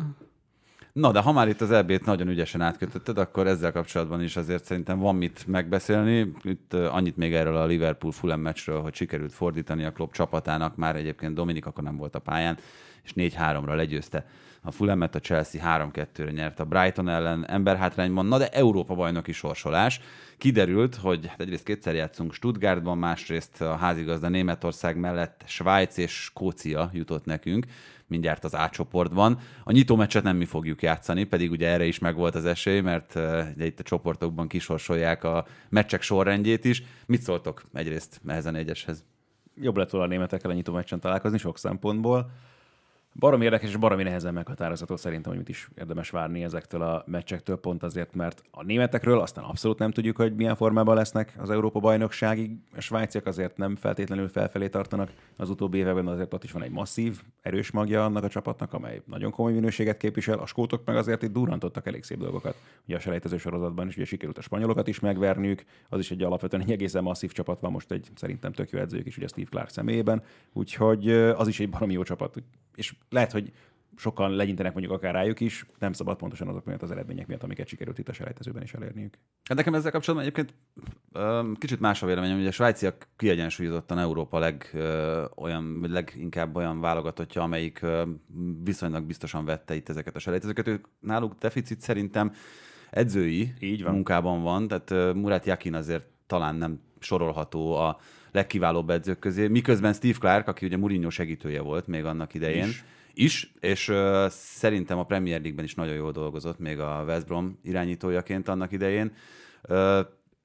Na, 0.93 1.11
de 1.11 1.19
ha 1.19 1.31
már 1.31 1.47
itt 1.47 1.61
az 1.61 1.71
EB-t 1.71 2.05
nagyon 2.05 2.27
ügyesen 2.27 2.61
átkötötted, 2.61 3.17
akkor 3.17 3.47
ezzel 3.47 3.71
kapcsolatban 3.71 4.23
is 4.23 4.35
azért 4.35 4.65
szerintem 4.65 4.99
van 4.99 5.15
mit 5.15 5.47
megbeszélni. 5.47 6.31
Itt 6.41 6.73
annyit 6.73 7.17
még 7.17 7.33
erről 7.33 7.55
a 7.55 7.65
Liverpool 7.65 8.11
Fulham 8.11 8.39
meccsről, 8.39 8.81
hogy 8.81 8.93
sikerült 8.93 9.33
fordítani 9.33 9.83
a 9.83 9.91
klub 9.91 10.11
csapatának, 10.11 10.75
már 10.75 10.95
egyébként 10.95 11.33
Dominik 11.33 11.65
akkor 11.65 11.83
nem 11.83 11.97
volt 11.97 12.15
a 12.15 12.19
pályán, 12.19 12.57
és 13.03 13.11
4-3-ra 13.15 13.75
legyőzte 13.75 14.25
a 14.61 14.71
Fulhamet, 14.71 15.15
a 15.15 15.19
Chelsea 15.19 15.89
3-2-re 15.91 16.31
nyert 16.31 16.59
a 16.59 16.65
Brighton 16.65 17.09
ellen 17.09 17.45
emberhátrányban, 17.47 18.25
na 18.25 18.37
de 18.37 18.49
Európa 18.49 18.95
bajnoki 18.95 19.31
sorsolás. 19.31 20.01
Kiderült, 20.39 20.95
hogy 20.95 21.27
hát 21.27 21.39
egyrészt 21.41 21.63
kétszer 21.63 21.95
játszunk 21.95 22.33
Stuttgartban, 22.33 22.97
másrészt 22.97 23.61
a 23.61 23.75
házigazda 23.75 24.29
Németország 24.29 24.97
mellett 24.97 25.43
Svájc 25.45 25.97
és 25.97 26.11
Skócia 26.11 26.89
jutott 26.93 27.25
nekünk, 27.25 27.65
mindjárt 28.07 28.43
az 28.43 28.55
átcsoportban. 28.55 29.39
A 29.63 29.71
nyitó 29.71 29.95
meccset 29.95 30.23
nem 30.23 30.37
mi 30.37 30.45
fogjuk 30.45 30.81
játszani, 30.81 31.23
pedig 31.23 31.51
ugye 31.51 31.67
erre 31.67 31.85
is 31.85 31.99
megvolt 31.99 32.35
az 32.35 32.45
esély, 32.45 32.79
mert 32.79 33.15
ugye 33.55 33.65
itt 33.65 33.79
a 33.79 33.83
csoportokban 33.83 34.47
kisorsolják 34.47 35.23
a 35.23 35.45
meccsek 35.69 36.01
sorrendjét 36.01 36.65
is. 36.65 36.83
Mit 37.05 37.21
szóltok 37.21 37.63
egyrészt 37.73 38.21
ehhez 38.27 38.45
a 38.45 38.51
négyeshez? 38.51 39.03
Jobb 39.55 39.77
lett 39.77 39.89
volna 39.89 40.05
a 40.05 40.09
németekkel 40.09 40.51
a 40.51 40.53
nyitó 40.53 40.73
meccsen 40.73 40.99
találkozni 40.99 41.37
sok 41.37 41.57
szempontból 41.57 42.31
Barom 43.19 43.41
érdekes 43.41 43.69
és 43.69 43.75
baromi 43.75 44.03
nehezen 44.03 44.33
meghatározható 44.33 44.95
szerintem, 44.95 45.29
hogy 45.29 45.39
mit 45.39 45.49
is 45.49 45.69
érdemes 45.77 46.09
várni 46.09 46.43
ezektől 46.43 46.81
a 46.81 47.03
meccsektől, 47.07 47.55
pont 47.57 47.83
azért, 47.83 48.15
mert 48.15 48.41
a 48.51 48.63
németekről 48.63 49.19
aztán 49.19 49.43
abszolút 49.43 49.77
nem 49.79 49.91
tudjuk, 49.91 50.15
hogy 50.15 50.35
milyen 50.35 50.55
formában 50.55 50.95
lesznek 50.95 51.33
az 51.37 51.49
Európa 51.49 51.79
bajnokságig. 51.79 52.51
A 52.75 52.81
svájciak 52.81 53.25
azért 53.25 53.57
nem 53.57 53.75
feltétlenül 53.75 54.27
felfelé 54.27 54.67
tartanak. 54.67 55.11
Az 55.37 55.49
utóbbi 55.49 55.77
években 55.77 56.07
azért 56.07 56.33
ott 56.33 56.43
is 56.43 56.51
van 56.51 56.63
egy 56.63 56.71
masszív, 56.71 57.21
erős 57.41 57.71
magja 57.71 58.05
annak 58.05 58.23
a 58.23 58.27
csapatnak, 58.29 58.73
amely 58.73 59.01
nagyon 59.05 59.31
komoly 59.31 59.53
minőséget 59.53 59.97
képvisel. 59.97 60.39
A 60.39 60.45
skótok 60.45 60.85
meg 60.85 60.95
azért 60.95 61.23
itt 61.23 61.31
durrantottak 61.31 61.87
elég 61.87 62.03
szép 62.03 62.17
dolgokat. 62.17 62.55
Ugye 62.85 62.95
a 62.95 62.99
selejtező 62.99 63.37
sorozatban 63.37 63.87
is 63.87 63.95
ugye 63.95 64.05
sikerült 64.05 64.37
a 64.37 64.41
spanyolokat 64.41 64.87
is 64.87 64.99
megverniük, 64.99 65.63
az 65.89 65.99
is 65.99 66.11
egy 66.11 66.23
alapvetően 66.23 66.61
egy 66.61 66.71
egészen 66.71 67.03
masszív 67.03 67.31
csapat 67.31 67.59
van, 67.59 67.71
most 67.71 67.91
egy 67.91 68.07
szerintem 68.15 68.51
tök 68.51 68.69
jó 68.69 68.79
edzők 68.79 69.05
is, 69.05 69.17
ugye 69.17 69.27
Steve 69.27 69.49
Clark 69.49 69.69
személyében, 69.69 70.23
úgyhogy 70.53 71.09
az 71.11 71.47
is 71.47 71.59
egy 71.59 71.69
baromi 71.69 71.93
jó 71.93 72.03
csapat. 72.03 72.37
És 72.79 72.95
lehet, 73.09 73.31
hogy 73.31 73.51
sokan 73.95 74.31
legyintenek 74.31 74.73
mondjuk 74.73 74.93
akár 74.93 75.13
rájuk 75.13 75.39
is, 75.39 75.65
nem 75.79 75.93
szabad 75.93 76.17
pontosan 76.17 76.47
azok 76.47 76.65
miatt 76.65 76.81
az 76.81 76.91
eredmények 76.91 77.27
miatt, 77.27 77.43
amiket 77.43 77.67
sikerült 77.67 77.97
itt 77.97 78.09
a 78.09 78.13
selejtezőben 78.13 78.63
is 78.63 78.73
elérniük. 78.73 79.17
Hát 79.43 79.57
nekem 79.57 79.73
ezzel 79.73 79.91
kapcsolatban 79.91 80.27
egyébként 80.27 80.53
kicsit 81.57 81.79
más 81.79 82.03
a 82.03 82.05
véleményem, 82.05 82.37
hogy 82.37 82.47
a 82.47 82.51
svájciak 82.51 83.07
kiegyensúlyozottan 83.15 83.99
Európa 83.99 84.39
leg, 84.39 84.77
olyan, 85.35 85.79
vagy 85.79 85.89
leginkább 85.89 86.55
olyan 86.55 86.79
válogatottja, 86.79 87.41
amelyik 87.41 87.85
viszonylag 88.63 89.03
biztosan 89.03 89.45
vette 89.45 89.75
itt 89.75 89.89
ezeket 89.89 90.15
a 90.15 90.19
selejtezőket. 90.19 90.67
Ők 90.67 90.87
náluk 90.99 91.35
deficit 91.37 91.81
szerintem 91.81 92.33
edzői 92.89 93.53
Így 93.59 93.83
van. 93.83 93.93
munkában 93.93 94.41
van, 94.41 94.67
tehát 94.67 95.13
Murat 95.13 95.45
Jakin 95.45 95.73
azért 95.73 96.07
talán 96.27 96.55
nem 96.55 96.81
sorolható 96.99 97.75
a 97.75 97.99
legkiválóbb 98.31 98.89
edzők 98.89 99.19
közé, 99.19 99.47
miközben 99.47 99.93
Steve 99.93 100.17
Clark, 100.19 100.47
aki 100.47 100.65
ugye 100.65 100.77
Mourinho 100.77 101.09
segítője 101.09 101.61
volt 101.61 101.87
még 101.87 102.05
annak 102.05 102.33
idején, 102.33 102.67
is, 102.67 102.83
is 103.13 103.53
és 103.59 103.87
uh, 103.87 104.27
szerintem 104.29 104.97
a 104.97 105.05
Premier 105.05 105.39
League-ben 105.39 105.65
is 105.65 105.75
nagyon 105.75 105.95
jól 105.95 106.11
dolgozott, 106.11 106.59
még 106.59 106.79
a 106.79 107.03
West 107.07 107.25
Brom 107.25 107.59
irányítójaként 107.63 108.47
annak 108.47 108.71
idején. 108.71 109.11
Uh, 109.69 109.99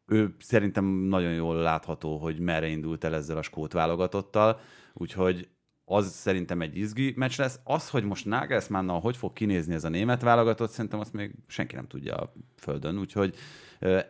ő 0.07 0.35
szerintem 0.39 0.85
nagyon 0.85 1.33
jól 1.33 1.57
látható, 1.57 2.17
hogy 2.17 2.39
merre 2.39 2.67
indult 2.67 3.05
el 3.05 3.15
ezzel 3.15 3.37
a 3.37 3.43
skót 3.43 3.73
válogatottal, 3.73 4.61
úgyhogy 4.93 5.49
az 5.85 6.13
szerintem 6.13 6.61
egy 6.61 6.77
izgi 6.77 7.13
meccs 7.17 7.39
lesz. 7.39 7.61
Az, 7.65 7.91
hogy 7.91 8.05
most 8.05 8.25
Nagelsmannnal 8.25 9.01
hogy 9.01 9.17
fog 9.17 9.33
kinézni 9.33 9.75
ez 9.75 9.85
a 9.85 9.89
német 9.89 10.23
válogatott, 10.23 10.71
szerintem 10.71 11.01
azt 11.01 11.13
még 11.13 11.35
senki 11.47 11.75
nem 11.75 11.87
tudja 11.87 12.15
a 12.15 12.33
földön, 12.57 12.99
úgyhogy 12.99 13.35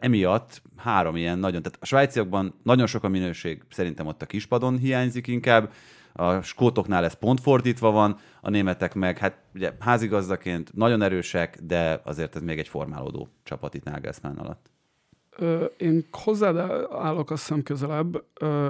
emiatt 0.01 0.63
három 0.77 1.17
ilyen 1.17 1.39
nagyon, 1.39 1.63
tehát 1.63 1.79
a 1.81 1.87
svájciakban 1.87 2.55
nagyon 2.63 2.87
sok 2.87 3.05
a 3.05 3.09
minőség, 3.09 3.63
szerintem 3.71 4.07
ott 4.07 4.23
a 4.23 4.27
kispadon 4.27 4.79
hiányzik 4.79 5.27
inkább, 5.27 5.73
a 6.13 6.41
skótoknál 6.41 7.05
ez 7.05 7.15
pont 7.15 7.41
fordítva 7.41 7.91
van, 7.91 8.19
a 8.41 8.51
németek 8.51 8.95
meg, 8.95 9.19
hát 9.19 9.39
ugye 9.55 9.73
házigazdaként 9.81 10.75
nagyon 10.75 11.03
erősek, 11.03 11.59
de 11.63 12.01
azért 12.05 12.37
ez 12.37 12.43
még 12.43 12.59
egy 12.59 12.69
formálódó 12.69 13.29
csapat 13.43 13.75
itt 13.75 13.85
Nagelsmann 13.85 14.39
alatt. 14.39 14.74
Én 15.77 16.05
hozzád 16.11 16.57
állok 16.91 17.31
azt 17.31 17.43
hiszem 17.43 17.63
közelebb, 17.63 18.25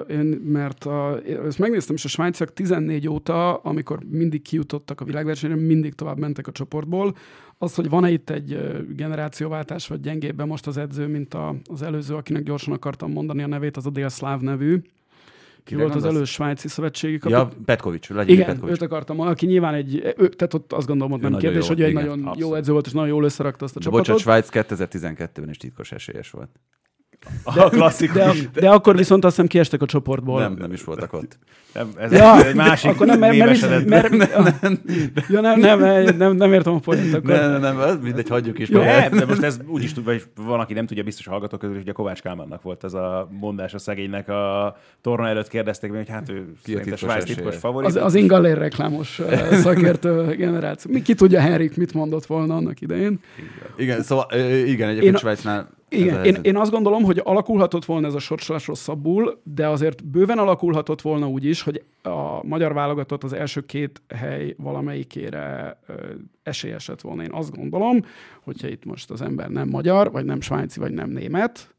én, 0.08 0.26
mert 0.44 0.84
a, 0.84 1.20
ezt 1.24 1.58
megnéztem, 1.58 1.94
és 1.94 2.04
a 2.04 2.08
svájciak 2.08 2.52
14 2.52 3.08
óta, 3.08 3.54
amikor 3.54 3.98
mindig 4.10 4.42
kijutottak 4.42 5.00
a 5.00 5.04
világversenyre, 5.04 5.56
mindig 5.56 5.94
tovább 5.94 6.18
mentek 6.18 6.46
a 6.46 6.52
csoportból. 6.52 7.14
Az, 7.58 7.74
hogy 7.74 7.88
van-e 7.88 8.10
itt 8.10 8.30
egy 8.30 8.58
generációváltás, 8.96 9.86
vagy 9.86 10.00
gyengébben 10.00 10.46
most 10.46 10.66
az 10.66 10.76
edző, 10.76 11.06
mint 11.06 11.34
a, 11.34 11.54
az 11.64 11.82
előző, 11.82 12.14
akinek 12.14 12.42
gyorsan 12.42 12.74
akartam 12.74 13.12
mondani 13.12 13.42
a 13.42 13.46
nevét, 13.46 13.76
az 13.76 13.86
a 13.86 13.90
délszláv 13.90 14.40
nevű, 14.40 14.82
ki 15.64 15.74
volt 15.74 15.94
az 15.94 16.04
elő 16.04 16.24
svájci 16.24 16.68
szövetségi 16.68 17.18
kapit... 17.18 17.36
Ja, 17.36 17.50
Petkovics, 17.64 18.08
Igen, 18.10 18.46
Petkovics. 18.46 18.74
őt 18.74 18.82
akartam, 18.82 19.20
aki 19.20 19.46
nyilván 19.46 19.74
egy, 19.74 20.14
ő, 20.16 20.28
tehát 20.28 20.54
ott 20.54 20.72
azt 20.72 20.86
gondolom, 20.86 21.12
hogy 21.12 21.30
nem 21.30 21.38
kérdés, 21.38 21.66
hogy 21.66 21.82
egy 21.82 21.90
igen, 21.90 22.02
nagyon 22.02 22.18
abszolút. 22.18 22.38
jó 22.38 22.54
edző 22.54 22.72
volt, 22.72 22.86
és 22.86 22.92
nagyon 22.92 23.08
jól 23.08 23.24
összerakta 23.24 23.64
azt 23.64 23.76
a 23.76 23.78
de 23.78 23.84
csapatot. 23.84 24.14
Bocsánat, 24.14 24.44
Svájc 24.48 24.68
2012-ben 24.68 25.48
is 25.48 25.56
titkos 25.56 25.92
esélyes 25.92 26.30
volt. 26.30 26.50
De, 27.54 27.62
a 27.62 27.68
klasszikus. 27.68 28.16
De, 28.16 28.48
de, 28.52 28.60
de, 28.60 28.70
akkor 28.70 28.96
viszont 28.96 29.24
azt 29.24 29.34
hiszem 29.34 29.48
kiestek 29.48 29.82
a 29.82 29.86
csoportból. 29.86 30.40
Nem, 30.40 30.54
nem 30.58 30.72
is 30.72 30.84
voltak 30.84 31.12
ott. 31.12 31.38
Nem, 31.74 31.88
ez 31.98 32.12
ja, 32.12 32.46
egy 32.46 32.54
másik 32.54 32.90
akkor 32.90 33.06
nem, 33.06 33.18
mert, 33.18 33.36
mert, 33.36 33.86
mert, 33.86 34.10
mert, 34.10 34.60
nem, 34.60 34.80
ja, 35.28 35.40
nem, 35.40 35.60
nem, 35.60 36.16
nem, 36.16 36.36
nem 36.36 36.52
értem 36.52 36.74
a 36.74 36.78
poént 36.78 37.14
akkor. 37.14 37.30
Nem, 37.30 37.60
nem, 37.60 37.76
nem, 37.76 37.98
mindegy, 38.02 38.28
hagyjuk 38.28 38.58
is. 38.58 38.68
Nem, 38.68 39.10
de 39.10 39.24
most 39.26 39.42
ez 39.42 39.58
úgy 39.66 39.82
is 39.82 39.92
tud, 39.92 40.04
vagy 40.04 40.22
van, 40.36 40.60
aki 40.60 40.72
nem 40.72 40.86
tudja, 40.86 41.02
biztos 41.02 41.26
hallgatók 41.26 41.60
közül, 41.60 41.76
hogy 41.76 41.88
a 41.88 41.92
Kovács 41.92 42.20
Kálmánnak 42.20 42.62
volt 42.62 42.84
ez 42.84 42.94
a 42.94 43.28
mondás 43.40 43.74
a 43.74 43.78
szegénynek 43.78 44.28
a 44.28 44.76
torna 45.00 45.28
előtt 45.28 45.48
kérdezték 45.48 45.90
meg, 45.90 45.98
hogy 45.98 46.08
hát 46.08 46.28
ő 46.28 46.52
ki 46.64 46.90
a 46.90 46.96
Svájc 46.96 47.24
titkos 47.24 47.56
favorit. 47.56 47.88
Az, 47.88 47.96
az 47.96 48.14
Ingalér 48.14 48.58
reklámos 48.58 49.20
szakértő 49.62 50.34
generáció. 50.36 50.92
Mi, 50.92 51.02
ki 51.02 51.14
tudja 51.14 51.40
Henrik 51.40 51.76
mit 51.76 51.94
mondott 51.94 52.26
volna 52.26 52.56
annak 52.56 52.80
idején. 52.80 53.20
Igen, 53.76 54.02
szóval 54.02 54.26
igen, 54.66 54.88
egyébként 54.88 55.18
Svájcnál 55.18 55.68
igen, 55.94 56.24
én, 56.24 56.38
én 56.42 56.56
azt 56.56 56.70
gondolom, 56.70 57.02
hogy 57.02 57.20
alakulhatott 57.24 57.84
volna 57.84 58.06
ez 58.06 58.14
a 58.14 58.18
sorsolás 58.18 58.66
rosszabbul, 58.66 59.40
de 59.42 59.68
azért 59.68 60.04
bőven 60.06 60.38
alakulhatott 60.38 61.00
volna 61.00 61.28
úgy 61.28 61.44
is, 61.44 61.62
hogy 61.62 61.84
a 62.02 62.46
magyar 62.46 62.72
válogatott 62.74 63.24
az 63.24 63.32
első 63.32 63.60
két 63.60 64.02
hely 64.14 64.54
valamelyikére 64.58 65.78
ö, 65.86 65.92
esélyes 66.42 66.86
lett 66.86 67.00
volna. 67.00 67.22
Én 67.22 67.32
azt 67.32 67.56
gondolom, 67.56 68.00
hogyha 68.42 68.68
itt 68.68 68.84
most 68.84 69.10
az 69.10 69.22
ember 69.22 69.48
nem 69.48 69.68
magyar, 69.68 70.10
vagy 70.10 70.24
nem 70.24 70.40
svájci, 70.40 70.80
vagy 70.80 70.92
nem 70.92 71.10
német, 71.10 71.74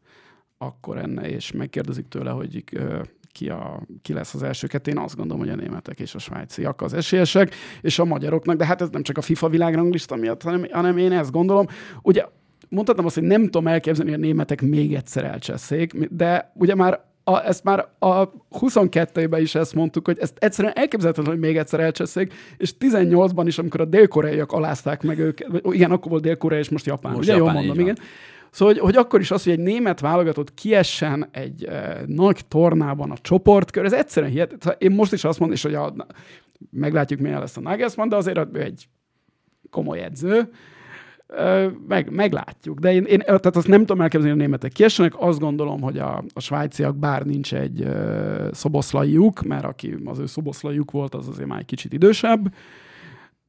akkor 0.58 0.98
enne, 0.98 1.30
és 1.30 1.52
megkérdezik 1.52 2.08
tőle, 2.08 2.32
hogy 2.32 2.64
ö, 2.72 3.00
ki, 3.36 3.50
a, 3.50 3.82
ki 4.02 4.14
lesz 4.14 4.34
az 4.34 4.44
első 4.44 4.68
kettő. 4.68 4.92
Én 4.92 4.98
azt 4.98 5.16
gondolom, 5.16 5.42
hogy 5.42 5.52
a 5.52 5.56
németek 5.56 6.00
és 6.00 6.16
a 6.16 6.20
svájciak 6.20 6.82
az 6.82 6.94
esélyesek, 6.94 7.56
és 7.82 8.00
a 8.00 8.06
magyaroknak, 8.06 8.58
de 8.58 8.66
hát 8.66 8.82
ez 8.82 8.90
nem 8.90 9.04
csak 9.04 9.18
a 9.18 9.22
FIFA 9.22 9.50
világranglista 9.50 10.16
miatt, 10.16 10.42
hanem, 10.42 10.66
hanem 10.72 10.98
én 10.98 11.12
ezt 11.12 11.32
gondolom. 11.32 11.66
Ugye 12.02 12.26
mondhatom 12.70 13.06
azt, 13.06 13.16
hogy 13.16 13.24
nem 13.24 13.44
tudom 13.44 13.68
elképzelni, 13.68 14.12
hogy 14.12 14.20
a 14.20 14.26
németek 14.26 14.62
még 14.62 14.96
egyszer 14.96 15.24
elcseszék, 15.24 15.94
de 16.10 16.52
ugye 16.56 16.76
már 16.76 17.04
a, 17.28 17.46
ezt 17.46 17.64
már 17.64 17.88
a 18.00 18.30
22-ben 18.60 19.42
is 19.42 19.56
ezt 19.56 19.74
mondtuk, 19.74 20.06
hogy 20.06 20.18
ezt 20.20 20.38
egyszerűen 20.40 20.74
elképzelhetetlen, 20.78 21.34
hogy 21.34 21.44
még 21.46 21.58
egyszer 21.58 21.80
elcseszék, 21.80 22.34
és 22.58 22.74
18-ban 22.80 23.44
is, 23.46 23.58
amikor 23.58 23.82
a 23.82 23.86
dél-koreaiak 23.86 24.52
alázták 24.52 25.04
meg 25.04 25.20
őket, 25.20 25.48
igen, 25.70 25.92
akkor 25.92 26.12
volt 26.12 26.24
dél-korea, 26.24 26.60
és 26.60 26.70
most 26.70 26.86
Japán, 26.86 27.12
most 27.12 27.28
ugye 27.28 27.38
Japán, 27.38 27.54
jól 27.54 27.64
mondom, 27.64 27.80
igen. 27.80 27.98
Szóval, 28.50 28.74
hogy, 28.74 28.84
hogy 28.84 28.96
akkor 28.96 29.20
is 29.20 29.32
az, 29.32 29.44
hogy 29.44 29.54
egy 29.54 29.60
német 29.60 30.00
válogatott 30.00 30.54
kiessen 30.54 31.28
egy 31.32 31.64
e, 31.64 32.02
nagy 32.06 32.46
tornában 32.48 33.12
a 33.12 33.18
csoportkör, 33.22 33.86
ez 33.86 33.94
egyszerűen 33.94 34.32
hihetetlen. 34.32 34.76
Én 34.78 34.92
most 34.92 35.14
is 35.14 35.24
azt 35.24 35.40
mondom, 35.40 35.58
és 35.58 35.64
hogy 35.64 35.74
a, 35.74 35.94
meglátjuk, 36.72 37.20
milyen 37.20 37.40
lesz 37.40 37.58
a 37.58 37.62
Nagelsmann, 37.62 38.10
de 38.10 38.16
azért 38.16 38.56
egy 38.56 38.88
komoly 39.70 40.04
edző, 40.04 40.50
meg, 41.88 42.12
meglátjuk. 42.12 42.80
De 42.80 42.94
én, 42.94 43.04
én 43.04 43.20
tehát 43.20 43.56
azt 43.56 43.68
nem 43.68 43.80
tudom 43.80 44.02
elképzelni, 44.02 44.30
hogy 44.30 44.40
a 44.40 44.44
németek 44.44 44.72
kiessenek. 44.72 45.14
Azt 45.18 45.40
gondolom, 45.40 45.82
hogy 45.82 45.98
a, 45.98 46.24
a 46.34 46.40
svájciak, 46.40 46.96
bár 46.96 47.26
nincs 47.26 47.54
egy 47.54 47.82
uh, 47.82 48.52
szoboszlaiuk, 48.52 49.42
mert 49.42 49.64
aki 49.64 49.98
az 50.06 50.20
ő 50.20 50.26
szoboszlaiuk 50.26 50.92
volt, 50.92 51.16
az 51.16 51.28
azért 51.28 51.48
már 51.48 51.60
egy 51.60 51.66
kicsit 51.66 51.94
idősebb. 51.94 52.54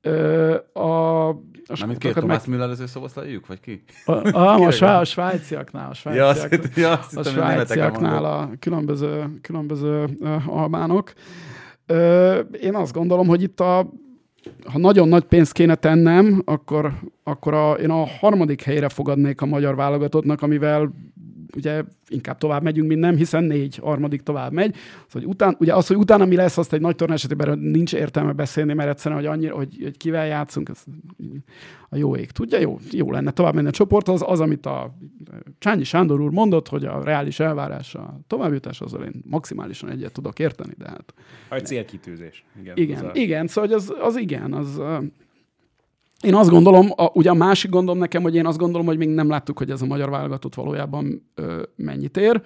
Uh, 0.05 0.55
a, 0.73 1.29
a 1.29 1.35
Nem, 1.79 1.89
mint 1.89 1.99
két 1.99 2.15
Tomás 2.15 2.39
meg... 2.39 2.49
Müller 2.49 2.71
az 2.71 2.81
ő 2.81 2.87
szoboszlaiuk, 2.87 3.47
vagy 3.47 3.61
ki? 3.61 3.83
A, 4.05 4.37
a, 4.37 4.55
a, 4.67 4.71
sváj, 4.71 5.01
a 5.01 5.05
svájciaknál, 5.05 5.91
a 5.91 5.95
svájciak, 5.95 6.77
ja, 6.77 6.83
ja, 6.83 7.01
a 7.15 7.23
svájciaknál 7.23 8.25
a 8.25 8.51
különböző, 8.59 9.39
különböző 9.43 10.05
uh, 10.19 10.59
albánok. 10.59 11.13
Én 12.61 12.75
azt 12.75 12.93
gondolom, 12.93 13.27
hogy 13.27 13.43
itt 13.43 13.61
a 13.61 13.91
ha 14.65 14.79
nagyon 14.79 15.09
nagy 15.09 15.25
pénzt 15.25 15.53
kéne 15.53 15.75
tennem, 15.75 16.43
akkor, 16.45 16.93
akkor 17.25 17.55
a, 17.55 17.73
én 17.73 17.91
a 17.91 18.07
harmadik 18.07 18.63
helyre 18.63 18.89
fogadnék 18.89 19.41
a 19.41 19.47
magyar 19.47 19.77
válogatottnak, 19.77 20.43
amivel 20.43 20.93
ugye 21.57 21.83
inkább 22.09 22.39
tovább 22.39 22.63
megyünk, 22.63 22.89
mint 22.89 23.01
nem, 23.01 23.17
hiszen 23.17 23.45
négy 23.45 23.77
harmadik 23.77 24.23
tovább 24.23 24.53
megy. 24.53 24.77
Az, 25.07 25.13
hogy, 25.13 25.25
után, 25.25 25.57
ugye 25.59 25.75
az, 25.75 25.87
hogy 25.87 25.97
utána 25.97 26.25
mi 26.25 26.37
lesz, 26.37 26.59
azt 26.59 26.73
egy 26.73 26.81
nagy 26.81 26.97
torna 26.97 27.15
esetében 27.15 27.59
nincs 27.59 27.95
értelme 27.95 28.33
beszélni, 28.33 28.73
mert 28.73 28.89
egyszerűen, 28.89 29.21
hogy, 29.21 29.31
annyira, 29.31 29.55
hogy, 29.55 29.79
hogy 29.83 29.97
kivel 29.97 30.27
játszunk, 30.27 30.69
ez 30.69 30.85
a 31.89 31.97
jó 31.97 32.17
ég 32.17 32.31
tudja, 32.31 32.59
jó, 32.59 32.79
jó 32.91 33.11
lenne 33.11 33.31
tovább 33.31 33.55
menni 33.55 33.69
a 33.69 33.71
csoport, 33.71 34.09
az, 34.09 34.25
az, 34.27 34.41
amit 34.41 34.67
a 34.67 34.95
Csányi 35.59 35.85
Sándor 35.85 36.21
úr 36.21 36.31
mondott, 36.31 36.69
hogy 36.69 36.85
a 36.85 37.03
reális 37.05 37.41
elvárás 37.41 37.95
a 37.95 38.21
továbbjutás, 38.27 38.81
azzal 38.81 39.05
én 39.05 39.23
maximálisan 39.25 39.91
egyet 39.91 40.13
tudok 40.13 40.39
érteni, 40.39 40.73
de 40.79 40.89
hát... 40.89 41.15
A 41.49 41.57
célkitűzés. 41.57 42.45
Igen, 42.61 42.77
igen, 42.77 43.05
a... 43.05 43.11
igen 43.15 43.47
szóval 43.47 43.73
az, 43.73 43.93
az 44.01 44.17
igen, 44.17 44.53
az, 44.53 44.81
én 46.23 46.35
azt 46.35 46.51
gondolom, 46.51 46.91
a, 46.97 47.11
ugye 47.13 47.31
a 47.31 47.35
másik 47.35 47.71
gondom 47.71 47.99
nekem, 47.99 48.23
hogy 48.23 48.35
én 48.35 48.47
azt 48.47 48.59
gondolom, 48.59 48.87
hogy 48.87 48.99
még 48.99 49.09
nem 49.09 49.29
láttuk, 49.29 49.59
hogy 49.59 49.71
ez 49.71 49.83
a 49.83 49.87
magyar 49.87 50.11
válogatott 50.11 50.55
valójában 50.55 51.31
ö, 51.35 51.63
mennyit 51.77 52.17
ér, 52.17 52.43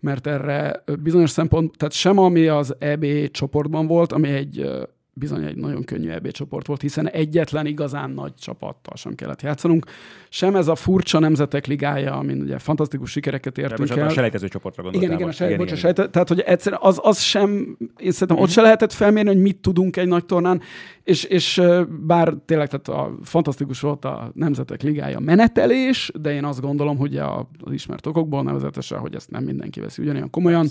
mert 0.00 0.26
erre 0.26 0.84
bizonyos 1.02 1.30
szempont, 1.30 1.76
tehát 1.76 1.92
sem 1.92 2.18
ami 2.18 2.46
az 2.46 2.74
EB 2.78 3.06
csoportban 3.30 3.86
volt, 3.86 4.12
ami 4.12 4.28
egy, 4.28 4.70
bizony 5.12 5.44
egy 5.44 5.56
nagyon 5.56 5.84
könnyű 5.84 6.08
EB 6.08 6.30
csoport 6.30 6.66
volt, 6.66 6.80
hiszen 6.80 7.08
egyetlen 7.08 7.66
igazán 7.66 8.10
nagy 8.10 8.34
csapattal 8.34 8.96
sem 8.96 9.14
kellett 9.14 9.42
játszanunk. 9.42 9.86
Sem 10.28 10.56
ez 10.56 10.68
a 10.68 10.74
furcsa 10.74 11.18
nemzetek 11.18 11.66
ligája, 11.66 12.14
amin 12.14 12.40
ugye 12.40 12.58
fantasztikus 12.58 13.10
sikereket 13.10 13.58
értünk 13.58 13.90
el. 13.90 14.06
A 14.06 14.10
selejtező 14.10 14.48
csoportra 14.48 14.82
gondoltál 14.82 15.08
Igen, 15.08 15.20
igen, 15.20 15.32
a 15.32 15.36
selejtező, 15.36 15.64
igen, 15.64 15.78
igen. 15.78 15.94
Sejte, 15.94 16.10
tehát 16.10 16.28
hogy 16.28 16.40
egyszer 16.40 16.76
az, 16.80 16.98
az 17.02 17.20
sem, 17.20 17.76
én 17.96 18.10
szerintem 18.10 18.38
ott 18.38 18.50
se 18.50 18.62
lehetett 18.62 18.92
felmérni, 18.92 19.30
hogy 19.32 19.42
mit 19.42 19.56
tudunk 19.56 19.96
egy 19.96 20.08
nagy 20.08 20.24
tornán, 20.24 20.60
és, 21.02 21.24
és 21.24 21.62
bár 22.06 22.34
tényleg 22.44 22.68
tehát 22.68 22.88
a, 22.88 23.14
fantasztikus 23.22 23.80
volt 23.80 24.04
a 24.04 24.30
nemzetek 24.34 24.82
ligája 24.82 25.18
menetelés, 25.18 26.12
de 26.20 26.32
én 26.32 26.44
azt 26.44 26.60
gondolom, 26.60 26.96
hogy 26.96 27.16
a, 27.16 27.48
az 27.60 27.72
ismert 27.72 28.06
okokból 28.06 28.42
nevezetesen, 28.42 28.98
hogy 28.98 29.14
ezt 29.14 29.30
nem 29.30 29.44
mindenki 29.44 29.80
veszi 29.80 30.02
ugyanilyen 30.02 30.30
komolyan, 30.30 30.66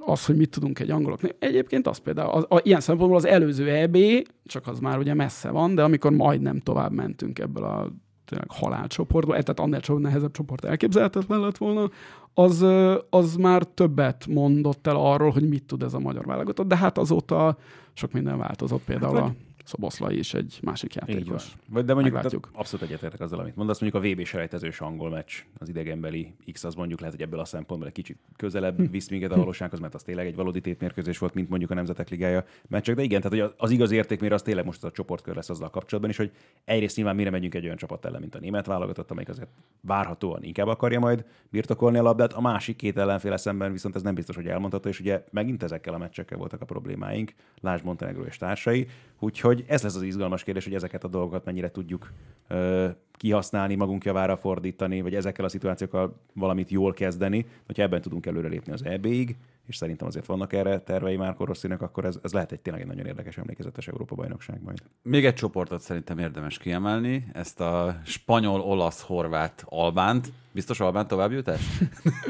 az, 0.00 0.26
hogy 0.26 0.36
mit 0.36 0.50
tudunk 0.50 0.78
egy 0.78 0.90
angoloknak. 0.90 1.34
Egyébként 1.38 1.86
az 1.86 1.98
például, 1.98 2.30
az, 2.30 2.46
a, 2.48 2.60
ilyen 2.62 2.80
szempontból 2.80 3.18
az 3.18 3.26
előző 3.26 3.70
EB, 3.70 3.96
csak 4.44 4.66
az 4.66 4.78
már 4.78 4.98
ugye 4.98 5.14
messze 5.14 5.50
van, 5.50 5.74
de 5.74 5.82
amikor 5.82 6.12
majdnem 6.12 6.58
tovább 6.58 6.92
mentünk 6.92 7.38
ebből 7.38 7.64
a 7.64 7.92
tényleg 8.24 8.50
halálcsoportból, 8.50 9.36
e, 9.36 9.42
tehát 9.42 9.60
annál 9.60 9.80
csak 9.80 9.98
nehezebb 9.98 10.30
csoport 10.30 10.64
elképzelhetetlen 10.64 11.40
lett 11.40 11.56
volna, 11.56 11.90
az, 12.34 12.66
az 13.10 13.36
már 13.36 13.62
többet 13.62 14.26
mondott 14.26 14.86
el 14.86 14.96
arról, 14.96 15.30
hogy 15.30 15.48
mit 15.48 15.64
tud 15.64 15.82
ez 15.82 15.94
a 15.94 15.98
magyar 15.98 16.24
válogatott, 16.26 16.66
de 16.66 16.76
hát 16.76 16.98
azóta 16.98 17.56
sok 17.92 18.12
minden 18.12 18.38
változott, 18.38 18.84
például 18.84 19.14
hát, 19.14 19.24
a 19.24 19.34
Szoboszlai 19.68 20.18
is 20.18 20.34
egy 20.34 20.58
másik 20.62 20.94
játékos. 20.94 21.56
Vagy 21.68 21.84
de 21.84 21.94
mondjuk 21.94 22.48
abszolút 22.52 22.86
egyetértek 22.86 23.20
azzal, 23.20 23.38
amit 23.38 23.56
mondasz. 23.56 23.80
Mondjuk 23.80 24.04
a 24.04 24.06
VB 24.06 24.24
selejtezős 24.24 24.80
angol 24.80 25.10
meccs, 25.10 25.32
az 25.58 25.68
idegenbeli 25.68 26.34
X, 26.52 26.64
az 26.64 26.74
mondjuk 26.74 27.00
lehet, 27.00 27.14
hogy 27.14 27.24
ebből 27.24 27.40
a 27.40 27.44
szempontból 27.44 27.88
egy 27.88 27.94
kicsit 27.94 28.18
közelebb 28.36 28.76
hm. 28.76 28.90
visz 28.90 29.08
minket 29.08 29.32
a 29.32 29.36
valósághoz, 29.36 29.80
mert 29.80 29.94
az 29.94 30.02
tényleg 30.02 30.26
egy 30.26 30.34
valódi 30.34 30.60
tétmérkőzés 30.60 31.18
volt, 31.18 31.34
mint 31.34 31.48
mondjuk 31.48 31.70
a 31.70 31.74
Nemzetek 31.74 32.08
Ligája 32.08 32.44
meccsek. 32.68 32.94
De 32.94 33.02
igen, 33.02 33.20
tehát 33.20 33.38
hogy 33.38 33.54
az 33.56 33.70
igaz 33.70 33.90
értékmére 33.90 34.34
az 34.34 34.42
tényleg 34.42 34.64
most 34.64 34.84
az 34.84 34.90
a 34.90 34.92
csoportkör 34.92 35.34
lesz 35.34 35.50
azzal 35.50 35.70
kapcsolatban 35.70 36.10
is, 36.10 36.16
hogy 36.16 36.30
egyrészt 36.64 36.96
nyilván 36.96 37.16
mire 37.16 37.30
megyünk 37.30 37.54
egy 37.54 37.64
olyan 37.64 37.76
csapat 37.76 38.04
ellen, 38.04 38.20
mint 38.20 38.34
a 38.34 38.38
német 38.38 38.66
válogatott, 38.66 39.10
amelyik 39.10 39.28
azért 39.28 39.48
várhatóan 39.80 40.42
inkább 40.42 40.66
akarja 40.66 40.98
majd 40.98 41.24
birtokolni 41.50 41.98
a 41.98 42.02
labdát. 42.02 42.32
A 42.32 42.40
másik 42.40 42.76
két 42.76 42.98
ellenféle 42.98 43.36
szemben 43.36 43.72
viszont 43.72 43.94
ez 43.94 44.02
nem 44.02 44.14
biztos, 44.14 44.36
hogy 44.36 44.46
elmondható, 44.46 44.88
és 44.88 45.00
ugye 45.00 45.24
megint 45.30 45.62
ezekkel 45.62 45.94
a 45.94 45.98
meccsekkel 45.98 46.38
voltak 46.38 46.60
a 46.60 46.64
problémáink, 46.64 47.32
Lásd 47.60 47.84
Montenegro 47.84 48.24
és 48.24 48.36
társai. 48.36 48.86
Úgyhogy 49.18 49.57
ez 49.66 49.82
lesz 49.82 49.94
az 49.94 50.02
izgalmas 50.02 50.42
kérdés, 50.42 50.64
hogy 50.64 50.74
ezeket 50.74 51.04
a 51.04 51.08
dolgokat 51.08 51.44
mennyire 51.44 51.70
tudjuk 51.70 52.12
ö, 52.48 52.88
kihasználni, 53.12 53.74
magunk 53.74 54.04
javára 54.04 54.36
fordítani, 54.36 55.00
vagy 55.00 55.14
ezekkel 55.14 55.44
a 55.44 55.48
szituációkkal 55.48 56.20
valamit 56.34 56.70
jól 56.70 56.92
kezdeni, 56.92 57.46
hogyha 57.66 57.82
ebben 57.82 58.00
tudunk 58.00 58.26
előrelépni 58.26 58.72
az 58.72 58.84
EB-ig, 58.84 59.36
és 59.68 59.76
szerintem 59.76 60.06
azért 60.06 60.26
vannak 60.26 60.52
erre 60.52 60.78
tervei 60.78 61.16
már 61.16 61.34
Rosszinak, 61.38 61.82
akkor 61.82 62.04
ez, 62.04 62.18
ez 62.22 62.32
lehet 62.32 62.52
egy 62.52 62.60
tényleg 62.60 62.82
egy 62.82 62.88
nagyon 62.88 63.06
érdekes 63.06 63.38
emlékezetes 63.38 63.88
Európa-bajnokság 63.88 64.62
majd. 64.62 64.78
Még 65.02 65.24
egy 65.24 65.34
csoportot 65.34 65.80
szerintem 65.80 66.18
érdemes 66.18 66.58
kiemelni, 66.58 67.26
ezt 67.32 67.60
a 67.60 68.00
spanyol, 68.04 68.60
olasz, 68.60 69.02
horvát, 69.02 69.64
albánt. 69.66 70.32
Biztos 70.52 70.80
albán 70.80 71.06
továbbjutás? 71.06 71.60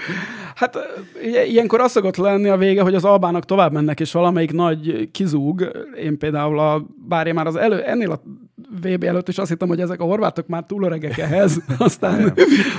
hát 0.55 0.79
ugye, 1.25 1.45
ilyenkor 1.45 1.81
az 1.81 1.91
szokott 1.91 2.17
lenni 2.17 2.49
a 2.49 2.57
vége, 2.57 2.83
hogy 2.83 2.95
az 2.95 3.05
albánok 3.05 3.45
tovább 3.45 3.73
mennek, 3.73 4.01
és 4.01 4.13
valamelyik 4.13 4.53
nagy 4.53 5.11
kizúg. 5.11 5.71
Én 5.97 6.19
például, 6.19 6.59
a, 6.59 6.87
bár 7.09 7.27
én 7.27 7.35
már 7.35 7.47
az 7.47 7.57
elő, 7.57 7.83
ennél 7.83 8.11
a 8.11 8.23
VB 8.71 9.03
előtt 9.03 9.29
is 9.29 9.39
azt 9.39 9.49
hittem, 9.49 9.69
hogy 9.69 9.81
ezek 9.81 10.01
a 10.01 10.05
horvátok 10.05 10.47
már 10.47 10.65
túl 10.67 10.85
öregek 10.85 11.19
ehhez, 11.19 11.61
aztán, 11.79 12.35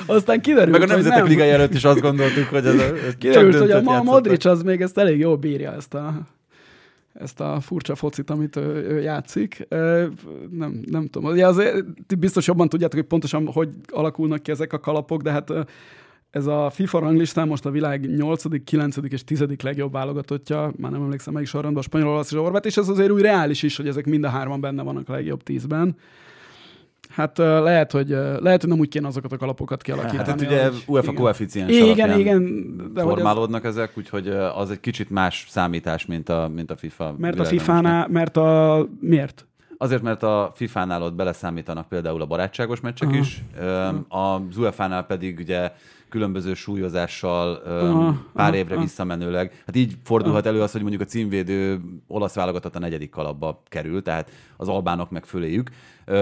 aztán 0.06 0.42
kiderült, 0.42 0.80
Meg 0.80 0.90
a 0.90 0.94
Nemzetek 0.94 1.28
Ligai 1.28 1.50
előtt 1.50 1.74
is 1.74 1.84
azt 1.84 2.00
gondoltuk, 2.00 2.44
hogy 2.44 2.66
ez 2.66 2.80
a, 2.80 2.94
Kiderült, 3.18 3.58
hogy 3.58 3.72
a 3.72 4.04
Modric 4.04 4.46
az 4.46 4.62
még 4.62 4.82
ezt 4.82 4.98
elég 4.98 5.20
jól 5.20 5.36
bírja, 5.36 5.74
ezt 5.74 5.94
a, 5.94 6.14
ezt 7.14 7.40
a 7.40 7.60
furcsa 7.62 7.96
focit, 7.96 8.30
amit 8.30 8.56
ő, 8.56 8.88
ő 8.90 9.02
játszik. 9.02 9.68
Nem, 10.50 10.82
nem 10.86 11.08
tudom. 11.12 11.32
Ugye 11.32 11.48
azért 11.48 11.84
biztos 12.20 12.48
jobban 12.48 12.70
tudjátok, 12.70 13.00
hogy 13.00 13.08
pontosan 13.08 13.48
hogy 13.54 13.70
alakulnak 13.88 14.44
ki 14.44 14.52
ezek 14.52 14.74
a 14.74 14.80
kalapok, 14.80 15.22
de 15.22 15.32
hát 15.32 15.54
ez 16.32 16.45
a 16.45 16.69
FIFA 16.69 16.99
ranglistán 16.99 17.47
most 17.47 17.65
a 17.65 17.71
világ 17.71 18.15
8., 18.15 18.63
9. 18.63 18.95
és 19.09 19.23
10. 19.23 19.45
legjobb 19.61 19.91
válogatottja, 19.91 20.71
már 20.77 20.91
nem 20.91 21.01
emlékszem 21.01 21.34
melyik 21.34 21.47
sorrendben, 21.47 21.82
a 21.82 21.86
spanyol, 21.86 22.09
olasz 22.09 22.32
és 22.32 22.38
a 22.38 22.41
horvát, 22.41 22.65
és 22.65 22.77
ez 22.77 22.89
azért 22.89 23.11
úgy 23.11 23.21
reális 23.21 23.63
is, 23.63 23.77
hogy 23.77 23.88
ezek 23.88 24.05
mind 24.05 24.23
a 24.23 24.30
hárman 24.30 24.61
benne 24.61 24.84
vannak 24.84 25.09
a 25.09 25.11
legjobb 25.11 25.43
tízben. 25.43 25.95
Hát 27.09 27.38
lehet, 27.38 27.91
hogy, 27.91 28.09
lehet, 28.39 28.61
hogy 28.61 28.69
nem 28.69 28.80
úgy 28.80 28.88
kéne 28.88 29.07
azokat 29.07 29.32
a 29.32 29.38
kalapokat 29.38 29.82
kialakítani. 29.82 30.30
Hát 30.30 30.41
ugye 30.41 30.63
hogy, 30.63 30.84
UEFA 30.88 31.13
koeficiens 31.13 31.75
igen, 31.75 32.19
igen, 32.19 32.93
de 32.93 33.01
formálódnak 33.01 33.63
az... 33.63 33.77
ezek, 33.77 33.97
úgyhogy 33.97 34.27
az 34.30 34.71
egy 34.71 34.80
kicsit 34.80 35.09
más 35.09 35.45
számítás, 35.49 36.05
mint 36.05 36.30
a, 36.30 36.51
mint 36.55 36.71
a 36.71 36.75
FIFA. 36.75 37.15
Mert 37.17 37.39
a 37.39 37.45
FIFA-nál, 37.45 38.07
mert 38.07 38.38
a... 38.38 38.88
Miért? 38.99 39.47
Azért, 39.77 40.01
mert 40.01 40.23
a 40.23 40.51
FIFA-nál 40.55 41.03
ott 41.03 41.13
beleszámítanak 41.13 41.88
például 41.88 42.21
a 42.21 42.25
barátságos 42.25 42.80
meccsek 42.80 43.07
Aha. 43.07 43.17
is, 43.17 43.43
az 44.07 44.57
UEFA-nál 44.57 45.03
pedig 45.03 45.39
ugye 45.39 45.71
különböző 46.10 46.53
súlyozással 46.53 47.53
aha, 47.55 48.26
pár 48.34 48.53
évre 48.53 48.74
aha. 48.74 48.84
visszamenőleg. 48.84 49.64
Hát 49.66 49.76
így 49.76 49.97
fordulhat 50.03 50.45
elő 50.45 50.62
az, 50.62 50.72
hogy 50.72 50.82
mondjuk 50.82 51.01
a 51.01 51.05
címvédő 51.05 51.82
olasz 52.07 52.34
válogatott 52.34 52.76
a 52.76 52.80
negyedik 52.80 53.10
kalapba 53.10 53.62
kerül, 53.66 54.01
tehát 54.01 54.32
az 54.57 54.68
albánok 54.68 55.10
meg 55.10 55.26
föléjük. 55.26 55.70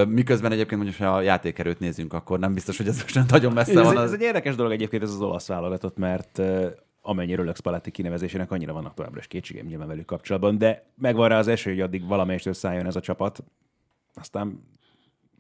Miközben 0.07 0.51
egyébként 0.51 0.81
mondjuk, 0.81 1.07
ha 1.07 1.15
a 1.15 1.21
játékerőt 1.21 1.79
nézzünk, 1.79 2.13
akkor 2.13 2.39
nem 2.39 2.53
biztos, 2.53 2.77
hogy 2.77 2.88
ez 2.88 3.01
most 3.01 3.29
nagyon 3.31 3.53
messze 3.53 3.79
ez, 3.79 3.85
van. 3.85 3.97
Az... 3.97 4.03
Ez 4.03 4.13
egy 4.13 4.21
érdekes 4.21 4.55
dolog 4.55 4.71
egyébként 4.71 5.03
ez 5.03 5.11
az 5.11 5.21
olasz 5.21 5.47
válogatott, 5.47 5.97
mert 5.97 6.41
amennyire 7.01 7.41
Rölex 7.41 7.59
Paletti 7.59 7.91
kinevezésének 7.91 8.51
annyira 8.51 8.73
vannak 8.73 8.93
továbbra 8.93 9.19
is 9.19 9.27
kétségeim 9.27 9.65
nyilván 9.65 9.88
velük 9.88 10.05
kapcsolatban, 10.05 10.57
de 10.57 10.85
megvan 10.95 11.27
rá 11.27 11.38
az 11.38 11.47
esély, 11.47 11.73
hogy 11.73 11.83
addig 11.83 12.07
valamelyest 12.07 12.45
összeálljon 12.45 12.85
ez 12.85 12.95
a 12.95 12.99
csapat. 12.99 13.43
Aztán 14.13 14.63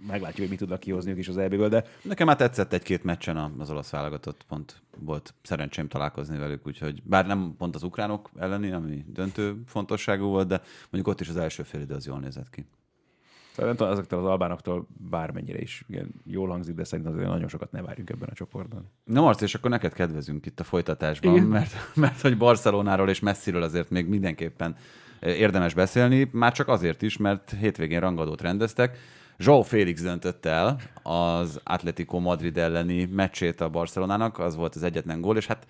meglátjuk, 0.07 0.39
hogy 0.39 0.49
mit 0.49 0.59
tudnak 0.59 0.79
kihozni 0.79 1.11
ők 1.11 1.17
is 1.17 1.27
az 1.27 1.37
EB-ből, 1.37 1.69
de... 1.69 1.83
Nekem 2.01 2.27
már 2.27 2.35
tetszett 2.35 2.73
egy-két 2.73 3.03
meccsen 3.03 3.37
az 3.57 3.69
olasz 3.69 3.89
válogatott, 3.89 4.45
pont 4.47 4.81
volt 4.97 5.33
szerencsém 5.41 5.87
találkozni 5.87 6.37
velük, 6.37 6.67
úgyhogy 6.67 7.01
bár 7.03 7.27
nem 7.27 7.55
pont 7.57 7.75
az 7.75 7.83
ukránok 7.83 8.29
elleni, 8.37 8.71
ami 8.71 9.05
döntő 9.07 9.61
fontosságú 9.65 10.27
volt, 10.27 10.47
de 10.47 10.61
mondjuk 10.81 11.07
ott 11.07 11.21
is 11.21 11.29
az 11.29 11.37
első 11.37 11.63
fél 11.63 11.81
idő 11.81 11.93
az 11.93 12.05
jól 12.05 12.19
nézett 12.19 12.49
ki. 12.49 12.65
Szóval 13.57 13.65
nem 13.65 13.75
tudom, 13.75 13.93
ezektől 13.93 14.19
az 14.19 14.25
albánoktól 14.25 14.87
bármennyire 15.09 15.59
is 15.59 15.83
igen, 15.87 16.09
jól 16.25 16.49
hangzik, 16.49 16.75
de 16.75 16.83
szerintem 16.83 17.13
azért 17.13 17.29
nagyon 17.29 17.47
sokat 17.47 17.71
ne 17.71 17.81
várjunk 17.81 18.09
ebben 18.09 18.29
a 18.31 18.33
csoportban. 18.33 18.91
Na 19.03 19.21
Marci, 19.21 19.43
és 19.43 19.55
akkor 19.55 19.69
neked 19.69 19.93
kedvezünk 19.93 20.45
itt 20.45 20.59
a 20.59 20.63
folytatásban, 20.63 21.35
igen. 21.35 21.47
mert, 21.47 21.73
mert 21.95 22.21
hogy 22.21 22.37
Barcelonáról 22.37 23.09
és 23.09 23.19
messziről 23.19 23.61
azért 23.61 23.89
még 23.89 24.07
mindenképpen 24.07 24.75
érdemes 25.21 25.73
beszélni, 25.73 26.29
már 26.31 26.53
csak 26.53 26.67
azért 26.67 27.01
is, 27.01 27.17
mert 27.17 27.55
hétvégén 27.59 27.99
rangadót 27.99 28.41
rendeztek, 28.41 28.97
João 29.39 29.63
Félix 29.63 30.01
döntött 30.01 30.45
el 30.45 30.79
az 31.03 31.59
Atletico 31.63 32.19
Madrid 32.19 32.57
elleni 32.57 33.05
meccsét 33.05 33.61
a 33.61 33.69
Barcelonának, 33.69 34.39
az 34.39 34.55
volt 34.55 34.75
az 34.75 34.83
egyetlen 34.83 35.21
gól, 35.21 35.37
és 35.37 35.45
hát 35.45 35.67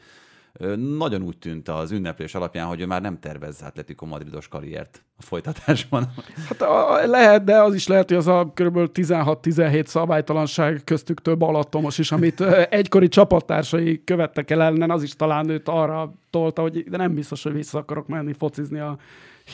nagyon 0.98 1.22
úgy 1.22 1.38
tűnt 1.38 1.70
az 1.70 1.92
ünneplés 1.92 2.36
alapján, 2.36 2.68
hogy 2.68 2.82
ő 2.82 2.86
már 2.86 3.02
nem 3.02 3.20
tervez 3.20 3.62
Atletico 3.62 4.06
Madridos 4.06 4.48
karriert 4.48 5.04
a 5.18 5.22
folytatásban. 5.22 6.14
Hát 6.48 6.62
a, 6.62 7.08
lehet, 7.08 7.44
de 7.44 7.62
az 7.62 7.74
is 7.74 7.88
lehet, 7.88 8.08
hogy 8.08 8.18
az 8.18 8.28
a 8.28 8.52
kb. 8.54 8.78
16-17 8.94 9.86
szabálytalanság 9.86 10.82
köztük 10.84 11.22
több 11.22 11.42
alattomos 11.42 11.98
is, 11.98 12.12
amit 12.12 12.42
egykori 12.70 13.08
csapattársai 13.08 14.04
követtek 14.04 14.52
el 14.52 14.62
ellen, 14.62 14.92
az 14.92 15.04
is 15.04 15.16
talán 15.16 15.50
őt 15.50 15.68
arra 15.68 16.14
tolta, 16.30 16.62
hogy 16.62 16.84
de 16.90 16.98
nem 16.98 17.14
biztos, 17.14 17.44
hogy 17.44 17.54
vissza 17.54 17.78
akarok 17.78 18.08
menni 18.08 18.34
focizni 18.34 18.80
a 18.80 18.98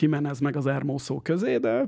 Jimenez 0.00 0.40
meg 0.40 0.56
az 0.56 0.64
Hermoso 0.64 1.20
közé, 1.20 1.56
de 1.56 1.86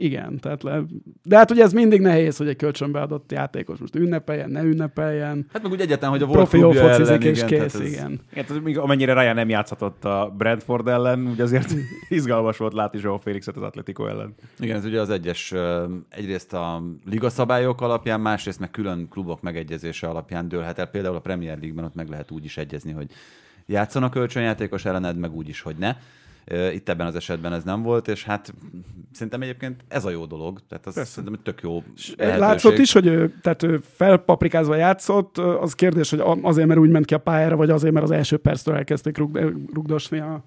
igen, 0.00 0.38
tehát 0.40 0.62
le... 0.62 0.82
De 1.22 1.36
hát 1.36 1.50
ugye 1.50 1.62
ez 1.62 1.72
mindig 1.72 2.00
nehéz, 2.00 2.36
hogy 2.36 2.48
egy 2.48 2.56
kölcsönbeadott 2.56 3.32
játékos 3.32 3.78
most 3.78 3.94
ünnepeljen, 3.94 4.50
ne 4.50 4.62
ünnepeljen. 4.62 5.46
Hát 5.52 5.62
meg 5.62 5.72
úgy 5.72 5.80
egyetlen, 5.80 6.10
hogy 6.10 6.22
a 6.22 6.26
volt 6.26 6.48
Profi 6.48 6.78
ellen, 6.78 7.22
és 7.22 7.42
igen, 7.42 7.46
kész, 7.46 7.74
ez... 7.74 7.80
igen. 7.80 8.20
igen 8.32 8.44
tehát, 8.46 8.76
amennyire 8.76 9.12
Ryan 9.12 9.34
nem 9.34 9.48
játszhatott 9.48 10.04
a 10.04 10.34
Brentford 10.36 10.88
ellen, 10.88 11.26
ugye 11.26 11.42
azért 11.42 11.74
izgalmas 12.08 12.56
volt 12.56 12.72
látni 12.72 13.00
João 13.02 13.18
Félixet 13.22 13.56
az 13.56 13.62
Atletico 13.62 14.06
ellen. 14.06 14.34
Igen, 14.58 14.76
ez 14.76 14.84
ugye 14.84 15.00
az 15.00 15.10
egyes, 15.10 15.54
egyrészt 16.08 16.52
a 16.52 16.82
liga 17.10 17.30
szabályok 17.30 17.80
alapján, 17.80 18.20
másrészt 18.20 18.60
meg 18.60 18.70
külön 18.70 19.08
klubok 19.08 19.40
megegyezése 19.40 20.06
alapján 20.06 20.48
dőlhet 20.48 20.78
el. 20.78 20.86
Például 20.86 21.16
a 21.16 21.20
Premier 21.20 21.58
League-ben 21.58 21.84
ott 21.84 21.94
meg 21.94 22.08
lehet 22.08 22.30
úgy 22.30 22.44
is 22.44 22.56
egyezni, 22.56 22.92
hogy 22.92 23.10
játszanak 23.66 24.10
kölcsönjátékos 24.10 24.84
ellened, 24.84 25.16
meg 25.16 25.32
úgy 25.32 25.48
is, 25.48 25.60
hogy 25.60 25.76
ne. 25.78 25.96
Itt 26.72 26.88
ebben 26.88 27.06
az 27.06 27.14
esetben 27.14 27.52
ez 27.52 27.64
nem 27.64 27.82
volt, 27.82 28.08
és 28.08 28.24
hát 28.24 28.54
szerintem 29.12 29.42
egyébként 29.42 29.84
ez 29.88 30.04
a 30.04 30.10
jó 30.10 30.26
dolog, 30.26 30.60
tehát 30.68 30.86
az 30.86 30.94
Persze. 30.94 31.10
szerintem 31.10 31.42
tök 31.42 31.60
jó 31.62 31.72
lehetőség. 31.72 32.40
Látszott 32.40 32.78
is, 32.78 32.92
hogy 32.92 33.06
ő, 33.06 33.34
tehát 33.42 33.62
ő 33.62 33.80
felpaprikázva 33.94 34.74
játszott, 34.74 35.38
az 35.38 35.74
kérdés, 35.74 36.10
hogy 36.10 36.22
azért, 36.42 36.68
mert 36.68 36.80
úgy 36.80 36.90
ment 36.90 37.04
ki 37.04 37.14
a 37.14 37.18
pályára, 37.18 37.56
vagy 37.56 37.70
azért, 37.70 37.92
mert 37.92 38.04
az 38.04 38.10
első 38.10 38.36
perctől 38.36 38.74
elkezdték 38.74 39.18
rug, 39.18 39.36
rugdosni 39.72 40.18
a 40.18 40.44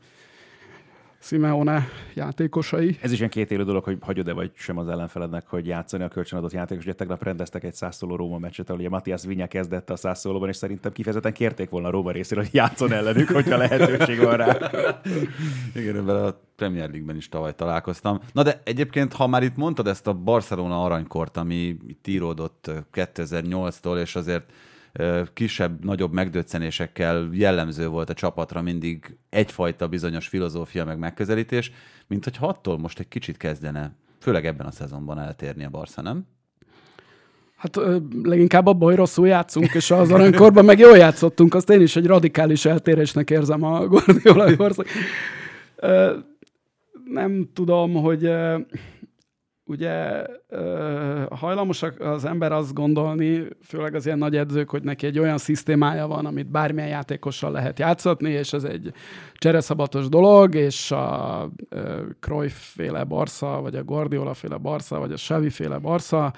Simeone 1.24 1.88
játékosai. 2.14 2.98
Ez 3.02 3.12
is 3.12 3.18
ilyen 3.18 3.30
két 3.30 3.52
élő 3.52 3.64
dolog, 3.64 3.84
hogy 3.84 3.98
hagyod-e 4.02 4.34
vagy 4.34 4.52
sem 4.54 4.78
az 4.78 4.88
ellenfelednek, 4.88 5.48
hogy 5.48 5.68
játszani 5.68 6.04
a 6.04 6.08
kölcsönadott 6.08 6.52
játékos. 6.52 6.84
Ugye 6.84 6.94
tegnap 6.94 7.24
rendeztek 7.24 7.64
egy 7.64 7.74
százszóló 7.74 8.16
Róma 8.16 8.38
meccset, 8.38 8.68
ahol 8.68 8.80
ugye 8.80 8.90
Matthias 8.90 9.24
Vinya 9.24 9.48
kezdett 9.48 9.90
a 9.90 9.96
százszólóban, 9.96 10.50
és 10.50 10.56
szerintem 10.56 10.92
kifejezetten 10.92 11.34
kérték 11.34 11.70
volna 11.70 11.88
a 11.88 11.92
Róma 11.92 12.12
részéről, 12.12 12.44
hogy 12.44 12.54
játszon 12.54 12.92
ellenük, 12.92 13.30
hogyha 13.30 13.58
lehetőség 13.58 14.20
van 14.20 14.38
rá. 14.38 14.58
Igen, 15.76 15.96
ebben 15.96 16.16
a 16.16 16.40
Premier 16.56 16.90
League-ben 16.90 17.16
is 17.16 17.30
tavaly 17.30 17.56
találkoztam. 17.56 18.20
Na 18.34 18.44
de 18.44 18.62
egyébként, 18.64 19.14
ha 19.14 19.28
már 19.28 19.44
itt 19.44 19.56
mondtad 19.56 19.88
ezt 19.88 20.08
a 20.08 20.14
Barcelona 20.14 20.84
aranykort, 20.84 21.38
ami 21.38 21.78
itt 21.88 22.08
íródott 22.08 22.72
2008-tól, 22.94 24.02
és 24.02 24.16
azért 24.16 24.52
kisebb, 25.34 25.86
nagyobb 25.86 26.14
megdöccenésekkel 26.14 27.30
jellemző 27.32 27.88
volt 27.88 28.10
a 28.10 28.14
csapatra 28.14 28.62
mindig 28.62 29.18
egyfajta 29.30 29.88
bizonyos 29.88 30.28
filozófia 30.28 30.86
meg 30.86 30.98
megközelítés, 30.98 31.72
mint 32.08 32.24
hogy 32.24 32.38
attól 32.40 32.78
most 32.78 33.00
egy 33.00 33.08
kicsit 33.08 33.38
kezdene, 33.38 33.96
főleg 34.20 34.46
ebben 34.46 34.68
a 34.68 34.72
szezonban 34.72 35.20
eltérni 35.20 35.64
a 35.64 35.70
Barca, 35.70 36.02
nem? 36.02 36.26
Hát 37.56 37.80
leginkább 38.24 38.66
abban, 38.66 38.88
hogy 38.88 38.98
rosszul 38.98 39.28
játszunk, 39.28 39.74
és 39.74 39.92
az 39.92 40.12
aranykorban 40.12 40.66
meg 40.66 40.80
jól 40.80 40.98
játszottunk, 40.98 41.54
azt 41.54 41.70
én 41.70 41.82
is 41.82 41.96
egy 41.96 42.06
radikális 42.06 42.66
eltérésnek 42.66 43.30
érzem 43.30 43.64
a 43.64 43.88
Guardiola 43.88 44.56
korszak. 44.56 44.88
Nem 47.06 47.50
tudom, 47.54 47.94
hogy 47.94 48.32
ugye 49.72 50.26
hajlamosak 51.30 52.00
az 52.00 52.26
ember 52.26 52.52
azt 52.52 52.74
gondolni, 52.74 53.48
főleg 53.64 53.96
az 53.96 54.06
ilyen 54.06 54.18
nagy 54.18 54.36
edzők, 54.36 54.70
hogy 54.70 54.84
neki 54.84 55.06
egy 55.06 55.20
olyan 55.20 55.38
szisztémája 55.38 56.08
van, 56.08 56.26
amit 56.26 56.52
bármilyen 56.52 56.90
játékossal 56.90 57.52
lehet 57.52 57.80
játszatni, 57.80 58.30
és 58.30 58.54
ez 58.54 58.64
egy 58.64 58.94
csereszabatos 59.34 60.10
dolog, 60.10 60.56
és 60.56 60.92
a 60.92 61.50
Cruyff 62.20 62.74
féle 62.76 63.04
Barca, 63.04 63.62
vagy 63.62 63.76
a 63.76 63.84
Guardiola 63.84 64.34
féle 64.34 64.58
Barca, 64.58 65.00
vagy 65.00 65.12
a 65.12 65.16
Xavi 65.16 65.50
féle 65.50 65.78
Barca 65.78 66.34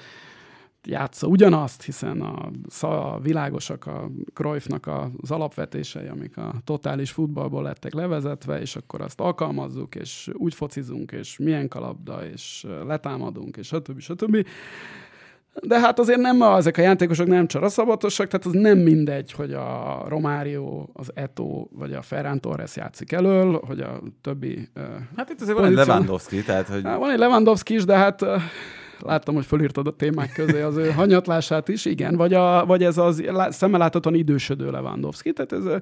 játsza 0.85 1.27
ugyanazt, 1.27 1.83
hiszen 1.83 2.21
a, 2.21 2.51
a 2.87 3.19
világosak 3.19 3.85
a 3.85 4.09
Cruyffnak 4.33 4.89
az 5.21 5.31
alapvetései, 5.31 6.07
amik 6.07 6.37
a 6.37 6.53
totális 6.63 7.11
futballból 7.11 7.63
lettek 7.63 7.93
levezetve, 7.93 8.61
és 8.61 8.75
akkor 8.75 9.01
azt 9.01 9.19
alkalmazzuk, 9.19 9.95
és 9.95 10.29
úgy 10.33 10.53
focizunk, 10.53 11.11
és 11.11 11.37
milyen 11.37 11.67
kalapda, 11.67 12.25
és 12.25 12.65
letámadunk, 12.85 13.57
és 13.57 13.67
stb. 13.67 13.99
stb. 13.99 14.45
De 15.61 15.79
hát 15.79 15.99
azért 15.99 16.19
nem, 16.19 16.41
ezek 16.41 16.77
a 16.77 16.81
játékosok 16.81 17.27
nem 17.27 17.47
csaraszabatosak, 17.47 18.27
tehát 18.27 18.45
az 18.45 18.53
nem 18.53 18.77
mindegy, 18.77 19.31
hogy 19.31 19.53
a 19.53 20.03
Romário, 20.07 20.87
az 20.93 21.11
Eto 21.13 21.67
vagy 21.71 21.93
a 21.93 22.01
Ferran 22.01 22.39
Torres 22.39 22.75
játszik 22.75 23.11
elől, 23.11 23.61
hogy 23.65 23.79
a 23.79 24.01
többi... 24.21 24.69
Hát 25.15 25.29
itt 25.29 25.41
azért 25.41 25.57
van 25.57 25.65
egy 25.65 25.73
Lewandowski, 25.73 26.43
tehát 26.43 26.67
hogy... 26.67 26.83
Hát 26.83 26.97
van 26.97 27.11
egy 27.11 27.17
Lewandowski 27.17 27.73
is, 27.73 27.85
de 27.85 27.95
hát 27.95 28.25
láttam, 29.05 29.35
hogy 29.35 29.45
fölírtad 29.45 29.87
a 29.87 29.95
témák 29.95 30.33
közé 30.33 30.61
az 30.61 30.77
ő 30.77 30.91
hanyatlását 30.91 31.67
is, 31.67 31.85
igen, 31.85 32.15
vagy, 32.15 32.33
a, 32.33 32.65
vagy 32.65 32.83
ez 32.83 32.97
az 32.97 33.23
szemmel 33.49 33.79
láthatóan 33.79 34.15
idősödő 34.15 34.71
Lewandowski, 34.71 35.33
tehát 35.33 35.51
ez, 35.51 35.81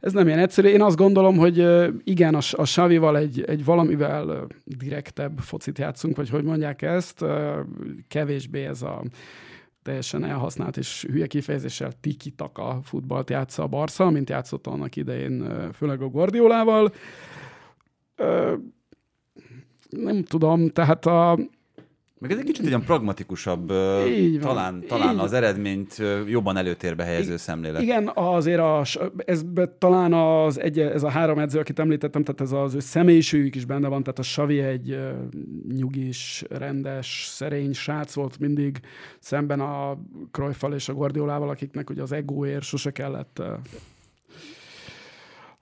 ez 0.00 0.12
nem 0.12 0.26
ilyen 0.26 0.38
egyszerű. 0.38 0.68
Én 0.68 0.82
azt 0.82 0.96
gondolom, 0.96 1.36
hogy 1.36 1.66
igen, 2.04 2.34
a, 2.34 2.40
a 2.52 2.64
Savival 2.64 3.18
egy, 3.18 3.44
egy 3.46 3.64
valamivel 3.64 4.46
direktebb 4.64 5.38
focit 5.38 5.78
játszunk, 5.78 6.16
vagy 6.16 6.30
hogy 6.30 6.44
mondják 6.44 6.82
ezt, 6.82 7.24
kevésbé 8.08 8.64
ez 8.64 8.82
a 8.82 9.02
teljesen 9.82 10.24
elhasznált 10.24 10.76
és 10.76 11.06
hülye 11.10 11.26
kifejezéssel 11.26 11.92
tiki-taka 12.00 12.80
futballt 12.82 13.30
játsza 13.30 13.62
a 13.62 13.66
Barca, 13.66 14.10
mint 14.10 14.30
játszott 14.30 14.66
annak 14.66 14.96
idején, 14.96 15.48
főleg 15.72 16.02
a 16.02 16.08
Guardiolával. 16.08 16.92
Nem 19.88 20.22
tudom, 20.22 20.68
tehát 20.68 21.06
a, 21.06 21.38
meg 22.18 22.30
ez 22.30 22.38
egy 22.38 22.44
kicsit 22.44 22.66
olyan 22.66 22.84
pragmatikusabb, 22.84 23.72
így 24.08 24.40
van, 24.40 24.54
talán, 24.54 24.84
talán 24.86 25.14
így 25.14 25.20
az 25.20 25.32
eredményt 25.32 26.02
jobban 26.26 26.56
előtérbe 26.56 27.04
helyező 27.04 27.32
I- 27.34 27.38
szemlélet. 27.38 27.82
Igen, 27.82 28.10
azért 28.14 28.60
a, 28.60 28.84
ez 29.16 29.44
talán 29.78 30.12
az 30.12 30.60
egy, 30.60 30.78
ez 30.78 31.02
a 31.02 31.08
három 31.08 31.38
edző, 31.38 31.58
akit 31.58 31.78
említettem, 31.78 32.24
tehát 32.24 32.40
ez 32.40 32.52
az 32.52 32.74
ő 32.74 32.80
személyiségük 32.80 33.54
is 33.54 33.64
benne 33.64 33.88
van, 33.88 34.02
tehát 34.02 34.18
a 34.18 34.22
Savi 34.22 34.60
egy 34.60 34.98
nyugis, 35.76 36.44
rendes, 36.48 37.26
szerény 37.30 37.72
srác 37.72 38.14
volt 38.14 38.38
mindig 38.38 38.80
szemben 39.18 39.60
a 39.60 39.98
Cruyffal 40.30 40.74
és 40.74 40.88
a 40.88 40.94
Guardiolával, 40.94 41.48
akiknek 41.48 41.90
ugye 41.90 42.02
az 42.02 42.12
egóért 42.12 42.62
sose 42.62 42.90
kellett 42.90 43.42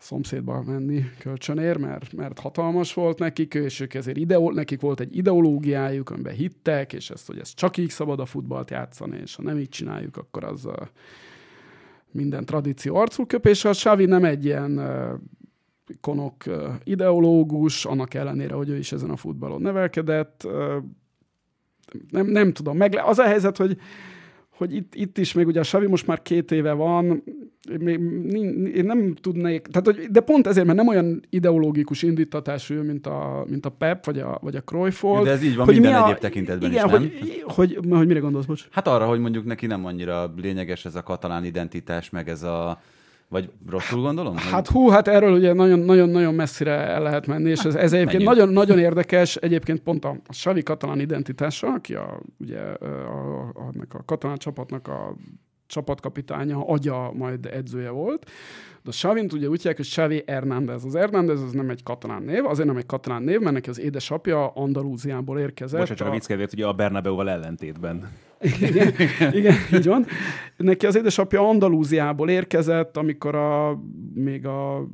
szomszédba 0.06 0.62
menni 0.62 1.04
kölcsönér, 1.18 1.76
mert, 1.76 2.12
mert 2.12 2.38
hatalmas 2.38 2.94
volt 2.94 3.18
nekik, 3.18 3.54
és 3.54 3.80
ők 3.80 3.94
ezért 3.94 4.16
ideol, 4.16 4.52
nekik 4.52 4.80
volt 4.80 5.00
egy 5.00 5.16
ideológiájuk, 5.16 6.10
amiben 6.10 6.34
hittek, 6.34 6.92
és 6.92 7.10
ezt, 7.10 7.26
hogy 7.26 7.38
ez 7.38 7.54
csak 7.54 7.76
így 7.76 7.90
szabad 7.90 8.20
a 8.20 8.26
futballt 8.26 8.70
játszani, 8.70 9.18
és 9.22 9.34
ha 9.34 9.42
nem 9.42 9.58
így 9.58 9.68
csináljuk, 9.68 10.16
akkor 10.16 10.44
az 10.44 10.66
a 10.66 10.90
minden 12.10 12.44
tradíció 12.44 12.96
arcul 12.96 13.26
köp, 13.26 13.46
és 13.46 13.64
a 13.64 13.70
Xavi 13.70 14.04
nem 14.04 14.24
egy 14.24 14.44
ilyen 14.44 14.80
konok 16.00 16.44
ideológus, 16.84 17.84
annak 17.84 18.14
ellenére, 18.14 18.54
hogy 18.54 18.68
ő 18.68 18.76
is 18.76 18.92
ezen 18.92 19.10
a 19.10 19.16
futballon 19.16 19.62
nevelkedett. 19.62 20.48
Nem, 22.10 22.26
nem 22.26 22.52
tudom, 22.52 22.76
meg 22.76 23.00
az 23.04 23.18
a 23.18 23.24
helyzet, 23.24 23.56
hogy 23.56 23.78
hogy 24.56 24.74
itt, 24.74 24.94
itt 24.94 25.18
is 25.18 25.32
még 25.32 25.46
ugye 25.46 25.60
a 25.60 25.62
Savi 25.62 25.86
most 25.86 26.06
már 26.06 26.22
két 26.22 26.50
éve 26.50 26.72
van, 26.72 27.22
még, 27.78 28.00
én 28.74 28.84
nem 28.84 29.14
tudnék, 29.20 29.66
tehát, 29.66 29.86
hogy, 29.86 30.10
de 30.10 30.20
pont 30.20 30.46
ezért, 30.46 30.66
mert 30.66 30.78
nem 30.78 30.88
olyan 30.88 31.22
ideológikus 31.30 32.02
indítatású, 32.02 32.82
mint 32.82 33.06
a, 33.06 33.44
mint 33.48 33.66
a 33.66 33.68
Pep, 33.68 34.04
vagy 34.04 34.18
a, 34.18 34.38
vagy 34.42 34.56
a 34.56 34.60
Cruyff 34.60 35.00
volt. 35.00 35.24
De 35.24 35.30
ez 35.30 35.42
így 35.42 35.56
van 35.56 35.64
hogy 35.64 35.74
minden 35.74 36.02
a, 36.02 36.04
egyéb 36.04 36.18
tekintetben 36.18 36.70
igen, 36.70 36.84
is, 36.84 36.90
nem? 36.90 37.00
Hogy, 37.00 37.42
hogy, 37.42 37.78
hogy, 37.90 38.06
mire 38.06 38.18
gondolsz, 38.18 38.46
bocs? 38.46 38.68
Hát 38.70 38.88
arra, 38.88 39.06
hogy 39.06 39.20
mondjuk 39.20 39.44
neki 39.44 39.66
nem 39.66 39.84
annyira 39.84 40.32
lényeges 40.36 40.84
ez 40.84 40.94
a 40.94 41.02
katalán 41.02 41.44
identitás, 41.44 42.10
meg 42.10 42.28
ez 42.28 42.42
a 42.42 42.80
vagy 43.28 43.50
rosszul 43.70 44.00
gondolom? 44.00 44.36
Hát 44.36 44.68
hú, 44.68 44.88
hát 44.88 45.08
erről 45.08 45.32
ugye 45.32 45.52
nagyon-nagyon 45.52 46.34
messzire 46.34 46.70
el 46.70 47.02
lehet 47.02 47.26
menni, 47.26 47.50
és 47.50 47.64
ez, 47.64 47.74
ez 47.74 47.92
egyébként 47.92 48.22
nagyon, 48.22 48.48
nagyon 48.48 48.78
érdekes, 48.78 49.36
egyébként 49.36 49.80
pont 49.80 50.04
a, 50.04 50.16
a 50.26 50.32
Savi 50.32 50.62
katalán 50.62 51.00
identitása, 51.00 51.66
aki 51.72 51.94
a, 51.94 52.20
ugye, 52.38 52.58
a, 52.58 53.48
a, 53.54 53.72
a 53.88 54.04
katalán 54.04 54.36
csapatnak 54.36 54.88
a 54.88 55.16
csapatkapitánya, 55.66 56.66
agya, 56.66 57.12
majd 57.12 57.46
edzője 57.46 57.90
volt. 57.90 58.30
De 58.82 58.92
a 58.92 58.94
Savint 58.94 59.32
ugye 59.32 59.48
úgy 59.48 59.56
hívják, 59.56 59.76
hogy 59.76 59.86
Xavi 59.86 60.22
Hernández. 60.26 60.84
Az 60.84 60.94
Hernández 60.94 61.42
az 61.42 61.52
nem 61.52 61.70
egy 61.70 61.82
katalán 61.82 62.22
név, 62.22 62.44
azért 62.44 62.68
nem 62.68 62.76
egy 62.76 62.86
katalán 62.86 63.22
név, 63.22 63.40
mert 63.40 63.54
neki 63.54 63.68
az 63.68 63.80
édesapja 63.80 64.48
Andalúziából 64.48 65.38
érkezett. 65.38 65.78
Bocsánat, 65.78 65.98
csak 65.98 66.06
a, 66.06 66.10
a 66.10 66.12
vicc 66.12 66.26
kedvéért, 66.26 66.52
ugye 66.52 66.66
a 66.66 66.72
Bernabeu-val 66.72 67.30
ellentétben. 67.30 68.08
igen, 68.40 68.92
igen, 69.38 69.54
így 69.72 69.86
van. 69.86 70.06
Neki 70.56 70.86
az 70.86 70.96
édesapja 70.96 71.48
Andalúziából 71.48 72.30
érkezett, 72.30 72.96
amikor 72.96 73.34
a, 73.34 73.80
még 74.14 74.46
a 74.46 74.86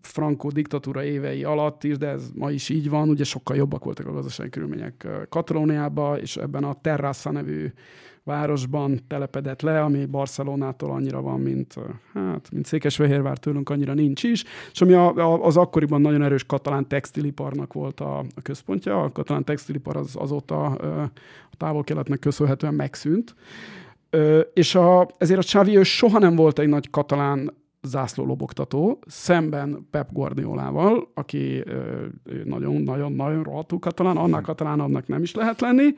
Franco 0.00 0.50
diktatúra 0.50 1.04
évei 1.04 1.44
alatt 1.44 1.84
is, 1.84 1.98
de 1.98 2.08
ez 2.08 2.30
ma 2.34 2.50
is 2.50 2.68
így 2.68 2.88
van, 2.88 3.08
ugye 3.08 3.24
sokkal 3.24 3.56
jobbak 3.56 3.84
voltak 3.84 4.06
a 4.06 4.12
gazdasági 4.12 4.48
körülmények 4.48 5.08
Katalóniában, 5.28 6.18
és 6.18 6.36
ebben 6.36 6.64
a 6.64 6.74
Terrassa 6.80 7.30
nevű 7.30 7.72
városban 8.24 9.00
telepedett 9.06 9.60
le, 9.60 9.82
ami 9.82 10.06
Barcelonától 10.06 10.90
annyira 10.90 11.20
van, 11.20 11.40
mint, 11.40 11.74
hát, 12.12 12.50
mint 12.52 12.66
Székesfehérvár 12.66 13.38
tőlünk 13.38 13.70
annyira 13.70 13.94
nincs 13.94 14.22
is, 14.22 14.44
és 14.72 14.80
ami 14.80 14.92
a, 14.92 15.14
a, 15.14 15.44
az 15.44 15.56
akkoriban 15.56 16.00
nagyon 16.00 16.22
erős 16.22 16.44
katalán 16.44 16.88
textiliparnak 16.88 17.72
volt 17.72 18.00
a, 18.00 18.18
a 18.18 18.42
központja. 18.42 19.02
A 19.02 19.12
katalán 19.12 19.44
textilipar 19.44 19.96
az, 19.96 20.16
azóta 20.18 20.64
a 20.64 21.56
távol-keletnek 21.56 22.18
köszönhetően 22.18 22.74
megszűnt. 22.74 23.34
És 24.54 24.74
a, 24.74 25.08
ezért 25.18 25.40
a 25.40 25.42
Xavi 25.42 25.82
soha 25.82 26.18
nem 26.18 26.36
volt 26.36 26.58
egy 26.58 26.68
nagy 26.68 26.90
katalán 26.90 27.61
zászlólobogtató, 27.82 28.98
szemben 29.06 29.86
Pep 29.90 30.12
Guardiolával, 30.12 31.10
aki 31.14 31.64
nagyon-nagyon-nagyon 32.44 33.42
rohadtul 33.42 33.78
katalán, 33.78 34.16
annak 34.16 34.42
katalán, 34.42 34.80
annak 34.80 35.06
nem 35.06 35.22
is 35.22 35.34
lehet 35.34 35.60
lenni, 35.60 35.94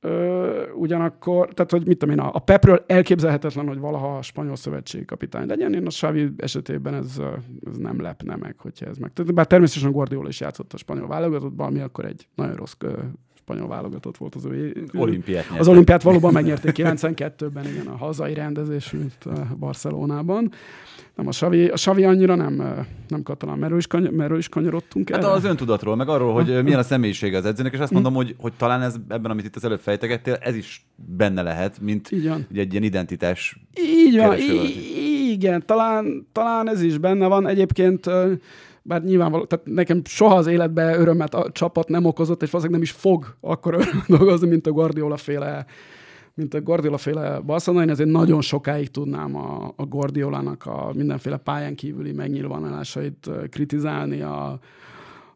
Ö, 0.00 0.70
ugyanakkor, 0.74 1.48
tehát 1.54 1.70
hogy 1.70 1.86
mit 1.86 1.98
tudom 1.98 2.18
én, 2.18 2.24
a 2.24 2.38
Pepről 2.38 2.84
elképzelhetetlen, 2.86 3.66
hogy 3.66 3.78
valaha 3.78 4.16
a 4.16 4.22
spanyol 4.22 4.56
szövetségi 4.56 5.04
kapitány 5.04 5.46
legyen. 5.46 5.74
Én 5.74 5.86
a 5.86 5.88
Xavi 5.88 6.30
esetében 6.36 6.94
ez, 6.94 7.20
ez 7.66 7.76
nem 7.76 8.00
lepne 8.00 8.36
meg, 8.36 8.54
hogyha 8.58 8.86
ez 8.86 8.96
meg. 8.96 9.12
Bár 9.34 9.46
természetesen 9.46 9.92
Guardiola 9.92 10.28
is 10.28 10.40
játszott 10.40 10.72
a 10.72 10.76
spanyol 10.76 11.06
válogatottban, 11.06 11.66
ami 11.66 11.80
akkor 11.80 12.04
egy 12.04 12.28
nagyon 12.34 12.54
rossz 12.54 12.76
spanyol 13.46 13.68
válogatott 13.68 14.16
volt 14.16 14.34
az 14.34 14.44
ő. 14.44 14.84
Olimpiát 14.94 15.44
Az 15.58 15.68
olimpiát 15.68 16.02
valóban 16.02 16.32
megnyerték 16.32 16.72
92-ben, 16.76 17.66
igen, 17.66 17.86
a 17.86 17.96
hazai 17.96 18.34
rendezésű 18.34 18.98
Barcelonában. 19.58 20.50
Nem, 21.14 21.26
a 21.26 21.32
Savi, 21.32 21.68
a 21.68 21.76
Savi 21.76 22.04
annyira 22.04 22.34
nem, 22.34 22.86
nem 23.08 23.22
katalán, 23.22 23.58
merről 23.58 23.78
is, 23.78 23.86
kany- 23.86 24.10
merről 24.10 24.38
is 24.38 24.48
kanyarodtunk 24.48 25.10
Hát 25.10 25.24
az 25.24 25.44
öntudatról, 25.44 25.96
meg 25.96 26.08
arról, 26.08 26.32
hogy 26.32 26.62
milyen 26.62 26.78
a 26.78 26.82
személyisége 26.82 27.36
az 27.36 27.44
edzőnek, 27.44 27.72
és 27.72 27.78
azt 27.78 27.92
mondom, 27.92 28.14
hogy, 28.14 28.34
hogy 28.38 28.52
talán 28.56 28.82
ez 28.82 28.94
ebben, 29.08 29.30
amit 29.30 29.44
itt 29.44 29.56
az 29.56 29.64
előbb 29.64 29.80
fejtegettél, 29.80 30.34
ez 30.34 30.54
is 30.56 30.86
benne 31.16 31.42
lehet, 31.42 31.80
mint 31.80 32.08
egy 32.54 32.72
ilyen 32.72 32.82
identitás 32.82 33.60
Így 33.80 34.16
van, 34.16 34.36
igen, 35.30 35.66
talán, 35.66 36.26
talán 36.32 36.68
ez 36.68 36.82
is 36.82 36.98
benne 36.98 37.26
van. 37.26 37.46
Egyébként 37.46 38.10
bár 38.86 39.02
nyilvánvaló, 39.02 39.44
tehát 39.44 39.66
nekem 39.66 40.00
soha 40.04 40.34
az 40.34 40.46
életben 40.46 41.00
örömet 41.00 41.34
a 41.34 41.50
csapat 41.52 41.88
nem 41.88 42.04
okozott, 42.04 42.42
és 42.42 42.50
valószínűleg 42.50 42.82
nem 42.82 42.94
is 42.94 43.00
fog 43.00 43.36
akkor 43.40 43.74
örömet 43.74 44.06
dolgozni, 44.18 44.48
mint 44.48 44.66
a 44.66 44.72
Guardiola 44.72 45.16
féle 45.16 45.66
mint 46.34 46.54
a 46.54 46.60
Guardiola 46.60 46.96
féle 46.96 47.40
Barcelona, 47.40 47.82
én 47.82 47.90
ezért 47.90 48.08
nagyon 48.08 48.40
sokáig 48.40 48.90
tudnám 48.90 49.36
a, 49.36 49.72
a 49.76 49.84
Guardiolának 49.84 50.66
a 50.66 50.90
mindenféle 50.94 51.36
pályán 51.36 51.74
kívüli 51.74 52.12
megnyilvánulásait 52.12 53.30
kritizálni, 53.50 54.20
a, 54.20 54.58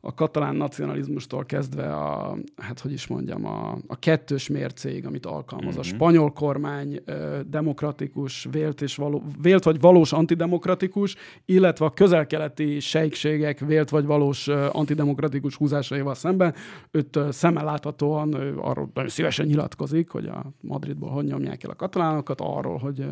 a 0.00 0.14
katalán 0.14 0.56
nacionalizmustól 0.56 1.44
kezdve 1.44 1.94
a, 1.96 2.36
hát 2.56 2.80
hogy 2.80 2.92
is 2.92 3.06
mondjam, 3.06 3.46
a, 3.46 3.78
a 3.86 3.98
kettős 3.98 4.48
mércég, 4.48 5.06
amit 5.06 5.26
alkalmaz. 5.26 5.68
Mm-hmm. 5.68 5.78
A 5.78 5.86
mhm. 5.86 5.94
spanyol 5.94 6.32
kormány 6.32 7.02
demokratikus, 7.46 8.48
vélt, 8.50 8.80
és 8.80 8.96
való, 8.96 9.22
vélt 9.42 9.64
vagy 9.64 9.80
valós 9.80 10.12
antidemokratikus, 10.12 11.16
illetve 11.44 11.84
a 11.84 11.90
közelkeleti 11.90 12.80
sejkségek 12.80 13.58
vélt 13.58 13.90
vagy 13.90 14.04
valós 14.04 14.48
antidemokratikus 14.48 15.56
húzásaival 15.56 16.14
szemben. 16.14 16.54
Őt 16.90 17.18
szemmel 17.30 17.64
láthatóan 17.64 18.32
arról 18.58 18.90
nagyon 18.94 19.10
szívesen 19.10 19.46
nyilatkozik, 19.46 20.10
hogy 20.10 20.26
a 20.26 20.52
Madridból 20.60 21.10
hogy 21.10 21.24
nyomják 21.24 21.64
el 21.64 21.70
a 21.70 21.74
katalánokat, 21.74 22.40
arról, 22.40 22.78
hogy 22.78 23.04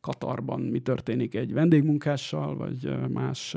Katarban 0.00 0.60
mi 0.60 0.80
történik 0.80 1.34
egy 1.34 1.52
vendégmunkással, 1.52 2.56
vagy 2.56 3.08
más 3.08 3.56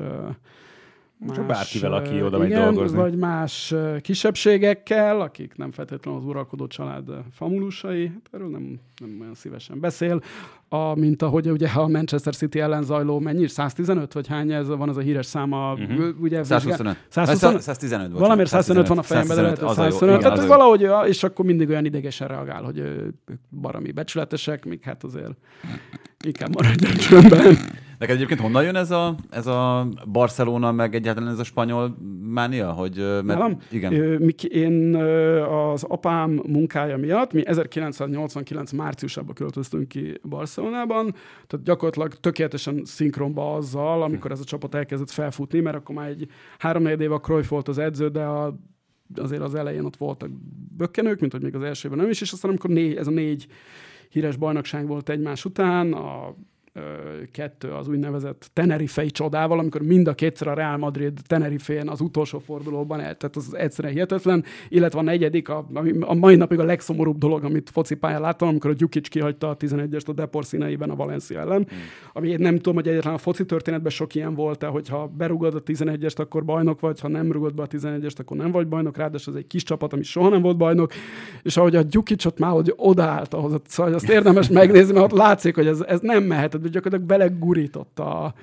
Más, 1.25 1.35
Csak 1.35 1.45
bárkivel, 1.45 1.93
aki 1.93 2.21
oda 2.21 2.37
megy 2.37 2.53
dolgozni. 2.53 2.97
Vagy 2.97 3.15
más 3.17 3.73
kisebbségekkel, 4.01 5.21
akik 5.21 5.55
nem 5.55 5.71
feltétlenül 5.71 6.19
az 6.19 6.25
uralkodó 6.25 6.67
család 6.67 7.09
famulusai, 7.31 8.07
hát 8.07 8.29
erről 8.31 8.49
nem, 8.49 8.79
nem 8.99 9.17
olyan 9.21 9.33
szívesen 9.33 9.79
beszél. 9.79 10.21
A, 10.71 10.95
mint 10.95 11.21
ahogy 11.21 11.49
ugye 11.49 11.67
a 11.67 11.87
Manchester 11.87 12.35
City 12.35 12.59
ellen 12.59 12.83
zajló, 12.83 13.19
mennyi? 13.19 13.47
115 13.47 14.13
vagy 14.13 14.27
hány 14.27 14.51
ez 14.51 14.67
van 14.67 14.89
az 14.89 14.97
a 14.97 15.01
híres 15.01 15.25
száma? 15.25 15.73
Uh-huh. 15.73 16.21
Ugye, 16.21 16.43
125. 16.43 16.97
125? 17.09 17.61
115. 17.61 18.11
Valamiért 18.11 18.49
115 18.49 18.87
van 18.87 18.97
a 18.97 19.01
fejemben, 19.01 19.35
de 19.35 19.41
lehet, 19.41 19.57
125. 19.57 20.19
Tehát 20.19 20.45
valahogy, 20.45 20.87
és 21.07 21.23
akkor 21.23 21.45
mindig 21.45 21.69
olyan 21.69 21.85
idegesen 21.85 22.27
reagál, 22.27 22.63
hogy 22.63 22.83
barami 23.61 23.91
becsületesek, 23.91 24.65
még 24.65 24.81
hát 24.83 25.03
azért 25.03 25.33
inkább 26.25 26.55
maradjon 26.55 26.91
csöndben. 26.91 27.57
Neked 27.99 28.15
egyébként 28.15 28.39
honnan 28.39 28.63
jön 28.63 28.75
ez 28.75 28.91
a, 28.91 29.15
ez 29.29 29.47
a 29.47 29.87
Barcelona, 30.11 30.71
meg 30.71 30.95
egyáltalán 30.95 31.29
ez 31.29 31.39
a 31.39 31.43
spanyol 31.43 31.97
mánia? 32.29 32.71
Hogy, 32.71 32.95
mert, 32.97 33.23
Nálam? 33.23 33.57
Igen. 33.71 33.93
Én 34.49 34.95
az 35.45 35.83
apám 35.83 36.41
munkája 36.47 36.97
miatt, 36.97 37.33
mi 37.33 37.45
1989 37.45 38.71
márciusában 38.71 39.33
költöztünk 39.35 39.87
ki 39.87 40.19
Barcelonában, 40.23 41.15
tehát 41.47 41.65
gyakorlatilag 41.65 42.13
tökéletesen 42.13 42.81
szinkronba 42.85 43.53
azzal, 43.53 44.01
amikor 44.01 44.31
ez 44.31 44.39
a 44.39 44.43
csapat 44.43 44.75
elkezdett 44.75 45.11
felfutni, 45.11 45.59
mert 45.59 45.75
akkor 45.75 45.95
már 45.95 46.09
egy 46.09 46.27
három 46.57 46.85
év 46.85 47.11
a 47.11 47.19
Cruyff 47.19 47.49
volt 47.49 47.67
az 47.67 47.77
edző, 47.77 48.07
de 48.07 48.23
a 48.23 48.59
azért 49.15 49.41
az 49.41 49.55
elején 49.55 49.85
ott 49.85 49.97
voltak 49.97 50.29
bökkenők, 50.77 51.19
mint 51.19 51.31
hogy 51.31 51.43
még 51.43 51.55
az 51.55 51.63
elsőben 51.63 51.97
nem 51.97 52.09
is, 52.09 52.21
és 52.21 52.31
aztán 52.31 52.49
amikor 52.49 52.69
négy, 52.69 52.95
ez 52.95 53.07
a 53.07 53.11
négy 53.11 53.47
híres 54.09 54.35
bajnokság 54.35 54.87
volt 54.87 55.09
egymás 55.09 55.45
után, 55.45 55.93
a 55.93 56.35
kettő 57.31 57.71
az 57.71 57.87
úgynevezett 57.87 58.49
Tenerifei 58.53 59.09
csodával, 59.09 59.59
amikor 59.59 59.81
mind 59.81 60.07
a 60.07 60.13
kétszer 60.13 60.47
a 60.47 60.53
Real 60.53 60.77
Madrid 60.77 61.19
Tenerifén 61.27 61.89
az 61.89 62.01
utolsó 62.01 62.39
fordulóban 62.39 62.99
el, 62.99 63.15
tehát 63.15 63.35
az 63.35 63.55
egyszerűen 63.55 63.93
hihetetlen, 63.93 64.43
illetve 64.69 64.99
a 64.99 65.01
negyedik, 65.01 65.49
a, 65.49 65.67
a 65.99 66.13
mai 66.13 66.35
napig 66.35 66.59
a 66.59 66.63
legszomorúbb 66.63 67.17
dolog, 67.17 67.43
amit 67.43 67.69
focipályán 67.69 68.21
láttam, 68.21 68.47
amikor 68.47 68.69
a 68.69 68.73
Gyukic 68.73 69.07
kihagyta 69.07 69.49
a 69.49 69.57
11-est 69.57 70.07
a 70.07 70.13
Depor 70.13 70.45
színeiben 70.45 70.89
a 70.89 70.95
Valencia 70.95 71.39
ellen, 71.39 71.59
mm. 71.59 71.77
ami 72.13 72.35
nem 72.35 72.55
tudom, 72.55 72.75
hogy 72.75 72.87
egyetlen 72.87 73.13
a 73.13 73.17
foci 73.17 73.45
történetben 73.45 73.91
sok 73.91 74.15
ilyen 74.15 74.35
volt-e, 74.35 74.67
hogyha 74.67 75.07
berugod 75.07 75.55
a 75.55 75.63
11-est, 75.63 76.19
akkor 76.19 76.45
bajnok 76.45 76.79
vagy, 76.79 76.99
ha 76.99 77.07
nem 77.07 77.31
rugod 77.31 77.53
be 77.53 77.61
a 77.61 77.67
11-est, 77.67 78.19
akkor 78.19 78.37
nem 78.37 78.51
vagy 78.51 78.67
bajnok, 78.67 78.97
ráadásul 78.97 79.33
ez 79.33 79.39
egy 79.39 79.47
kis 79.47 79.63
csapat, 79.63 79.93
ami 79.93 80.03
soha 80.03 80.29
nem 80.29 80.41
volt 80.41 80.57
bajnok, 80.57 80.93
és 81.43 81.57
ahogy 81.57 81.75
a 81.75 81.81
Gyukicot 81.81 82.39
már 82.39 82.51
hogy 82.51 82.73
odaállt 82.75 83.33
ahhoz, 83.33 83.61
szóval 83.67 83.93
azt 83.93 84.09
érdemes 84.09 84.49
megnézni, 84.49 84.93
mert 84.93 85.05
ott 85.11 85.17
látszik, 85.19 85.55
hogy 85.55 85.67
ez, 85.67 85.81
ez 85.81 85.99
nem 85.99 86.23
mehet 86.23 86.58
gyakorlatilag 86.67 87.01
belegurította 87.07 88.23
a, 88.23 88.33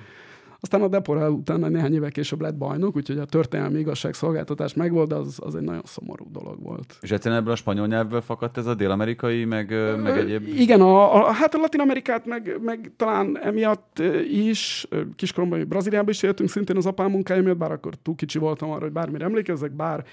aztán 0.59 0.81
a 0.81 0.87
Depora 0.87 1.29
utána 1.29 1.67
néhány 1.67 1.93
évek 1.93 2.11
később 2.11 2.41
lett 2.41 2.55
bajnok, 2.55 2.95
úgyhogy 2.95 3.17
a 3.17 3.25
történelmi 3.25 3.79
igazságszolgáltatás 3.79 4.73
megvolt, 4.73 5.07
de 5.07 5.15
az, 5.15 5.39
az 5.43 5.55
egy 5.55 5.61
nagyon 5.61 5.81
szomorú 5.83 6.31
dolog 6.31 6.63
volt. 6.63 6.97
És 7.01 7.11
egyszerűen 7.11 7.39
ebből 7.39 7.53
a 7.53 7.55
spanyol 7.55 7.87
nyelvből 7.87 8.21
fakadt 8.21 8.57
ez 8.57 8.65
a 8.65 8.73
dél-amerikai, 8.73 9.45
meg, 9.45 9.69
meg 10.01 10.17
egyéb? 10.17 10.47
Igen, 10.47 10.81
a, 10.81 11.15
a, 11.15 11.31
hát 11.31 11.53
a 11.53 11.57
latin-amerikát 11.57 12.25
meg, 12.25 12.57
meg 12.61 12.91
talán 12.95 13.39
emiatt 13.41 14.01
is, 14.31 14.87
kiskoromban 15.15 15.67
Brazíliában 15.67 16.09
is 16.09 16.23
éltünk 16.23 16.49
szintén 16.49 16.77
az 16.77 16.85
apám 16.85 17.11
munkája 17.11 17.41
miatt, 17.41 17.57
bár 17.57 17.71
akkor 17.71 17.93
túl 17.95 18.15
kicsi 18.15 18.39
voltam 18.39 18.69
arra, 18.69 18.83
hogy 18.83 18.91
bármire 18.91 19.25
emlékezzek, 19.25 19.71
bár 19.71 20.05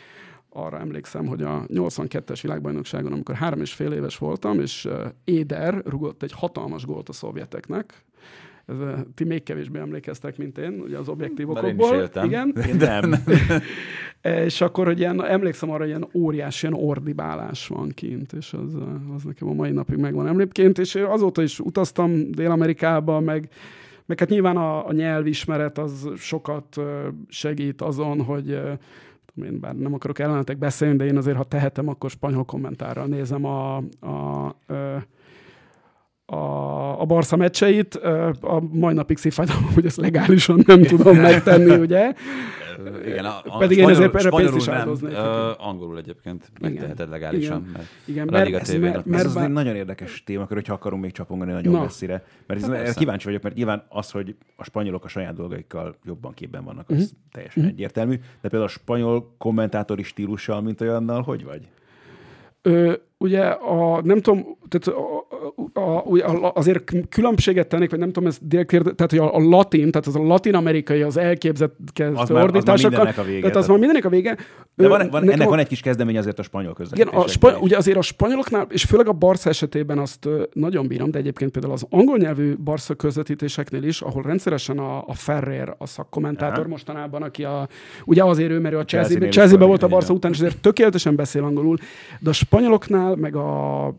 arra 0.55 0.79
emlékszem, 0.79 1.27
hogy 1.27 1.43
a 1.43 1.67
82-es 1.67 2.39
világbajnokságon, 2.43 3.13
amikor 3.13 3.35
három 3.35 3.61
és 3.61 3.73
fél 3.73 3.93
éves 3.93 4.19
voltam, 4.19 4.61
és 4.61 4.89
Éder 5.25 5.83
rugott 5.85 6.23
egy 6.23 6.33
hatalmas 6.33 6.85
gólt 6.85 7.09
a 7.09 7.13
szovjeteknek, 7.13 8.05
ez, 8.67 8.77
ti 9.15 9.25
még 9.25 9.43
kevésbé 9.43 9.79
emlékeztek, 9.79 10.37
mint 10.37 10.59
én, 10.59 10.81
ugye 10.81 10.99
az 10.99 11.09
objektív 11.09 11.51
okokból. 11.51 12.11
Igen. 12.25 12.55
Én 12.69 12.77
nem. 12.77 13.15
és 14.47 14.61
akkor, 14.61 14.87
hogy 14.87 14.99
ilyen, 14.99 15.25
emlékszem 15.25 15.71
arra, 15.71 15.79
hogy 15.79 15.89
ilyen 15.89 16.09
óriási 16.15 16.67
ilyen 16.67 16.81
ordibálás 16.81 17.69
van 17.69 17.89
kint, 17.89 18.33
és 18.33 18.53
az, 18.53 18.75
az 19.15 19.23
nekem 19.23 19.49
a 19.49 19.53
mai 19.53 19.71
napig 19.71 19.97
megvan 19.97 20.27
emlékként, 20.27 20.79
és 20.79 20.95
azóta 20.95 21.43
is 21.43 21.61
utaztam 21.61 22.31
Dél-Amerikába, 22.31 23.21
meg, 23.21 23.49
meg 24.07 24.19
hát 24.19 24.29
nyilván 24.29 24.57
a, 24.57 24.87
a 24.87 24.93
nyelvismeret 24.93 25.79
az 25.79 26.09
sokat 26.17 26.81
segít 27.29 27.83
azon, 27.83 28.23
hogy 28.23 28.61
én 29.43 29.61
bár 29.61 29.75
nem 29.75 29.95
akarok 29.95 30.19
ellenetek 30.19 30.59
beszélni, 30.59 30.97
de 30.97 31.05
én 31.05 31.17
azért, 31.17 31.37
ha 31.37 31.45
tehetem, 31.45 31.89
akkor 31.89 32.11
spanyol 32.11 32.45
kommentárral 32.45 33.07
nézem 33.07 33.45
a, 33.45 33.77
a, 34.01 34.47
a, 36.27 37.01
a 37.01 37.05
Barca 37.05 37.37
meccseit. 37.37 37.95
A 38.41 38.63
mai 38.73 38.95
napig 38.95 39.17
szívfájdalom, 39.17 39.73
hogy 39.75 39.87
ezt 39.87 39.97
legálisan 39.97 40.63
nem 40.67 40.83
tudom 40.83 41.17
megtenni, 41.17 41.77
ugye? 41.87 42.15
Igen, 43.05 43.25
a, 43.25 43.41
a 43.45 43.59
Pedig 43.59 43.79
spanyol, 43.79 43.91
én 43.91 43.97
ezért 43.97 44.15
erre 44.15 44.37
pénzt 44.37 44.57
is 44.57 44.69
áldoznék. 44.69 45.13
Uh, 45.13 45.67
angolul 45.69 45.99
egyébként 45.99 46.51
megteheted 46.61 47.09
legálisan. 47.09 47.77
Igen, 48.05 48.29
mert 48.31 48.49
igen 48.49 48.61
mert, 48.61 48.69
ez, 48.69 48.75
mert, 48.81 49.05
mert, 49.05 49.25
ez 49.25 49.37
az 49.37 49.43
egy 49.43 49.49
nagyon 49.49 49.77
érdekes 49.77 50.23
témakör, 50.25 50.57
hogyha 50.57 50.73
akarunk 50.73 51.03
még 51.03 51.13
csapongani 51.13 51.53
nagyon 51.53 51.73
Na. 51.73 51.81
messzire. 51.81 52.25
Mert 52.47 52.63
ez, 52.63 52.69
hát 52.69 52.95
kíváncsi 52.95 53.27
vagyok, 53.27 53.43
mert 53.43 53.55
nyilván 53.55 53.85
az, 53.89 54.11
hogy 54.11 54.37
a 54.57 54.65
spanyolok 54.65 55.05
a 55.05 55.09
saját 55.09 55.35
dolgaikkal 55.35 55.97
jobban 56.05 56.35
képben 56.35 56.65
vannak, 56.65 56.91
az 56.91 56.97
uh-huh. 56.97 57.11
teljesen 57.33 57.63
uh-huh. 57.63 57.79
egyértelmű. 57.79 58.15
De 58.15 58.49
például 58.49 58.65
a 58.65 58.69
spanyol 58.69 59.35
kommentátori 59.39 60.03
stílussal, 60.03 60.61
mint 60.61 60.81
olyannal, 60.81 61.23
hogy 61.23 61.45
vagy? 61.45 61.69
Ö, 62.63 62.93
ugye 63.19 63.43
a, 63.43 64.01
nem 64.03 64.21
tudom, 64.21 64.59
tehát 64.69 65.01
a, 65.01 65.81
a, 65.81 66.45
a, 66.45 66.53
azért 66.55 67.09
különbséget 67.09 67.69
tennék, 67.69 67.91
vagy 67.91 67.99
nem 67.99 68.13
tudom, 68.13 68.29
ez 68.29 68.39
direkt 68.41 68.71
tehát 68.71 69.11
hogy 69.11 69.19
a, 69.19 69.35
a 69.35 69.41
latin, 69.41 69.91
tehát 69.91 70.07
az 70.07 70.17
a 70.17 70.23
latin-amerikai, 70.23 71.03
az 71.03 71.17
elképzett 71.17 71.77
az 72.15 72.31
ordításokkal. 72.31 73.07
Az 73.07 73.27
vége, 73.27 73.41
tehát 73.41 73.57
az 73.57 73.69
már 73.69 73.79
mindenek 73.79 74.05
a 74.05 74.09
vége. 74.09 74.37
De 74.75 74.89
van, 74.89 75.09
van, 75.11 75.31
ennek 75.31 75.47
a, 75.47 75.51
van 75.51 75.59
egy 75.59 75.67
kis 75.67 75.81
kezdemény 75.81 76.19
azért 76.19 76.39
a 76.39 76.43
spanyol 76.43 76.73
közlekedésben. 76.73 77.15
Igen, 77.15 77.29
a 77.29 77.33
spanyol, 77.33 77.61
ugye 77.61 77.77
azért 77.77 77.97
a 77.97 78.03
spanyoloknál, 78.03 78.67
és 78.71 78.85
főleg 78.85 79.09
a 79.09 79.13
Barca 79.13 79.49
esetében 79.49 79.99
azt 79.99 80.29
nagyon 80.53 80.87
bírom, 80.87 81.11
de 81.11 81.19
egyébként 81.19 81.51
például 81.51 81.73
az 81.73 81.87
angol 81.91 82.17
nyelvű 82.17 82.57
Barca 82.57 82.95
közvetítéseknél 82.95 83.83
is, 83.83 84.01
ahol 84.01 84.23
rendszeresen 84.23 84.79
a, 84.79 85.05
a 85.07 85.15
Ferrer, 85.15 85.75
a 85.79 85.87
szakkommentátor 85.87 86.59
Aha. 86.59 86.69
mostanában, 86.69 87.23
aki 87.23 87.45
a, 87.45 87.69
ugye 88.05 88.25
azért 88.25 88.51
ő, 88.51 88.59
mert 88.59 88.75
ő 88.75 88.79
a 88.79 88.85
Chelsea-be 88.85 89.29
Chelsea 89.29 89.59
volt 89.59 89.83
a 89.83 89.89
Barca 89.89 90.13
után, 90.13 90.31
és 90.33 90.39
azért 90.39 90.61
tökéletesen 90.61 91.17
beszél 91.17 91.45
angolul, 91.45 91.77
de 92.21 92.31
a 92.31 92.33
spanyoloknál, 92.33 93.04
meg 93.17 93.37
a 93.37 93.95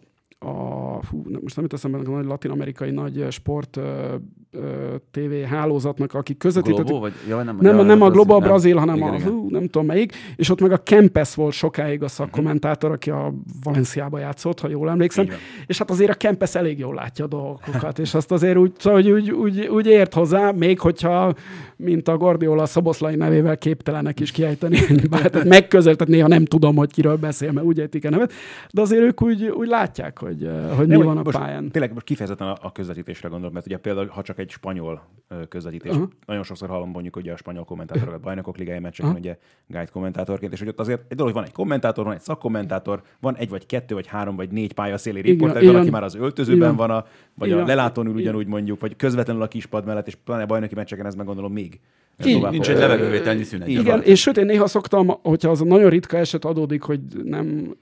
a, 0.46 1.00
fú, 1.02 1.24
most 1.42 1.56
nem 1.56 1.64
jut 1.64 1.74
eszembe 1.74 1.98
a 1.98 2.10
nagy 2.10 2.26
latin-amerikai 2.26 2.92
nagy 2.92 3.26
sport 3.30 3.78
ö, 3.78 4.16
ö, 4.52 4.96
TV 5.12 5.50
hálózatnak, 5.50 6.14
akik 6.14 6.38
közvetített. 6.38 6.86
Globo, 6.86 7.00
vagy? 7.00 7.14
Ja, 7.28 7.44
nem, 7.44 7.58
nem, 7.62 7.78
ja, 7.78 7.84
nem 7.84 8.02
a 8.02 8.10
Global 8.10 8.40
nem. 8.40 8.48
Brazil, 8.48 8.78
hanem 8.78 8.96
igen, 8.96 9.10
a, 9.10 9.16
igen. 9.16 9.28
Hú, 9.28 9.50
nem 9.50 9.64
tudom 9.64 9.86
melyik, 9.86 10.14
és 10.36 10.50
ott 10.50 10.62
meg 10.62 10.72
a 10.72 10.78
Kempes 10.78 11.36
volt 11.36 11.54
sokáig 11.54 12.04
a 12.04 12.08
szakkommentátor, 12.08 12.92
aki 12.92 13.10
a 13.10 13.34
Valenciába 13.64 14.20
játszott, 14.20 14.60
ha 14.60 14.70
jól 14.70 14.90
emlékszem, 14.90 15.24
igen. 15.24 15.38
és 15.66 15.78
hát 15.78 15.90
azért 15.90 16.10
a 16.10 16.14
Kempes 16.14 16.56
elég 16.56 16.80
jól 16.80 16.94
látja 16.94 17.26
a 17.26 17.28
dolgokat, 17.28 18.00
és 18.00 18.14
azt 18.14 18.32
azért 18.32 18.58
úgy, 18.58 18.72
szóval, 18.78 19.02
hogy 19.02 19.12
úgy, 19.12 19.32
úgy, 19.32 19.68
úgy 19.68 19.88
ért 19.88 20.14
hozzá, 20.14 20.52
még 20.52 20.80
hogyha, 20.80 21.34
mint 21.76 22.08
a 22.08 22.18
Guardiola 22.18 22.66
Szoboszlai 22.66 23.16
nevével 23.16 23.58
képtelenek 23.58 24.20
is 24.20 24.32
kiejteni, 24.32 24.78
tehát 25.10 25.44
megközel, 25.44 25.96
tehát 25.96 26.14
néha 26.14 26.28
nem 26.28 26.46
tudom, 26.46 26.76
hogy 26.76 26.92
kiről 26.92 27.18
beszél, 27.18 27.52
mert 27.52 27.66
úgy 27.66 27.78
értik 27.78 28.06
a 28.06 28.10
nevet, 28.10 28.34
de 28.72 28.82
azért 28.82 29.02
ők 29.02 29.22
úgy, 29.22 29.46
úgy 29.46 29.68
látják, 29.68 30.20
hogy 30.20 30.35
hogy, 30.44 30.76
hogy 30.76 30.88
mi 30.88 30.96
van 30.96 31.18
a 31.18 31.24
most 31.24 31.38
pályán. 31.38 31.70
Tényleg 31.72 31.94
most 31.94 32.06
kifejezetten 32.06 32.48
a, 32.48 32.58
a 32.62 32.72
közvetítésre 32.72 33.30
gondolok, 33.30 33.54
mert 33.54 33.66
ugye 33.66 33.78
például, 33.78 34.08
ha 34.08 34.22
csak 34.22 34.40
egy 34.40 34.50
spanyol 34.50 35.08
közvetítés, 35.50 35.92
uh-huh. 35.92 36.10
nagyon 36.26 36.44
sokszor 36.44 36.70
hallom 36.70 36.90
mondjuk 36.90 37.16
ugye 37.16 37.34
a 37.34 37.38
spanyol 37.38 37.64
kommentátorokat 37.64 38.22
bajnokok 38.22 38.58
ligája 38.58 38.80
meccseken, 38.80 39.12
uh-huh. 39.12 39.26
ugye 39.26 39.38
guide 39.68 39.90
kommentátorként, 39.92 40.54
és 40.54 40.60
hogy 40.60 40.68
ott 40.68 40.80
azért 40.80 41.02
egy 41.08 41.18
dolog, 41.18 41.34
van 41.34 41.44
egy 41.44 41.52
kommentátor, 41.52 42.06
van 42.06 42.14
egy 42.14 42.22
szakkommentátor, 42.22 43.02
van 43.20 43.36
egy 43.36 43.50
vagy 43.50 43.66
kettő, 43.66 43.96
vagy 43.96 44.08
három, 44.08 44.36
vagy 44.36 44.52
négy 44.52 44.74
pálya 44.74 44.98
széli 44.98 45.22
riporter, 45.22 45.64
van, 45.64 45.76
aki 45.76 45.90
már 45.90 46.04
az 46.04 46.16
öltözőben 46.16 46.74
igen. 46.74 46.76
van, 46.76 46.92
a, 46.92 47.06
vagy 47.36 47.48
igen. 47.48 47.60
a 47.60 47.66
lelátón 47.66 48.08
ül 48.08 48.14
ugyanúgy 48.14 48.48
mondjuk, 48.48 48.80
vagy 48.80 48.96
közvetlenül 48.96 49.42
a 49.42 49.48
kispad 49.48 49.86
mellett, 49.86 50.08
és 50.08 50.16
pláne 50.16 50.46
bajnoki 50.46 50.76
meccseken 50.76 51.06
ez 51.06 51.16
meg 51.16 51.26
gondolom 51.26 51.54
még 51.54 51.80
Így, 52.26 52.50
nincs 52.50 52.70
egy 52.70 52.78
levegővételnyi 52.78 53.44
szünet. 53.44 53.68
Igen, 53.68 54.02
és 54.02 54.22
sőt, 54.22 54.38
én 54.38 54.46
néha 54.46 54.68
szoktam, 54.68 55.08
hogyha 55.22 55.50
az 55.50 55.62
a 55.62 55.66
nagyon 55.66 55.90
ritka 55.90 56.18
eset 56.18 56.46
adódik, 56.46 56.82
hogy 56.82 57.00
nem 57.24 57.76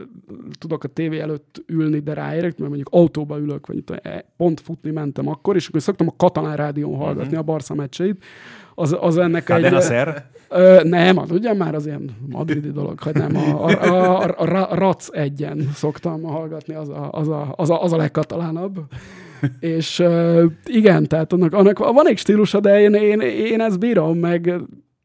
tudok 0.60 0.84
a 0.84 0.88
tévé 0.88 1.20
előtt 1.20 1.64
ülni, 1.68 2.00
de 2.00 2.14
ráérek, 2.14 2.58
mert 2.58 2.70
mondjuk 2.70 2.90
autóba 2.92 3.38
ülök, 3.38 3.68
vagy 3.68 3.84
pont 4.38 4.60
futni 4.60 4.92
mentem 4.92 5.28
akkor, 5.28 5.56
és 5.56 5.68
akkor 5.68 5.82
szoktam 5.82 6.08
a 6.08 6.14
katalán 6.18 6.56
rádión 6.56 6.96
hallgatni 6.96 7.28
mm-hmm. 7.28 7.40
a 7.40 7.44
Barca 7.44 7.74
meccseit, 7.74 8.24
az, 8.76 8.98
az 9.00 9.18
ennek 9.18 9.48
hát 9.48 9.64
egy... 9.64 9.72
Nasser? 9.72 10.26
Ö, 10.50 10.82
nem, 10.84 11.18
az 11.18 11.32
ugye 11.32 11.54
már 11.54 11.76
az 11.76 11.86
ilyen 11.86 12.10
madridi 12.30 12.72
dolog, 12.72 13.00
hogy 13.00 13.14
nem, 13.14 13.36
a, 13.36 13.66
a, 13.66 13.82
a, 13.82 14.22
a, 14.22 14.70
a 14.70 14.76
RAC 14.76 15.08
egyen 15.12 15.70
szoktam 15.74 16.22
hallgatni, 16.22 16.74
az 16.74 16.90
a, 16.90 17.10
az 17.12 17.28
a, 17.28 17.54
az 17.56 17.70
a, 17.70 17.84
az 17.84 17.94
a 17.94 17.98
legkatalánabb. 17.98 18.80
És 19.60 20.00
uh, 20.00 20.44
igen, 20.66 21.08
tehát 21.08 21.34
annak, 21.34 21.54
annak 21.54 21.78
van 21.78 22.08
egy 22.08 22.18
stílusa, 22.18 22.60
de 22.60 22.82
én, 22.82 22.94
én, 22.94 23.20
én 23.20 23.62
ezt 23.62 23.80
bírom, 23.80 24.18
meg 24.18 24.54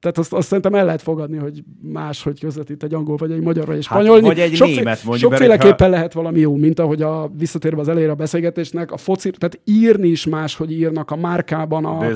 tehát 0.01 0.19
azt, 0.19 0.33
azt 0.33 0.47
szerintem 0.47 0.75
el 0.75 0.85
lehet 0.85 1.03
fogadni, 1.03 1.37
hogy 1.37 1.63
más, 1.83 2.23
hogy 2.23 2.41
közvetít 2.41 2.83
egy 2.83 2.95
angol, 2.95 3.17
vagy 3.17 3.31
egy 3.31 3.41
magyar, 3.41 3.67
vagy 3.67 3.77
egy 3.77 3.87
hát, 3.87 3.99
spanyol. 3.99 4.21
vagy 4.21 4.39
egy 4.39 4.55
Sokfé- 4.55 4.77
német 4.77 5.05
mondjuk. 5.05 5.31
Sokféleképpen 5.31 5.87
ha... 5.87 5.95
lehet 5.95 6.13
valami 6.13 6.41
jó, 6.41 6.57
mint 6.57 6.79
ahogy 6.79 7.03
a 7.03 7.31
visszatérve 7.39 7.81
az 7.81 7.89
elejére 7.89 8.11
a 8.11 8.15
beszélgetésnek, 8.15 8.93
a 8.93 8.97
foci, 8.97 9.31
tehát 9.31 9.61
írni 9.65 10.09
is 10.09 10.27
más, 10.27 10.57
hogy 10.57 10.73
írnak 10.73 11.11
a 11.11 11.17
márkában, 11.17 11.85
a, 11.85 12.07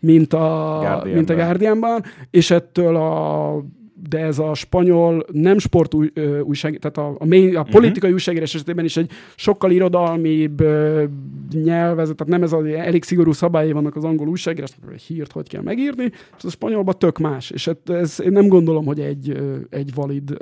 mint 0.00 0.32
a, 0.32 0.38
Guardianban. 0.80 1.12
mint 1.12 1.30
a 1.30 1.34
Guardianban, 1.34 2.02
és 2.30 2.50
ettől 2.50 2.96
a 2.96 3.64
de 4.12 4.18
ez 4.18 4.38
a 4.38 4.54
spanyol 4.54 5.26
nem 5.32 5.58
sport 5.58 5.94
új, 5.94 6.12
újság, 6.42 6.78
tehát 6.78 6.96
a, 6.96 7.16
a, 7.18 7.24
main, 7.24 7.56
a 7.56 7.60
mhm. 7.60 7.70
politikai 7.70 7.96
uh-huh. 7.96 8.12
újságírás 8.12 8.54
esetében 8.54 8.84
is 8.84 8.96
egy 8.96 9.10
sokkal 9.36 9.70
irodalmibb 9.70 10.60
nyelvezet, 11.52 12.16
tehát 12.16 12.32
nem 12.32 12.42
ez 12.42 12.52
az 12.52 12.64
elég 12.64 13.04
szigorú 13.04 13.32
szabályai 13.32 13.72
vannak 13.72 13.96
az 13.96 14.04
angol 14.04 14.28
újságírásnak, 14.28 14.88
hogy 14.88 15.02
hírt 15.02 15.32
hogy 15.32 15.48
kell 15.48 15.62
megírni, 15.62 16.10
és 16.36 16.44
a 16.44 16.50
spanyolban 16.50 16.98
tök 16.98 17.18
más, 17.18 17.50
és 17.50 17.66
ez, 17.66 17.76
ez 17.84 18.20
én 18.20 18.32
nem 18.32 18.48
gondolom, 18.48 18.84
hogy 18.84 19.00
egy, 19.00 19.42
egy 19.70 19.94
valid 19.94 20.36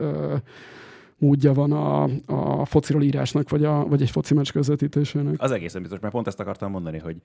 módja 1.19 1.53
van 1.53 1.73
a, 1.73 2.03
a 2.27 2.65
fociról 2.65 3.03
írásnak, 3.03 3.49
vagy, 3.49 3.65
a, 3.65 3.87
vagy 3.89 4.03
egy 4.03 4.11
foci 4.11 4.35
meccs 4.35 4.51
közvetítésének. 4.51 5.35
Az 5.39 5.51
egészen 5.51 5.81
biztos, 5.81 6.01
mert 6.01 6.13
pont 6.13 6.27
ezt 6.27 6.41
akartam 6.41 6.71
mondani, 6.71 6.99
hogy 6.99 7.17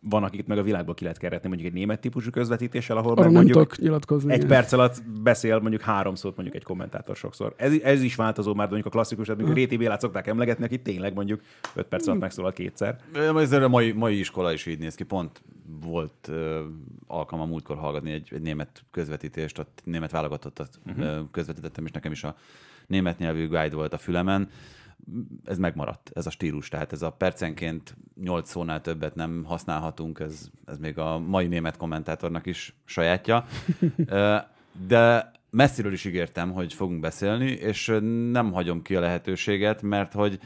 van, 0.00 0.24
akit 0.24 0.46
meg 0.46 0.58
a 0.58 0.62
világból 0.62 0.94
ki 0.94 1.02
lehet 1.02 1.18
keretni, 1.18 1.48
mondjuk 1.48 1.70
egy 1.70 1.74
német 1.74 2.00
típusú 2.00 2.30
közvetítéssel, 2.30 2.96
ahol 2.96 3.14
meg 3.14 3.32
mondjuk 3.32 3.78
nyilatkozni. 3.78 4.32
egy 4.32 4.46
perc 4.46 4.72
alatt 4.72 5.02
beszél 5.22 5.58
mondjuk 5.58 5.82
három 5.82 6.14
szót 6.14 6.34
mondjuk 6.36 6.56
egy 6.56 6.62
kommentátor 6.62 7.16
sokszor. 7.16 7.54
Ez, 7.56 7.72
ez 7.82 8.02
is 8.02 8.14
változó 8.14 8.54
már, 8.54 8.66
mondjuk 8.66 8.86
a 8.86 8.90
klasszikus, 8.90 9.26
mondjuk 9.26 9.48
a 9.48 9.52
Réti 9.52 9.76
Bélát 9.76 10.00
szokták 10.00 10.26
emlegetni, 10.26 10.64
aki 10.64 10.82
tényleg 10.82 11.14
mondjuk 11.14 11.40
öt 11.74 11.86
perc 11.86 12.06
alatt 12.06 12.20
megszólal 12.20 12.52
kétszer. 12.52 12.96
Ez 13.36 13.52
a 13.52 13.68
mai, 13.68 13.92
mai 13.92 14.18
iskola 14.18 14.52
is 14.52 14.66
így 14.66 14.78
néz 14.78 14.94
ki. 14.94 15.04
Pont 15.04 15.42
volt 15.80 16.28
uh, 16.28 16.58
alkalma 17.06 17.44
múltkor 17.44 17.76
hallgatni 17.76 18.10
egy, 18.12 18.28
egy 18.32 18.42
német 18.42 18.84
közvetítést, 18.90 19.58
a 19.58 19.66
német 19.84 20.10
válogatottat 20.10 20.80
uh-huh. 20.86 21.30
közvetítettem, 21.30 21.84
és 21.84 21.90
nekem 21.90 22.12
is 22.12 22.24
a 22.24 22.36
német 22.86 23.18
nyelvű 23.18 23.48
guide 23.48 23.74
volt 23.74 23.92
a 23.92 23.98
fülemen 23.98 24.48
ez 25.44 25.58
megmaradt, 25.58 26.10
ez 26.14 26.26
a 26.26 26.30
stílus. 26.30 26.68
Tehát 26.68 26.92
ez 26.92 27.02
a 27.02 27.10
percenként 27.10 27.96
8 28.20 28.50
szónál 28.50 28.80
többet 28.80 29.14
nem 29.14 29.44
használhatunk, 29.44 30.18
ez, 30.20 30.50
ez 30.64 30.78
még 30.78 30.98
a 30.98 31.18
mai 31.18 31.46
német 31.46 31.76
kommentátornak 31.76 32.46
is 32.46 32.74
sajátja. 32.84 33.46
De 34.88 35.30
messziről 35.50 35.92
is 35.92 36.04
ígértem, 36.04 36.52
hogy 36.52 36.72
fogunk 36.72 37.00
beszélni, 37.00 37.50
és 37.50 37.98
nem 38.30 38.52
hagyom 38.52 38.82
ki 38.82 38.96
a 38.96 39.00
lehetőséget, 39.00 39.82
mert 39.82 40.12
hogy 40.12 40.38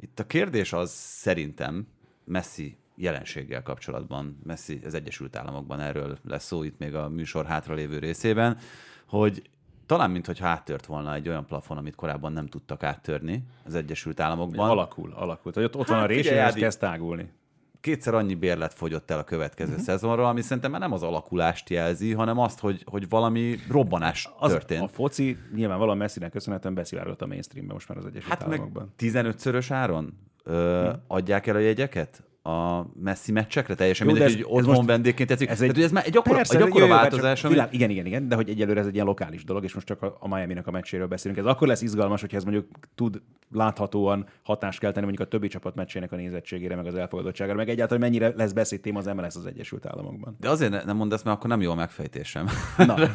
itt 0.00 0.20
a 0.20 0.26
kérdés 0.26 0.72
az 0.72 0.90
szerintem 0.90 1.86
Messi 2.24 2.76
jelenséggel 2.94 3.62
kapcsolatban, 3.62 4.38
Messi 4.44 4.80
az 4.84 4.94
Egyesült 4.94 5.36
Államokban 5.36 5.80
erről 5.80 6.18
lesz 6.24 6.44
szó 6.44 6.62
itt 6.62 6.78
még 6.78 6.94
a 6.94 7.08
műsor 7.08 7.46
hátralévő 7.46 7.98
részében, 7.98 8.58
hogy 9.06 9.42
talán 9.86 10.10
mintha 10.10 10.46
áttört 10.46 10.86
volna 10.86 11.14
egy 11.14 11.28
olyan 11.28 11.46
plafon, 11.46 11.76
amit 11.76 11.94
korábban 11.94 12.32
nem 12.32 12.46
tudtak 12.46 12.82
áttörni 12.82 13.44
az 13.64 13.74
Egyesült 13.74 14.20
Államokban. 14.20 14.70
Alakul, 14.70 15.12
alakul. 15.14 15.52
Hogy 15.54 15.64
ott, 15.64 15.76
ott 15.76 15.86
hát, 15.86 15.96
van 15.96 16.02
a 16.02 16.06
rés, 16.06 16.26
és 16.26 16.30
ez 16.30 16.54
kezd 16.54 16.78
tágulni. 16.78 17.32
Kétszer 17.80 18.14
annyi 18.14 18.34
bérlet 18.34 18.74
fogyott 18.74 19.10
el 19.10 19.18
a 19.18 19.24
következő 19.24 19.70
uh-huh. 19.70 19.84
szezonra, 19.84 20.28
ami 20.28 20.40
szerintem 20.40 20.70
már 20.70 20.80
nem 20.80 20.92
az 20.92 21.02
alakulást 21.02 21.70
jelzi, 21.70 22.12
hanem 22.12 22.38
azt, 22.38 22.60
hogy, 22.60 22.82
hogy 22.90 23.08
valami 23.08 23.56
robbanás 23.68 24.28
az, 24.38 24.50
történt. 24.50 24.82
A 24.82 24.88
foci 24.88 25.36
nyilván 25.54 25.96
messzinek 25.96 26.30
köszönhetően 26.30 26.74
beszivárgott 26.74 27.22
a 27.22 27.26
mainstreambe 27.26 27.72
most 27.72 27.88
már 27.88 27.98
az 27.98 28.04
Egyesült 28.04 28.32
hát 28.32 28.42
Államokban. 28.42 28.92
meg 29.00 29.12
15-szörös 29.12 29.66
áron 29.68 30.18
ö, 30.42 30.82
uh-huh. 30.82 31.00
adják 31.06 31.46
el 31.46 31.56
a 31.56 31.58
jegyeket? 31.58 32.22
A 32.46 32.86
messzi 33.02 33.32
meccsekre, 33.32 33.74
teljesen 33.74 34.06
mindegy, 34.06 34.34
hogy 34.34 34.44
otthon 34.48 34.74
most 34.74 34.86
vendégként 34.86 35.28
tetszik. 35.28 35.48
Ez, 35.48 35.60
egy, 35.60 35.70
Tehát, 35.70 35.84
ez 35.84 35.92
már 35.92 36.04
egy 36.06 36.16
akkora, 36.16 36.36
persze, 36.36 36.56
egy 36.56 36.62
akkora 36.62 36.84
jó, 36.84 36.90
változás. 36.90 37.44
Ami... 37.44 37.54
Világ, 37.54 37.74
igen, 37.74 37.90
igen, 37.90 38.06
igen, 38.06 38.28
de 38.28 38.34
hogy 38.34 38.48
egyelőre 38.48 38.80
ez 38.80 38.86
egy 38.86 38.94
ilyen 38.94 39.06
lokális 39.06 39.44
dolog, 39.44 39.64
és 39.64 39.74
most 39.74 39.86
csak 39.86 40.02
a, 40.02 40.16
a 40.20 40.28
Miami-nek 40.28 40.66
a 40.66 40.70
meccséről 40.70 41.06
beszélünk. 41.06 41.40
Ez 41.40 41.46
akkor 41.46 41.68
lesz 41.68 41.82
izgalmas, 41.82 42.20
hogyha 42.20 42.36
ez 42.36 42.44
mondjuk 42.44 42.66
tud 42.94 43.20
láthatóan 43.52 44.26
hatást 44.42 44.78
kell 44.78 44.92
tenni 44.92 45.06
mondjuk 45.06 45.26
a 45.26 45.30
többi 45.30 45.48
csapat 45.48 45.74
meccsének 45.74 46.12
a 46.12 46.16
nézettségére, 46.16 46.76
meg 46.76 46.86
az 46.86 46.94
elfogadottságára, 46.94 47.56
meg 47.56 47.68
egyáltalán 47.68 48.02
mennyire 48.02 48.32
lesz 48.36 48.52
beszédtém 48.52 48.96
az 48.96 49.06
MLS 49.06 49.34
az 49.36 49.46
Egyesült 49.46 49.86
Államokban. 49.86 50.36
De 50.40 50.50
azért 50.50 50.84
nem 50.84 50.96
mondasz, 50.96 51.22
mert 51.22 51.36
akkor 51.36 51.50
nem 51.50 51.60
jó 51.60 51.70
a 51.70 51.74
megfejtésem. 51.74 52.48
Na. 52.76 52.94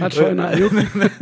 hát 0.00 0.12
sajnáljuk. 0.12 0.70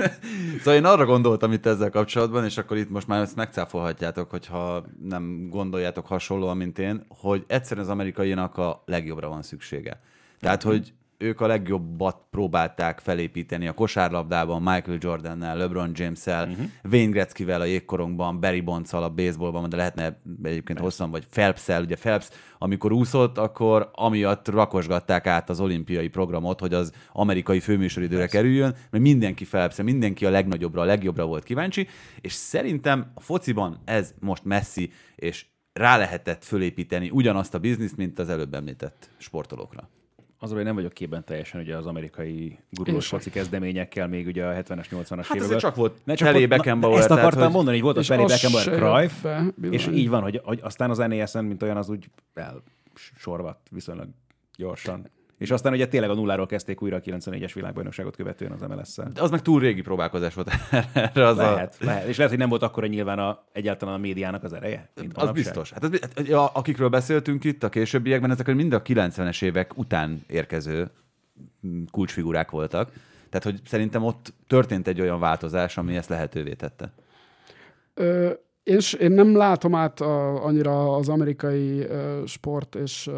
szóval 0.59 0.75
én 0.75 0.85
arra 0.85 1.05
gondoltam 1.05 1.53
itt 1.53 1.67
ezzel 1.67 1.91
kapcsolatban, 1.91 2.45
és 2.45 2.59
akkor 2.59 2.77
itt 2.77 2.91
most 2.91 3.07
már 3.07 3.23
ezt 3.23 3.37
megcáfolhatjátok, 3.37 4.31
hogyha 4.31 4.85
nem 5.03 5.49
gondoljátok 5.51 6.07
hasonlóan, 6.41 6.57
mint 6.57 6.79
én, 6.79 7.05
hogy 7.09 7.45
egyszerűen 7.47 7.87
az 7.87 7.93
amerikainak 7.93 8.57
a 8.59 8.83
legjobbra 8.87 9.29
van 9.29 9.43
szüksége. 9.43 10.01
Tehát, 10.41 10.63
hogy 10.63 10.93
ők 11.19 11.41
a 11.41 11.47
legjobbat 11.47 12.23
próbálták 12.31 12.99
felépíteni 12.99 13.69
a 13.69 13.73
kosárlabdában, 13.73 14.63
Michael 14.63 14.99
Jordannel, 15.01 15.57
LeBron 15.57 15.91
James-el, 15.95 16.49
uh-huh. 16.49 16.67
Wayne 16.93 17.11
Gretzky-vel 17.11 17.61
a 17.61 17.65
jégkorongban, 17.65 18.41
Barry 18.41 18.61
bonds 18.61 18.93
a 18.93 19.09
baseballban, 19.09 19.69
de 19.69 19.77
lehetne 19.77 20.21
egyébként 20.43 20.79
hosszan, 20.79 21.11
vagy 21.11 21.27
Phelps-el, 21.27 21.83
ugye 21.83 21.97
Phelps, 21.97 22.29
amikor 22.59 22.93
úszott, 22.93 23.39
akkor 23.39 23.91
amiatt 23.93 24.49
rakosgatták 24.49 25.27
át 25.27 25.51
az 25.51 25.61
olimpiai 25.61 26.09
programot, 26.09 26.61
hogy 26.61 26.75
az 26.75 26.93
amerikai 27.13 27.61
főműsoridőre 27.61 28.21
Persze. 28.21 28.37
kerüljön, 28.37 28.75
mert 28.91 29.05
mindenki 29.05 29.45
phelps 29.45 29.77
mindenki 29.83 30.27
a 30.27 30.31
legnagyobbra, 30.31 30.81
a 30.81 30.85
legjobbra 30.85 31.27
volt 31.27 31.45
kíváncsi, 31.45 31.89
és 32.21 32.33
szerintem 32.33 33.11
a 33.15 33.21
fociban 33.21 33.81
ez 33.85 34.15
most 34.21 34.45
messzi, 34.45 34.91
és 35.17 35.47
rá 35.73 35.97
lehetett 35.97 36.45
fölépíteni 36.45 37.11
ugyanazt 37.11 37.55
a 37.55 37.59
bizniszt, 37.59 37.97
mint 37.97 38.19
az 38.19 38.29
előbb 38.29 38.55
említett 38.55 39.11
sportolókra 39.17 39.89
az, 40.43 40.53
hogy 40.53 40.65
nem 40.65 40.75
vagyok 40.75 40.93
képben 40.93 41.25
teljesen 41.25 41.61
ugye 41.61 41.77
az 41.77 41.87
amerikai 41.87 42.59
gurulós 42.71 43.07
foci 43.07 43.31
kezdeményekkel, 43.31 44.09
még 44.09 44.27
ugye 44.27 44.47
a 44.47 44.53
70-es, 44.53 44.87
80-as 44.91 45.25
hát 45.29 45.37
években. 45.37 45.59
csak 45.59 45.75
volt 45.75 45.99
ne, 46.05 46.15
csak 46.15 46.33
Pelé 46.33 46.47
Beckenbauer. 46.47 46.99
Ezt 46.99 47.11
akartam 47.11 47.39
tehát, 47.39 47.53
mondani, 47.53 47.81
hogy 47.81 47.85
volt 47.85 48.07
a 48.07 48.15
Pelé 48.15 48.25
Beckenbauer 48.25 48.67
Cruyff, 48.67 49.25
és 49.71 49.87
így 49.87 50.09
van, 50.09 50.23
hogy, 50.23 50.41
hogy 50.45 50.61
aztán 50.63 50.91
az 50.91 50.99
NESN, 50.99 51.39
mint 51.39 51.63
olyan, 51.63 51.77
az 51.77 51.89
úgy 51.89 52.11
elsorvadt 52.35 53.67
viszonylag 53.71 54.09
gyorsan. 54.57 55.11
És 55.41 55.51
aztán 55.51 55.73
ugye 55.73 55.89
tényleg 55.89 56.11
a 56.11 56.15
nulláról 56.15 56.47
kezdték 56.47 56.83
újra 56.83 56.97
a 56.97 57.01
94-es 57.01 57.51
világbajnokságot 57.55 58.17
követően 58.17 58.53
az 58.53 58.61
MLS-szel. 58.61 59.09
De 59.15 59.23
az 59.23 59.31
meg 59.31 59.43
túl 59.43 59.61
régi 59.61 59.81
próbálkozás 59.81 60.35
volt 60.35 60.51
erre. 60.71 61.27
Az 61.27 61.37
lehet, 61.37 61.77
a... 61.81 61.85
lehet. 61.85 62.09
És 62.09 62.17
lehet, 62.17 62.31
hogy 62.31 62.41
nem 62.41 62.49
volt 62.49 62.63
akkor 62.63 62.89
nyilván 62.89 63.19
a, 63.19 63.45
egyáltalán 63.53 63.95
a 63.95 63.99
médiának 63.99 64.45
az 64.45 64.53
ereje. 64.53 64.91
Mint 65.01 65.17
az 65.17 65.31
biztos. 65.31 65.71
Hát 65.71 65.85
az, 65.85 65.99
hát, 66.17 66.51
akikről 66.53 66.89
beszéltünk 66.89 67.45
itt 67.45 67.63
a 67.63 67.69
későbbiekben, 67.69 68.31
ezek 68.31 68.55
mind 68.55 68.73
a 68.73 68.83
90-es 68.83 69.43
évek 69.43 69.79
után 69.79 70.25
érkező 70.27 70.91
mm, 71.67 71.83
kulcsfigurák 71.91 72.51
voltak. 72.51 72.93
Tehát, 73.29 73.45
hogy 73.45 73.61
szerintem 73.67 74.05
ott 74.05 74.33
történt 74.47 74.89
egy 74.89 75.01
olyan 75.01 75.21
változás, 75.21 75.77
ami 75.77 75.97
ezt 75.97 76.09
lehetővé 76.09 76.53
tette. 76.53 76.93
Ö, 77.95 78.31
és 78.71 78.93
én 78.93 79.11
nem 79.11 79.37
látom 79.37 79.75
át 79.75 80.01
a, 80.01 80.45
annyira 80.45 80.95
az 80.95 81.09
amerikai 81.09 81.81
uh, 81.81 82.27
sport 82.27 82.75
és 82.75 83.07
uh, 83.07 83.15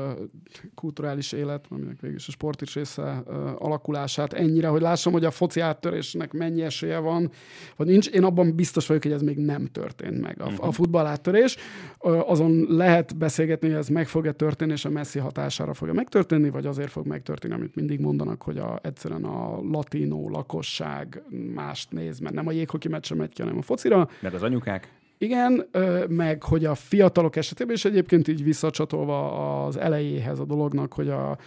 kulturális 0.75 1.33
élet, 1.33 1.65
aminek 1.69 2.01
végül 2.01 2.17
is 2.17 2.29
a 2.29 2.31
sport 2.31 2.63
is 2.63 2.75
része 2.75 3.23
uh, 3.27 3.35
alakulását 3.59 4.33
ennyire, 4.33 4.69
hogy 4.69 4.81
lássam, 4.81 5.13
hogy 5.13 5.25
a 5.25 5.31
foci 5.31 5.61
áttörésnek 5.61 6.33
mennyi 6.33 6.63
esélye 6.63 6.99
van, 6.99 7.31
vagy 7.77 7.87
nincs. 7.87 8.09
Én 8.09 8.25
abban 8.25 8.55
biztos 8.55 8.87
vagyok, 8.87 9.03
hogy 9.03 9.13
ez 9.13 9.23
még 9.23 9.39
nem 9.39 9.67
történt 9.67 10.21
meg. 10.21 10.41
A, 10.41 10.45
uh-huh. 10.45 10.67
a 10.67 10.73
futball 10.73 11.07
áttörés, 11.07 11.57
uh, 12.01 12.31
azon 12.31 12.67
lehet 12.69 13.17
beszélgetni, 13.17 13.69
hogy 13.69 13.77
ez 13.77 13.89
meg 13.89 14.09
fog-e 14.09 14.33
történni, 14.33 14.73
és 14.73 14.85
a 14.85 14.91
messzi 14.91 15.19
hatására 15.19 15.75
fog-e 15.75 15.93
megtörténni, 15.93 16.51
vagy 16.51 16.67
azért 16.67 16.91
fog 16.91 17.07
megtörténni, 17.07 17.55
amit 17.55 17.75
mindig 17.75 18.01
mondanak, 18.01 18.43
hogy 18.43 18.59
a, 18.59 18.79
egyszerűen 18.83 19.25
a 19.25 19.61
latinó 19.71 20.29
lakosság 20.29 21.23
mást 21.55 21.91
néz, 21.91 22.19
mert 22.19 22.35
nem 22.35 22.47
a 22.47 22.53
jéghoki 22.53 22.89
meccsre 22.89 23.15
megy 23.15 23.33
ki, 23.33 23.43
hanem 23.43 23.59
a 23.59 23.63
focira. 23.63 24.09
Meg 24.21 24.35
az 24.35 24.43
anyukák. 24.43 25.01
Igen, 25.23 25.69
meg 26.09 26.43
hogy 26.43 26.65
a 26.65 26.75
fiatalok 26.75 27.37
esetében, 27.37 27.75
és 27.75 27.85
egyébként 27.85 28.29
így 28.29 28.43
visszacsatolva 28.43 29.65
az 29.65 29.77
elejéhez 29.77 30.39
a 30.39 30.45
dolognak, 30.45 30.93
hogy 30.93 31.09
a 31.09 31.39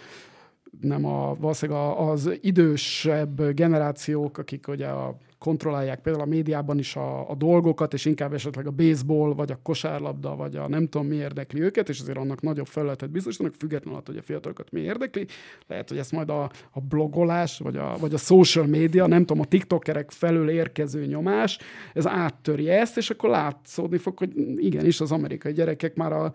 nem 0.81 1.05
a, 1.05 1.35
valószínűleg 1.39 1.81
az 1.97 2.31
idősebb 2.41 3.53
generációk, 3.53 4.37
akik 4.37 4.67
ugye 4.67 4.87
a 4.87 5.17
kontrollálják 5.45 5.99
például 5.99 6.25
a 6.25 6.29
médiában 6.29 6.79
is 6.79 6.95
a, 6.95 7.29
a 7.29 7.35
dolgokat, 7.35 7.93
és 7.93 8.05
inkább 8.05 8.33
esetleg 8.33 8.67
a 8.67 8.71
baseball, 8.71 9.33
vagy 9.33 9.51
a 9.51 9.59
kosárlabda, 9.63 10.35
vagy 10.35 10.55
a 10.55 10.67
nem 10.67 10.87
tudom 10.87 11.07
mi 11.07 11.15
érdekli 11.15 11.61
őket, 11.61 11.89
és 11.89 11.99
azért 11.99 12.17
annak 12.17 12.41
nagyobb 12.41 12.65
felületet 12.65 13.11
biztosítanak, 13.11 13.53
függetlenül 13.53 13.99
attól, 13.99 14.13
hogy 14.13 14.23
a 14.23 14.25
fiatalokat 14.25 14.71
mi 14.71 14.79
érdekli. 14.79 15.25
Lehet, 15.67 15.89
hogy 15.89 15.97
ezt 15.97 16.11
majd 16.11 16.29
a, 16.29 16.43
a 16.71 16.79
blogolás, 16.79 17.59
vagy 17.59 17.77
a, 17.77 17.95
vagy 17.99 18.13
a 18.13 18.17
social 18.17 18.65
media, 18.65 19.07
nem 19.07 19.25
tudom, 19.25 19.41
a 19.41 19.45
tiktokerek 19.45 20.11
felől 20.11 20.49
érkező 20.49 21.05
nyomás, 21.05 21.59
ez 21.93 22.07
áttöri 22.07 22.69
ezt, 22.69 22.97
és 22.97 23.09
akkor 23.09 23.29
látszódni 23.29 23.97
fog, 23.97 24.17
hogy 24.17 24.31
igenis 24.55 25.01
az 25.01 25.11
amerikai 25.11 25.53
gyerekek 25.53 25.95
már 25.95 26.13
a 26.13 26.33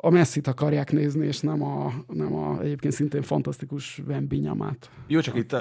a 0.00 0.10
messzit 0.10 0.46
akarják 0.46 0.92
nézni, 0.92 1.26
és 1.26 1.40
nem 1.40 1.62
a, 1.62 1.92
nem 2.06 2.34
a 2.34 2.60
egyébként 2.60 2.92
szintén 2.92 3.22
fantasztikus 3.22 4.02
Wembinyamát. 4.06 4.90
Jó, 5.06 5.20
csak 5.20 5.36
itt 5.36 5.56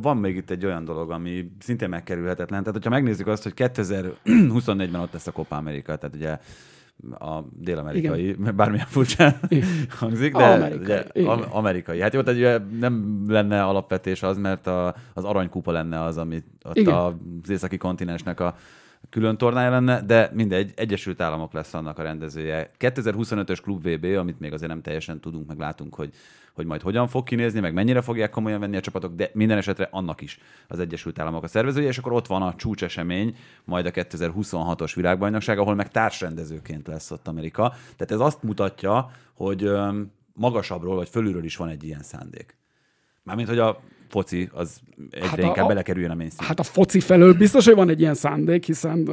van 0.00 0.16
még 0.16 0.36
itt 0.36 0.50
egy 0.50 0.64
olyan 0.64 0.84
dolog, 0.84 1.10
ami 1.10 1.52
szintén 1.58 1.88
megkerülhetetlen. 1.88 2.58
Tehát, 2.60 2.74
hogyha 2.74 2.90
megnézzük 2.90 3.26
azt, 3.26 3.42
hogy 3.42 3.52
2024-ben 3.56 5.00
ott 5.00 5.12
lesz 5.12 5.26
a 5.26 5.32
Copa 5.32 5.56
America, 5.56 5.96
tehát 5.96 6.16
ugye 6.16 6.38
a 7.18 7.44
dél-amerikai, 7.52 8.28
Igen. 8.28 8.56
bármilyen 8.56 8.86
furcsa 8.86 9.36
hangzik, 9.98 10.36
de 10.36 10.44
amerikai. 10.44 11.04
Ugye, 11.14 11.30
amerikai. 11.50 12.00
Hát 12.00 12.14
jó, 12.14 12.22
tehát 12.22 12.38
ugye 12.38 12.58
nem 12.80 13.24
lenne 13.28 13.62
alapvetés 13.64 14.22
az, 14.22 14.38
mert 14.38 14.66
a, 14.66 14.94
az 15.14 15.24
aranykupa 15.24 15.72
lenne 15.72 16.02
az, 16.02 16.18
amit 16.18 16.46
ott 16.64 16.76
Igen. 16.76 16.94
az 16.94 17.50
északi 17.50 17.76
kontinensnek 17.76 18.40
a 18.40 18.56
külön 19.10 19.36
tornája 19.36 19.70
lenne, 19.70 20.02
de 20.02 20.30
mindegy, 20.32 20.72
Egyesült 20.76 21.20
Államok 21.20 21.52
lesz 21.52 21.74
annak 21.74 21.98
a 21.98 22.02
rendezője. 22.02 22.70
2025-ös 22.78 23.58
Klub 23.62 23.88
VB, 23.88 24.04
amit 24.04 24.40
még 24.40 24.52
azért 24.52 24.70
nem 24.70 24.82
teljesen 24.82 25.20
tudunk, 25.20 25.46
meg 25.46 25.58
látunk, 25.58 25.94
hogy, 25.94 26.10
hogy 26.52 26.66
majd 26.66 26.82
hogyan 26.82 27.08
fog 27.08 27.24
kinézni, 27.24 27.60
meg 27.60 27.72
mennyire 27.72 28.00
fogják 28.00 28.30
komolyan 28.30 28.60
venni 28.60 28.76
a 28.76 28.80
csapatok, 28.80 29.14
de 29.14 29.30
minden 29.32 29.58
esetre 29.58 29.88
annak 29.90 30.20
is 30.20 30.38
az 30.68 30.78
Egyesült 30.78 31.18
Államok 31.18 31.42
a 31.42 31.46
szervezője, 31.46 31.88
és 31.88 31.98
akkor 31.98 32.12
ott 32.12 32.26
van 32.26 32.42
a 32.42 32.54
csúcsesemény, 32.54 33.36
majd 33.64 33.86
a 33.86 33.90
2026-os 33.90 34.92
világbajnokság, 34.94 35.58
ahol 35.58 35.74
meg 35.74 35.90
társrendezőként 35.90 36.86
lesz 36.86 37.10
ott 37.10 37.28
Amerika. 37.28 37.68
Tehát 37.68 38.12
ez 38.12 38.20
azt 38.20 38.42
mutatja, 38.42 39.10
hogy 39.32 39.70
magasabbról 40.32 40.94
vagy 40.94 41.08
fölülről 41.08 41.44
is 41.44 41.56
van 41.56 41.68
egy 41.68 41.84
ilyen 41.84 42.02
szándék. 42.02 42.56
Mármint, 43.22 43.48
hogy 43.48 43.58
a 43.58 43.80
foci 44.14 44.48
az 44.52 44.80
egyre 45.10 45.26
hát 45.26 45.38
inkább 45.38 45.64
a, 45.64 45.68
belekerüljön 45.68 46.10
a 46.10 46.14
mainstream. 46.14 46.48
Hát 46.48 46.60
a 46.60 46.62
foci 46.62 47.00
felől 47.00 47.34
biztos, 47.34 47.64
hogy 47.64 47.74
van 47.74 47.88
egy 47.88 48.00
ilyen 48.00 48.14
szándék, 48.14 48.64
hiszen 48.64 49.08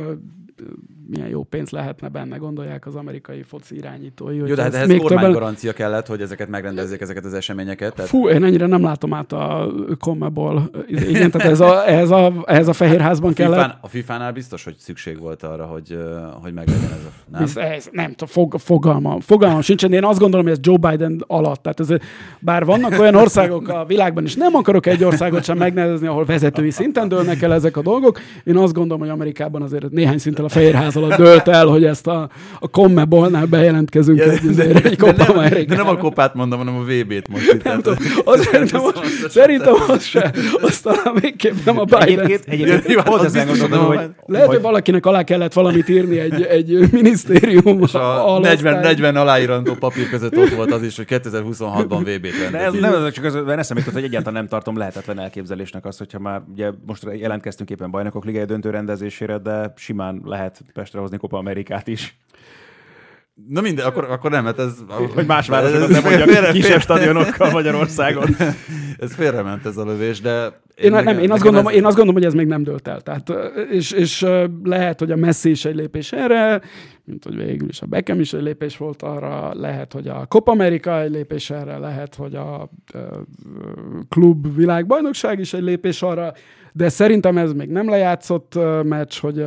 milyen 1.11 1.27
jó 1.27 1.43
pénz 1.43 1.69
lehetne 1.69 2.07
benne, 2.07 2.37
gondolják 2.37 2.85
az 2.85 2.95
amerikai 2.95 3.43
foci 3.43 3.75
irányítói. 3.75 4.35
Jó, 4.35 4.45
de 4.45 4.61
hát 4.61 4.73
ehhez 4.73 4.97
kormánygarancia 4.97 5.71
többen... 5.71 5.87
kellett, 5.87 6.07
hogy 6.07 6.21
ezeket 6.21 6.49
megrendezzék, 6.49 7.01
ezeket 7.01 7.25
az 7.25 7.33
eseményeket. 7.33 7.93
Tehát... 7.93 8.09
Fú, 8.09 8.29
én 8.29 8.43
ennyire 8.43 8.65
nem 8.65 8.83
látom 8.83 9.13
át 9.13 9.31
a 9.31 9.71
Comebol. 9.99 10.69
Igen, 10.87 11.31
tehát 11.31 11.51
ez 11.51 11.59
a, 11.59 11.89
ehhez, 11.89 12.11
a, 12.11 12.33
ehhez 12.45 12.67
a 12.67 12.73
Fehérházban 12.73 13.33
kellett. 13.33 13.59
FIFA-n, 13.59 13.77
a 13.81 13.87
FIFA-nál 13.87 14.31
biztos, 14.31 14.63
hogy 14.63 14.75
szükség 14.77 15.19
volt 15.19 15.43
arra, 15.43 15.65
hogy, 15.65 15.97
hogy 16.41 16.53
meglegyen 16.53 16.91
ez 16.91 17.05
a... 17.05 17.11
Nem, 17.31 17.41
ez, 17.41 17.57
ez, 17.57 17.89
nem 17.91 18.13
fog, 18.25 18.55
fogalmam, 18.59 19.19
fogalmam 19.19 19.61
sincsen. 19.61 19.93
Én 19.93 20.03
azt 20.03 20.19
gondolom, 20.19 20.45
hogy 20.45 20.55
ez 20.55 20.59
Joe 20.61 20.89
Biden 20.89 21.23
alatt. 21.27 21.61
Tehát 21.61 21.79
ez, 21.79 21.87
bár 22.39 22.65
vannak 22.65 22.99
olyan 22.99 23.15
országok 23.15 23.67
a 23.67 23.85
világban, 23.85 24.23
és 24.23 24.35
nem 24.35 24.55
akarok 24.55 24.85
egy 24.85 25.03
országot 25.03 25.43
sem 25.43 25.57
megnevezni, 25.57 26.07
ahol 26.07 26.25
vezetői 26.25 26.71
szinten 26.71 27.07
dőlnek 27.07 27.41
el 27.41 27.53
ezek 27.53 27.77
a 27.77 27.81
dolgok. 27.81 28.19
Én 28.43 28.57
azt 28.57 28.73
gondolom, 28.73 28.99
hogy 28.99 29.09
Amerikában 29.09 29.61
azért 29.61 29.89
néhány 29.89 30.17
szinten 30.17 30.45
a 30.45 30.49
Fehérház 30.49 30.95
alatt 31.03 31.17
dölt 31.17 31.47
el, 31.47 31.65
hogy 31.65 31.83
ezt 31.83 32.07
a, 32.07 32.29
a 32.59 32.67
Commebolnál 32.67 33.45
bejelentkezünk 33.45 34.17
ja, 34.17 34.31
egy, 34.31 34.39
de, 34.39 34.63
egy 34.63 34.97
Copa 34.97 35.33
nem, 35.33 35.65
de 35.67 35.75
nem 35.75 35.87
a 35.87 35.97
kopát 35.97 36.33
mondom, 36.33 36.59
hanem 36.59 36.75
a 36.75 36.83
VB-t 36.83 37.27
most. 37.27 37.53
Itt, 37.53 37.63
nem 37.63 37.81
tudom, 37.81 37.97
az 38.23 38.43
szerintem, 38.43 38.81
az, 38.93 38.93
szerintem 39.29 39.73
az 39.87 40.03
se, 40.03 40.33
azt 40.61 40.83
talán 40.83 41.13
végképp 41.21 41.53
nem 41.65 41.79
a 41.79 41.83
Biden. 41.83 42.19
Egyébként, 42.19 42.43
egyébként 42.45 43.03
pont 43.03 43.23
ezen 43.23 43.47
gondolom, 43.47 43.85
hogy... 43.85 43.99
Lehet, 44.25 44.47
hogy 44.47 44.61
valakinek 44.61 45.05
alá 45.05 45.23
kellett 45.23 45.53
valamit 45.53 45.89
írni 45.89 46.19
egy, 46.19 46.41
egy 46.57 46.91
minisztérium 46.91 47.81
És 47.81 47.93
a 47.93 48.39
40, 48.39 48.79
40 48.79 49.15
aláírandó 49.15 49.73
papír 49.73 50.09
között 50.09 50.37
ott 50.37 50.49
volt 50.49 50.71
az 50.71 50.83
is, 50.83 50.95
hogy 50.95 51.05
2026-ban 51.09 51.99
VB-t 51.99 52.51
rendez. 52.51 52.81
Nem, 52.81 53.05
ez 53.05 53.13
csak 53.13 53.25
az, 53.25 53.33
mert 53.33 53.59
eszembe 53.59 53.81
jutott, 53.81 53.93
hogy 53.93 54.03
egyáltalán 54.03 54.33
nem 54.33 54.47
tartom 54.47 54.77
lehetetlen 54.77 55.19
elképzelésnek 55.19 55.85
azt, 55.85 55.97
hogyha 55.97 56.19
már 56.19 56.41
ugye 56.51 56.71
most 56.85 57.07
jelentkeztünk 57.13 57.69
éppen 57.69 57.91
bajnokok 57.91 58.25
ligai 58.25 58.45
döntő 58.45 58.69
rendezésére, 58.69 59.37
de 59.37 59.73
simán 59.75 60.21
lehet 60.25 60.61
Pestre 60.73 60.90
hozni 60.99 61.17
Copa 61.17 61.37
Amerikát 61.37 61.87
is. 61.87 62.17
Na 63.47 63.61
minden, 63.61 63.85
akkor, 63.85 64.03
akkor 64.03 64.31
nem, 64.31 64.45
hát 64.45 64.59
ez... 64.59 64.73
Hogy 65.13 65.25
más 65.25 65.47
városok, 65.47 65.89
nem 65.89 66.03
mondjak 66.03 66.51
kisebb 66.51 66.81
stadionokkal 66.81 67.51
Magyarországon. 67.51 68.35
ez 68.97 69.13
félrement 69.13 69.65
ez 69.65 69.77
a 69.77 69.85
lövés, 69.85 70.21
de... 70.21 70.59
Én, 70.75 70.93
én, 70.95 71.03
nem, 71.03 71.19
én, 71.19 71.31
azt 71.31 71.43
gondolom, 71.43 71.67
ez... 71.67 71.73
én 71.73 71.85
azt 71.85 71.95
gondolom, 71.95 72.21
hogy 72.21 72.25
ez 72.25 72.33
még 72.33 72.47
nem 72.47 72.63
dölt 72.63 72.87
el. 72.87 73.01
Tehát, 73.01 73.33
és, 73.71 73.91
és 73.91 74.25
lehet, 74.63 74.99
hogy 74.99 75.11
a 75.11 75.15
Messi 75.15 75.49
is 75.49 75.65
egy 75.65 75.75
lépés 75.75 76.11
erre, 76.11 76.61
mint 77.03 77.23
hogy 77.23 77.35
végül 77.35 77.69
is 77.69 77.81
a 77.81 77.85
Beckham 77.85 78.19
is 78.19 78.33
egy 78.33 78.41
lépés 78.41 78.77
volt 78.77 79.01
arra, 79.01 79.51
lehet, 79.53 79.93
hogy 79.93 80.07
a 80.07 80.25
Copa 80.25 80.51
America 80.51 81.01
egy 81.01 81.11
lépés 81.11 81.49
erre, 81.49 81.77
lehet, 81.77 82.15
hogy 82.15 82.35
a, 82.35 82.61
a 82.61 82.69
klub 84.09 84.55
világbajnokság 84.55 85.39
is 85.39 85.53
egy 85.53 85.63
lépés 85.63 86.01
arra, 86.01 86.33
de 86.73 86.89
szerintem 86.89 87.37
ez 87.37 87.53
még 87.53 87.69
nem 87.69 87.89
lejátszott 87.89 88.59
meccs, 88.83 89.19
hogy 89.19 89.45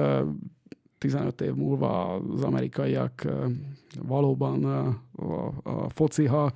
15 1.05 1.41
év 1.41 1.55
múlva 1.55 2.15
az 2.15 2.43
amerikaiak 2.43 3.27
valóban 4.03 4.65
a, 4.65 5.53
a, 5.63 5.89
foci, 5.89 6.25
ha 6.25 6.53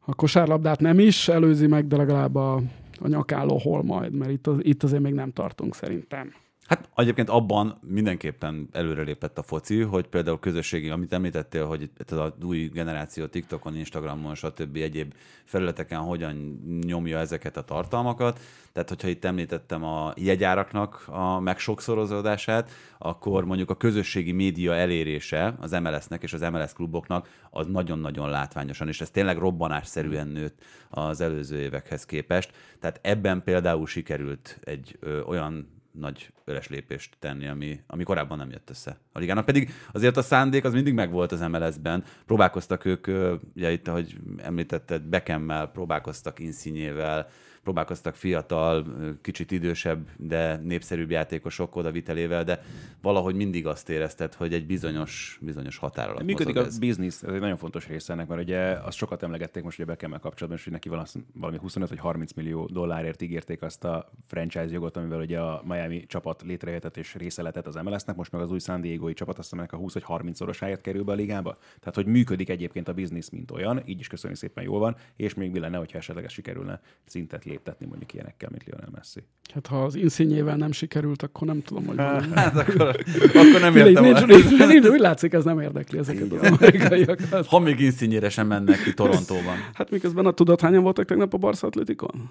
a 0.00 0.14
kosárlabdát 0.14 0.80
nem 0.80 0.98
is 0.98 1.28
előzi 1.28 1.66
meg, 1.66 1.86
de 1.86 1.96
legalább 1.96 2.34
a, 2.34 2.54
a 3.00 3.08
nyakálló 3.08 3.58
hol 3.58 3.82
majd, 3.82 4.12
mert 4.12 4.30
itt, 4.30 4.48
itt 4.58 4.82
azért 4.82 5.02
még 5.02 5.14
nem 5.14 5.32
tartunk 5.32 5.74
szerintem. 5.74 6.32
Hát 6.66 6.88
egyébként 6.94 7.28
abban 7.28 7.78
mindenképpen 7.82 8.68
előrelépett 8.72 9.38
a 9.38 9.42
foci, 9.42 9.80
hogy 9.80 10.06
például 10.06 10.38
közösségi, 10.38 10.88
amit 10.88 11.12
említettél, 11.12 11.66
hogy 11.66 11.90
ez 12.06 12.18
az 12.18 12.32
új 12.42 12.66
generáció 12.66 13.26
TikTokon, 13.26 13.76
Instagramon, 13.76 14.34
stb. 14.34 14.76
egyéb 14.76 15.14
felületeken 15.44 16.00
hogyan 16.00 16.60
nyomja 16.86 17.18
ezeket 17.18 17.56
a 17.56 17.62
tartalmakat. 17.62 18.40
Tehát, 18.72 18.88
hogyha 18.88 19.08
itt 19.08 19.24
említettem 19.24 19.84
a 19.84 20.12
jegyáraknak 20.16 21.04
a 21.06 21.40
megsokszorozódását, 21.40 22.70
akkor 22.98 23.44
mondjuk 23.44 23.70
a 23.70 23.76
közösségi 23.76 24.32
média 24.32 24.74
elérése 24.74 25.54
az 25.60 25.70
MLS-nek 25.70 26.22
és 26.22 26.32
az 26.32 26.40
MLS 26.40 26.72
kluboknak 26.72 27.28
az 27.50 27.66
nagyon-nagyon 27.66 28.30
látványosan, 28.30 28.88
és 28.88 29.00
ez 29.00 29.10
tényleg 29.10 29.38
robbanásszerűen 29.38 30.28
nőtt 30.28 30.58
az 30.90 31.20
előző 31.20 31.58
évekhez 31.58 32.04
képest. 32.04 32.50
Tehát 32.80 33.00
ebben 33.02 33.42
például 33.42 33.86
sikerült 33.86 34.58
egy 34.64 34.96
ö, 35.00 35.20
olyan 35.20 35.75
nagy 35.98 36.32
öres 36.44 36.68
lépést 36.68 37.16
tenni, 37.18 37.48
ami, 37.48 37.80
ami 37.86 38.02
korábban 38.02 38.38
nem 38.38 38.50
jött 38.50 38.70
össze 38.70 38.98
a 39.12 39.18
ligának. 39.18 39.44
Pedig 39.44 39.70
azért 39.92 40.16
a 40.16 40.22
szándék 40.22 40.64
az 40.64 40.72
mindig 40.72 40.94
megvolt 40.94 41.32
az 41.32 41.40
MLS-ben. 41.40 42.04
Próbálkoztak 42.26 42.84
ők, 42.84 43.06
ugye 43.54 43.72
itt, 43.72 43.88
ahogy 43.88 44.16
említetted, 44.36 45.02
Beckemmel, 45.02 45.66
próbálkoztak 45.66 46.38
Insinyével, 46.38 47.28
próbálkoztak 47.66 48.14
fiatal, 48.14 48.84
kicsit 49.22 49.50
idősebb, 49.50 50.08
de 50.16 50.56
népszerűbb 50.56 51.10
játékosok 51.10 51.76
odavitelével, 51.76 52.44
de 52.44 52.62
valahogy 53.02 53.34
mindig 53.34 53.66
azt 53.66 53.88
érezted, 53.88 54.34
hogy 54.34 54.54
egy 54.54 54.66
bizonyos, 54.66 55.38
bizonyos 55.42 55.76
határ 55.76 56.08
alatt 56.08 56.22
Működik 56.22 56.56
a 56.56 56.66
biznisz, 56.78 57.22
ez 57.22 57.32
egy 57.32 57.40
nagyon 57.40 57.56
fontos 57.56 57.86
része 57.86 58.12
ennek, 58.12 58.28
mert 58.28 58.42
ugye 58.42 58.58
azt 58.58 58.96
sokat 58.96 59.22
emlegették 59.22 59.62
most 59.62 59.78
ugye 59.78 59.86
Beckemmel 59.86 60.18
kapcsolatban, 60.18 60.62
hogy 60.64 60.72
neki 60.72 60.88
valami 61.32 61.58
25 61.58 61.88
vagy 61.88 61.98
30 61.98 62.32
millió 62.32 62.66
dollárért 62.66 63.22
ígérték 63.22 63.62
azt 63.62 63.84
a 63.84 64.10
franchise 64.26 64.70
jogot, 64.70 64.96
amivel 64.96 65.20
ugye 65.20 65.40
a 65.40 65.62
Miami 65.64 66.06
csapat 66.06 66.42
létrejöhetett 66.42 66.96
és 66.96 67.14
része 67.14 67.42
lehetett 67.42 67.66
az 67.66 67.74
MLS-nek, 67.74 68.16
most 68.16 68.32
meg 68.32 68.40
az 68.40 68.50
új 68.50 68.58
San 68.58 68.80
Diego-i 68.80 69.12
csapat 69.12 69.38
azt 69.38 69.52
a 69.52 69.76
20 69.76 69.92
vagy 69.92 70.02
30 70.02 70.36
szorosáért 70.36 70.80
kerül 70.80 71.04
be 71.04 71.12
a 71.12 71.14
ligába. 71.14 71.58
Tehát, 71.78 71.94
hogy 71.94 72.06
működik 72.06 72.48
egyébként 72.48 72.88
a 72.88 72.92
biznisz, 72.92 73.28
mint 73.28 73.50
olyan, 73.50 73.82
így 73.86 74.00
is 74.00 74.08
köszönjük 74.08 74.38
szépen 74.38 74.64
jól 74.64 74.78
van, 74.78 74.96
és 75.16 75.34
még 75.34 75.50
mi 75.50 75.58
lenne, 75.58 75.76
hogyha 75.76 75.98
esetleg 75.98 76.28
sikerülne 76.28 76.80
szintet 77.04 77.44
léptetni 77.56 77.86
mondjuk 77.86 78.14
ilyenekkel, 78.14 78.48
mint 78.52 78.64
Lionel 78.64 78.88
Messi. 78.92 79.22
Hát 79.54 79.66
ha 79.66 79.84
az 79.84 79.94
inszínyével 79.94 80.56
nem 80.56 80.72
sikerült, 80.72 81.22
akkor 81.22 81.46
nem 81.46 81.62
tudom, 81.62 81.86
hogy. 81.86 81.96
Hát 82.34 82.56
akkor, 82.56 82.96
akkor 83.34 83.60
nem 83.60 83.76
értem 83.76 84.04
nincs, 84.04 84.24
nincs, 84.24 84.48
nincs, 84.48 84.66
nincs, 84.66 84.86
úgy 84.86 85.00
látszik, 85.00 85.32
ez 85.32 85.44
nem 85.44 85.60
érdekli 85.60 85.98
ezeket 85.98 86.32
az 86.32 86.50
amerikaiakat. 86.50 87.46
Ha 87.56 87.58
még 87.58 87.80
inszínyére 87.80 88.28
sem 88.28 88.46
mennek 88.46 88.82
ki 88.82 88.94
Torontóban. 88.94 89.56
Hát 89.74 89.90
miközben 89.90 90.26
a 90.26 90.30
tudat 90.30 90.60
hányan 90.60 90.82
voltak 90.82 91.04
tegnap 91.04 91.34
a 91.34 91.36
Barca 91.36 91.66
Atletikon? 91.66 92.30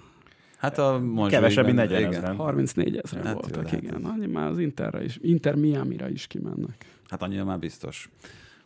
Hát 0.56 0.78
a 0.78 0.98
most 0.98 1.30
Kevesebb, 1.30 1.64
mint 1.64 1.76
40 1.76 2.04
ezeren. 2.04 2.36
34 2.36 2.96
ezeren 2.96 3.24
hát 3.26 3.34
voltak, 3.34 3.72
jó, 3.72 3.78
igen. 3.78 4.04
Annyi 4.04 4.26
már 4.26 4.48
az 4.48 4.58
Interre 4.58 5.04
is, 5.04 5.18
Inter 5.22 5.54
Miami-ra 5.54 6.08
is 6.08 6.26
kimennek. 6.26 6.86
Hát 7.08 7.22
annyira 7.22 7.44
már 7.44 7.58
biztos. 7.58 8.10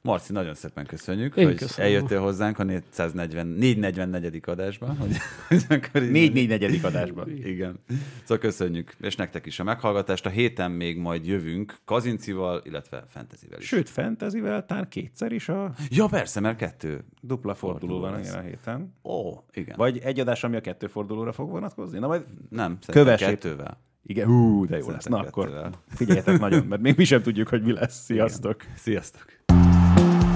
Marci, 0.03 0.33
nagyon 0.33 0.55
szépen 0.55 0.87
köszönjük, 0.87 1.37
Én 1.37 1.45
hogy 1.47 1.57
köszönöm. 1.57 1.91
eljöttél 1.93 2.21
hozzánk 2.21 2.59
a 2.59 2.63
440, 2.63 3.47
444. 3.47 4.41
adásba. 4.47 4.87
Hogy, 4.99 5.17
akkor 5.69 6.03
így- 6.03 6.11
4 6.11 6.33
4 6.33 6.49
negyedik 6.49 6.85
adásban. 6.85 7.31
Igen. 7.37 7.79
Szóval 8.23 8.39
köszönjük, 8.39 8.95
és 9.01 9.17
nektek 9.17 9.47
is 9.47 9.61
a 9.61 9.65
meghallgatást. 9.65 10.27
A 10.27 10.29
héten 10.29 10.71
még 10.71 10.99
majd 10.99 11.27
jövünk 11.27 11.77
Kazincival, 11.85 12.63
illetve 12.65 13.05
Fantasyvel 13.09 13.59
is. 13.59 13.67
Sőt, 13.67 13.89
fantasyvel 13.89 14.67
talán 14.67 14.89
kétszer 14.89 15.33
is 15.33 15.49
a 15.49 15.73
Ja, 15.91 16.07
persze, 16.07 16.41
mert 16.41 16.57
kettő. 16.57 17.05
dupla 17.21 17.55
forduló 17.55 17.99
van 18.01 18.13
lesz. 18.13 18.29
igen 18.29 18.39
a 18.41 18.43
héten. 18.47 18.95
Ó, 19.05 19.33
igen. 19.53 19.75
Vagy 19.77 19.99
egy 19.99 20.21
adás, 20.21 20.45
ami 20.45 20.57
a 20.57 20.61
kettő 20.61 20.87
fordulóra 20.87 21.33
fog 21.33 21.51
vonatkozni? 21.51 21.99
Na 21.99 22.07
majd 22.07 22.25
nem, 22.51 22.79
Kövessék. 22.87 23.29
kettővel. 23.29 23.81
Igen, 24.03 24.27
hú, 24.27 24.67
de 24.67 24.77
jó 24.77 24.91
lesz. 24.91 25.05
Na 25.05 25.19
akkor 25.19 25.71
figyeljetek 25.89 26.39
nagyon, 26.39 26.67
mert 26.67 26.83
még 26.83 26.97
mi 26.97 27.05
sem 27.05 27.23
tudjuk, 27.23 27.49
hogy 27.49 27.63
mi 27.63 27.73
lesz. 27.73 28.05
Sziasztok! 28.05 28.57
Sziasztok! 28.77 29.25